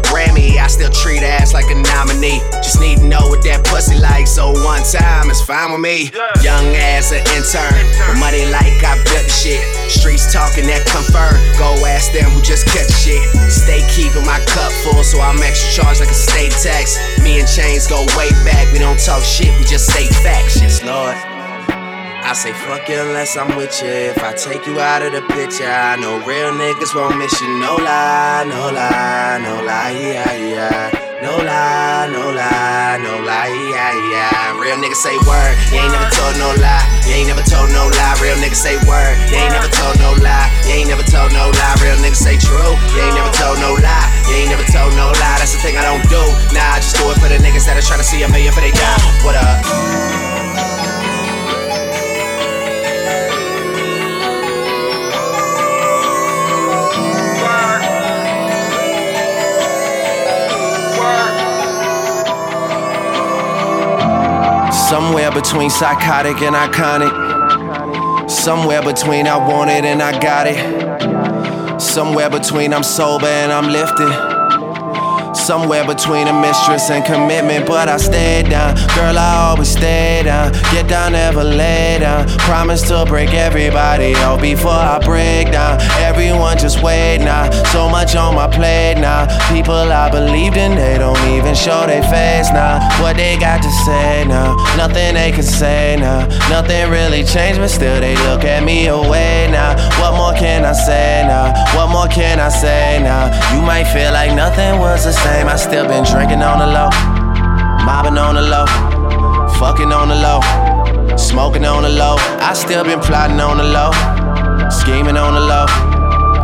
[0.70, 2.38] still treat ass like a nominee.
[2.62, 6.14] Just need to know what that pussy like, so one time it's fine with me.
[6.46, 9.60] Young ass an intern, but money like I built the shit.
[9.90, 11.34] Streets talking that confirm.
[11.58, 13.20] Go ask them who just catch shit.
[13.50, 16.96] Stay keeping my cup full, so I'm extra charged like a state tax.
[17.20, 18.70] Me and Chainz go way back.
[18.72, 20.62] We don't talk shit, we just say facts.
[20.62, 21.18] Yes, Lord.
[22.30, 23.90] I say fuck you unless I'm with you.
[23.90, 27.50] If I take you out of the picture, I know real niggas won't miss you.
[27.58, 30.94] No lie, no lie, no lie, yeah, yeah.
[31.26, 34.62] No lie, no lie, no lie, yeah, yeah.
[34.62, 36.86] Real niggas say word, you ain't never told no lie.
[37.02, 38.14] You ain't never told no lie.
[38.22, 40.54] Real niggas say word, you ain't never told no lie.
[40.70, 41.82] You ain't never told no lie.
[41.82, 44.06] Real niggas say true, you ain't never told no lie.
[44.30, 45.42] You ain't never told no lie.
[45.42, 46.22] That's the thing I don't do.
[46.54, 48.54] Nah, I just do it for the niggas that are trying to see a million
[48.54, 49.02] for they die.
[49.26, 50.29] What up?
[64.90, 68.28] Somewhere between psychotic and iconic.
[68.28, 71.80] Somewhere between I want it and I got it.
[71.80, 74.29] Somewhere between I'm sober and I'm lifted.
[75.40, 78.76] Somewhere between a mistress and commitment, but I stay down.
[78.94, 80.52] Girl, I always stay down.
[80.70, 82.28] Get down, never lay down.
[82.38, 85.80] Promise to break everybody out before I break down.
[85.98, 87.50] Everyone just wait now.
[87.72, 89.26] So much on my plate now.
[89.52, 92.78] People I believed in, they don't even show their face now.
[93.02, 94.54] What they got to say now?
[94.76, 96.28] Nothing they can say now.
[96.48, 99.74] Nothing really changed, but still they look at me away now.
[100.00, 101.52] What more can I say now?
[101.74, 103.32] What more can I say now?
[103.54, 105.29] You might feel like nothing was the same.
[105.30, 106.90] I still been drinking on the low,
[107.84, 108.66] mobbing on the low,
[109.58, 110.40] fucking on the low,
[111.16, 112.16] smoking on the low.
[112.38, 113.90] I still been plotting on the low,
[114.70, 115.66] scheming on the low.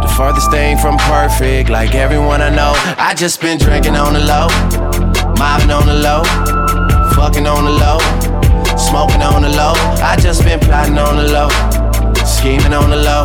[0.02, 2.72] The furthest thing from perfect, like everyone I know.
[2.98, 4.48] I just been drinking on the low,
[5.38, 6.22] mobbing on the low,
[7.14, 7.98] fucking on the low,
[8.76, 9.74] smoking on the low.
[10.02, 11.48] I just been plotting on the low,
[12.24, 13.24] scheming on the low.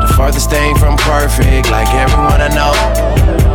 [0.00, 3.53] The furthest thing from perfect, like everyone I know.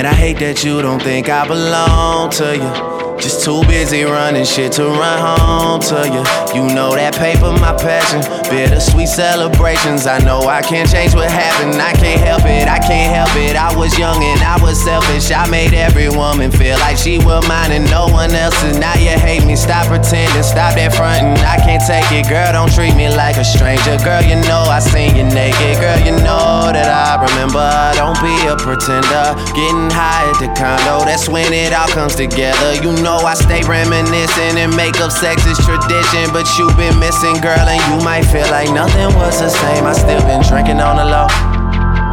[0.00, 2.99] And I hate that you don't think I belong to you.
[3.20, 6.24] Just too busy running shit to run home to you.
[6.56, 8.24] You know that paper, my passion.
[8.48, 10.06] Bittersweet celebrations.
[10.06, 11.76] I know I can't change what happened.
[11.76, 13.60] I can't help it, I can't help it.
[13.60, 15.30] I was young and I was selfish.
[15.30, 18.78] I made every woman feel like she was mine and no one else's.
[18.78, 19.54] Now you hate me.
[19.54, 21.36] Stop pretending, stop that fronting.
[21.44, 22.56] I can't take it, girl.
[22.56, 24.00] Don't treat me like a stranger.
[24.00, 25.76] Girl, you know I seen you naked.
[25.76, 27.68] Girl, you know that I remember.
[28.00, 29.36] Don't be a pretender.
[29.52, 32.80] Getting high at the condo, that's when it all comes together.
[32.80, 36.30] You know I stay reminiscing and make up sex is tradition.
[36.32, 39.84] But you been missing, girl, and you might feel like nothing was the same.
[39.84, 41.26] I still been drinking on the low,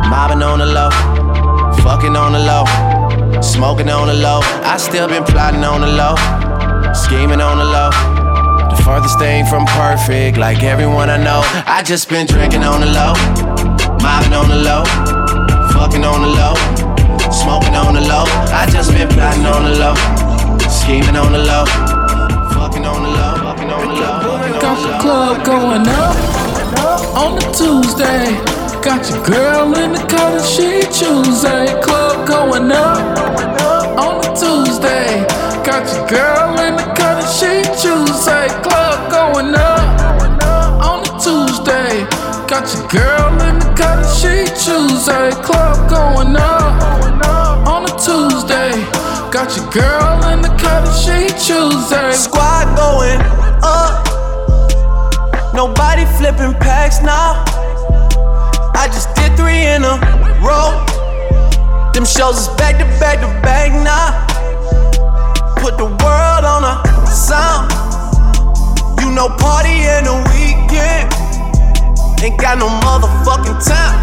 [0.09, 0.89] mobbing on the low,
[1.83, 2.65] fucking on the low,
[3.41, 4.41] smoking on the low.
[4.65, 6.15] I still been plotting on the low,
[6.93, 7.91] scheming on the low.
[8.69, 11.41] The furthest thing from perfect, like everyone I know.
[11.65, 13.13] I just been drinking on the low,
[14.01, 14.83] mobbing on the low,
[15.77, 16.55] fucking on the low,
[17.31, 18.25] smoking on the low.
[18.51, 19.95] I just been plotting on the low,
[20.87, 21.65] scheming on the low,
[22.55, 24.61] fucking on the low, fucking on the low.
[24.63, 26.15] Got the club going up
[27.13, 28.31] on the Tuesday.
[28.81, 31.67] Got your girl in the color she Tuesday.
[31.83, 33.03] Club going up
[33.99, 35.27] on the Tuesday.
[35.67, 38.47] Got your girl in the color she Tuesday.
[38.63, 39.83] Club going up
[40.87, 42.07] on the Tuesday.
[42.47, 45.31] Got your girl in the color she Tuesday.
[45.43, 46.56] Club going up
[49.47, 50.17] Got your girl
[51.47, 52.11] Tuesday.
[52.11, 53.21] Squad going
[53.63, 54.03] up.
[55.53, 57.45] Nobody flipping packs now.
[58.75, 59.95] I just did three in a
[60.43, 60.83] row.
[61.93, 64.27] Them shows is back to back to back now.
[65.61, 67.71] Put the world on a sound.
[68.99, 71.07] You know, party in the weekend.
[72.21, 73.95] Ain't got no motherfucking time.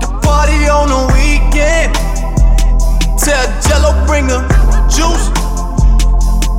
[0.00, 2.07] The party on the weekend.
[3.28, 4.40] Tell Jello bring the
[4.88, 5.28] juice.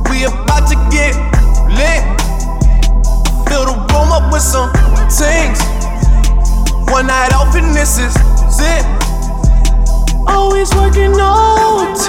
[0.08, 1.18] We about to get
[1.66, 2.06] lit.
[3.50, 4.70] Fill the room up with some
[5.10, 5.58] things.
[6.88, 8.14] One night off and this is
[8.62, 8.86] it.
[10.28, 12.06] Always working OT.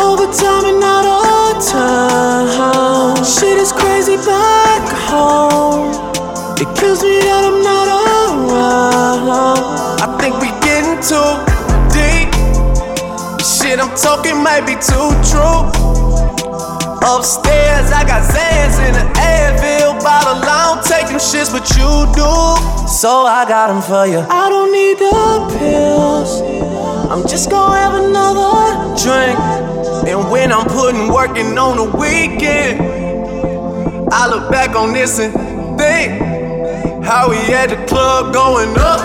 [0.00, 3.16] Overtime and out of town.
[3.22, 5.92] Shit is crazy back home.
[6.56, 9.20] It kills me that I'm not around.
[10.00, 11.45] I think we getting too
[13.66, 15.60] shit I'm talking might be too true.
[17.02, 20.42] Upstairs, I got Xans in the Advil bottle.
[20.42, 22.30] I don't take them shits, but you do.
[22.88, 24.18] So I got them for you.
[24.18, 26.40] I don't need the pills.
[27.10, 29.38] I'm just gonna have another drink.
[30.08, 32.80] And when I'm putting working on the weekend,
[34.12, 35.32] I look back on this and
[35.78, 36.35] think
[37.06, 38.98] how we at the club going up.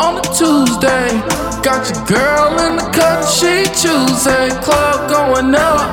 [0.00, 1.12] On a Tuesday,
[1.60, 5.84] got your girl in the cut, she Tuesday, club going up.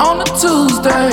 [0.00, 1.12] On a Tuesday,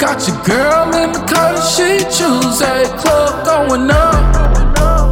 [0.00, 4.24] got your girl in the cut, she Tuesday, club going up.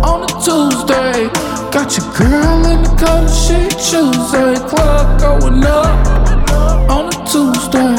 [0.08, 1.28] On a Tuesday,
[1.68, 5.92] got your girl in the cut, she Tuesday, club going up.
[6.88, 7.94] On a Tuesday,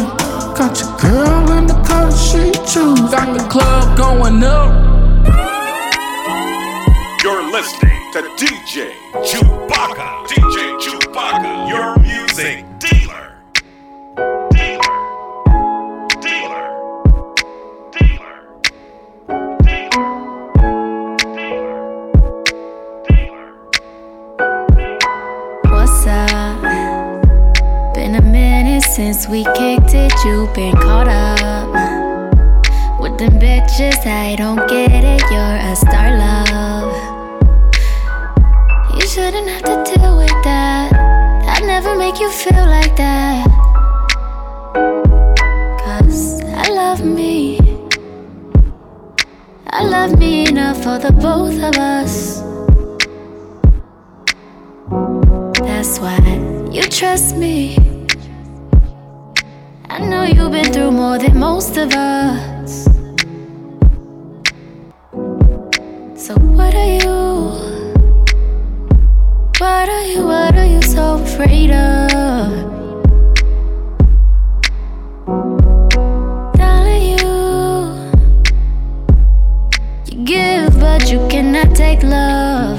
[0.58, 4.95] got your girl in the cut, she Tuesday, got the club going up.
[7.56, 8.92] Listening to DJ
[9.24, 10.28] Chewbacca.
[10.28, 13.38] DJ Chewbacca, your music dealer.
[14.52, 14.92] Dealer.
[16.20, 16.66] Dealer.
[17.94, 18.36] Dealer.
[23.08, 23.48] Dealer.
[25.72, 26.62] What's up?
[27.94, 30.12] Been a minute since we kicked it.
[30.26, 31.70] You been caught up
[33.00, 34.06] with them bitches.
[34.06, 35.22] I don't get it.
[35.32, 37.05] You're a star, love.
[39.16, 40.92] Shouldn't have to deal with that.
[41.46, 43.48] That never make you feel like that.
[45.80, 47.58] Cause I love me.
[49.68, 52.42] I love me enough for the both of us.
[55.66, 56.20] That's why
[56.70, 57.78] you trust me.
[59.90, 62.84] I know you've been through more than most of us.
[66.22, 66.95] So, what are you?
[69.66, 70.28] What are you?
[70.28, 72.12] What are you so afraid of?
[76.54, 77.26] Darling, you.
[80.06, 82.78] You give, but you cannot take love.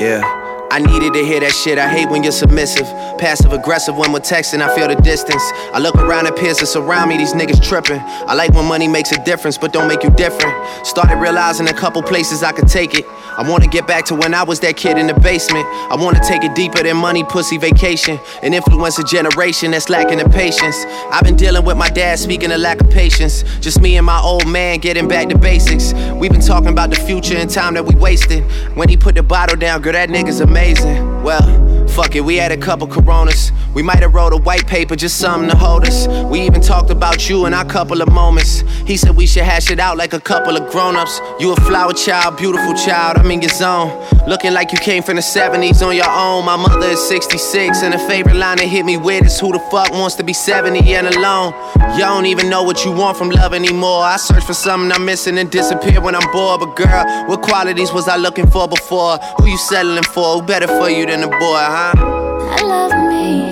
[0.00, 0.37] Yeah.
[0.70, 1.78] I needed to hear that shit.
[1.78, 2.86] I hate when you're submissive.
[3.18, 5.42] Passive aggressive when we're texting, I feel the distance.
[5.72, 8.00] I look around at peers that surround me, these niggas tripping.
[8.00, 10.54] I like when money makes a difference, but don't make you different.
[10.86, 13.06] Started realizing a couple places I could take it.
[13.38, 15.64] I wanna get back to when I was that kid in the basement.
[15.90, 18.20] I wanna take it deeper than money, pussy, vacation.
[18.42, 20.76] And influence a generation that's lacking the patience.
[21.10, 23.42] I've been dealing with my dad speaking of lack of patience.
[23.60, 25.94] Just me and my old man getting back to basics.
[26.12, 28.44] We've been talking about the future and time that we wasted.
[28.74, 30.57] When he put the bottle down, girl, that nigga's amazing.
[30.58, 33.52] Well, fuck it, we had a couple coronas.
[33.74, 36.08] We might have wrote a white paper, just something to hold us.
[36.24, 38.64] We even talked about you in our couple of moments.
[38.84, 41.20] He said we should hash it out like a couple of grown-ups.
[41.38, 43.90] You a flower child, beautiful child, I'm in your zone.
[44.28, 46.44] Looking like you came from the 70s on your own.
[46.44, 49.58] My mother is 66, and the favorite line that hit me with is who the
[49.58, 51.54] fuck wants to be 70 and alone?
[51.94, 54.02] You don't even know what you want from love anymore.
[54.02, 56.60] I search for something I'm missing and disappear when I'm bored.
[56.60, 59.16] But girl, what qualities was I looking for before?
[59.38, 60.34] Who you settling for?
[60.34, 61.94] Who better for you than a boy, huh?
[61.96, 63.48] I love me.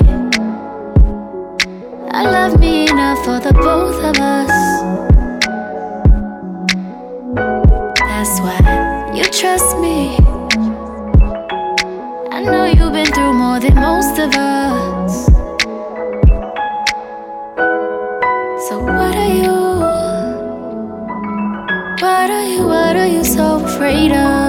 [2.11, 4.51] I love me enough for the both of us.
[7.99, 10.26] That's why you trust me.
[12.47, 15.27] Know you've been through more than most of us.
[18.69, 19.57] So, what are you?
[22.03, 22.67] What are you?
[22.67, 24.47] What are you so afraid of?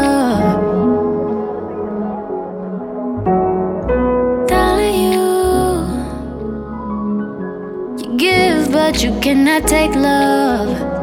[7.99, 10.96] You give, but you cannot take love.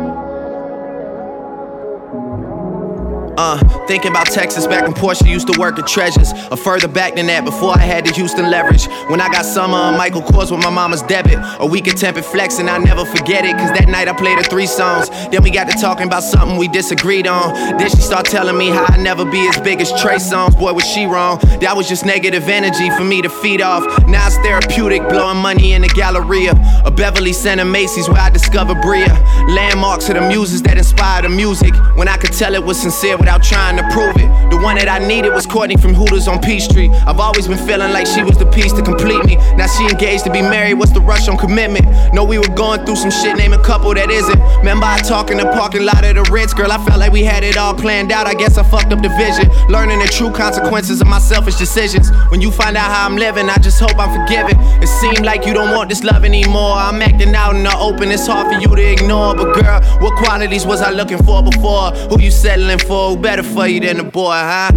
[3.37, 6.33] Uh, thinking about Texas back when Portia used to work at Treasures.
[6.51, 8.87] Or further back than that, before I had the Houston leverage.
[9.09, 11.39] When I got summer on Michael Kors with my mama's debit.
[11.59, 13.57] A week of tempered flex and I never forget it.
[13.57, 15.11] Cause that night I played her three songs.
[15.31, 17.77] Then we got to talking about something we disagreed on.
[17.77, 20.59] Then she start telling me how I never be as big as Trey Songz.
[20.59, 21.39] Boy, was she wrong.
[21.61, 23.83] That was just negative energy for me to feed off.
[24.07, 26.53] Now it's therapeutic, blowing money in the Galleria.
[26.85, 29.13] A Beverly Center Macy's where I discovered Bria.
[29.49, 31.75] Landmarks of the muses that inspire the music.
[31.97, 34.29] When I could tell it was sincere without trying to prove it.
[34.51, 36.91] The one that I needed was Courtney from Hooters on Peachtree.
[37.09, 39.37] I've always been feeling like she was the piece to complete me.
[39.57, 41.89] Now she engaged to be married, what's the rush on commitment?
[42.13, 44.39] Know we were going through some shit, name a couple that isn't.
[44.59, 47.25] Remember I talk in the parking lot of the Ritz, girl, I felt like we
[47.25, 48.27] had it all planned out.
[48.27, 49.49] I guess I fucked up the vision.
[49.73, 52.11] Learning the true consequences of my selfish decisions.
[52.29, 54.61] When you find out how I'm living, I just hope I'm forgiven.
[54.83, 56.77] It seemed like you don't want this love anymore.
[56.77, 59.35] I'm acting out in the open, it's hard for you to ignore.
[59.35, 61.91] But girl, what qualities was I looking for before?
[62.13, 63.14] Who you settling for?
[63.21, 64.71] Better for you than the boy, huh?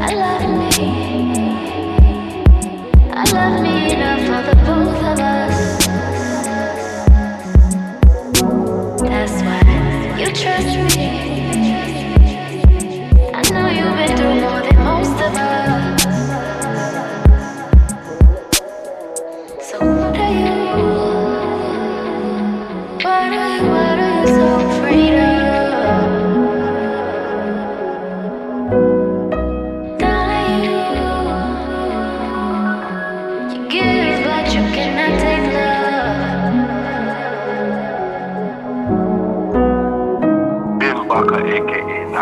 [0.00, 0.68] I love me.
[3.10, 5.86] I love me enough for the both of us.
[9.02, 10.87] That's why you trust me.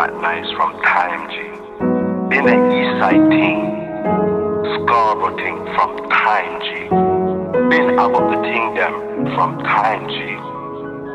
[0.07, 1.35] Aka Not Nice from Time G.
[2.29, 3.59] Been an East Side team.
[4.85, 6.67] Scarborough team from Time G.
[7.69, 8.93] Been about the team them
[9.35, 10.15] from Time G.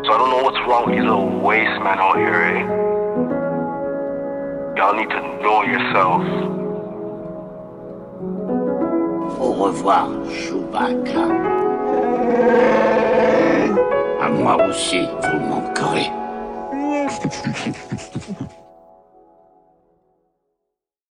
[0.05, 2.63] So I don't know what's wrong with these little waste man out here, eh?
[4.77, 6.23] Y'all need to know yourself.
[9.39, 11.25] Au revoir, Chewbacca.
[14.23, 16.11] À moi aussi, vous manquerez.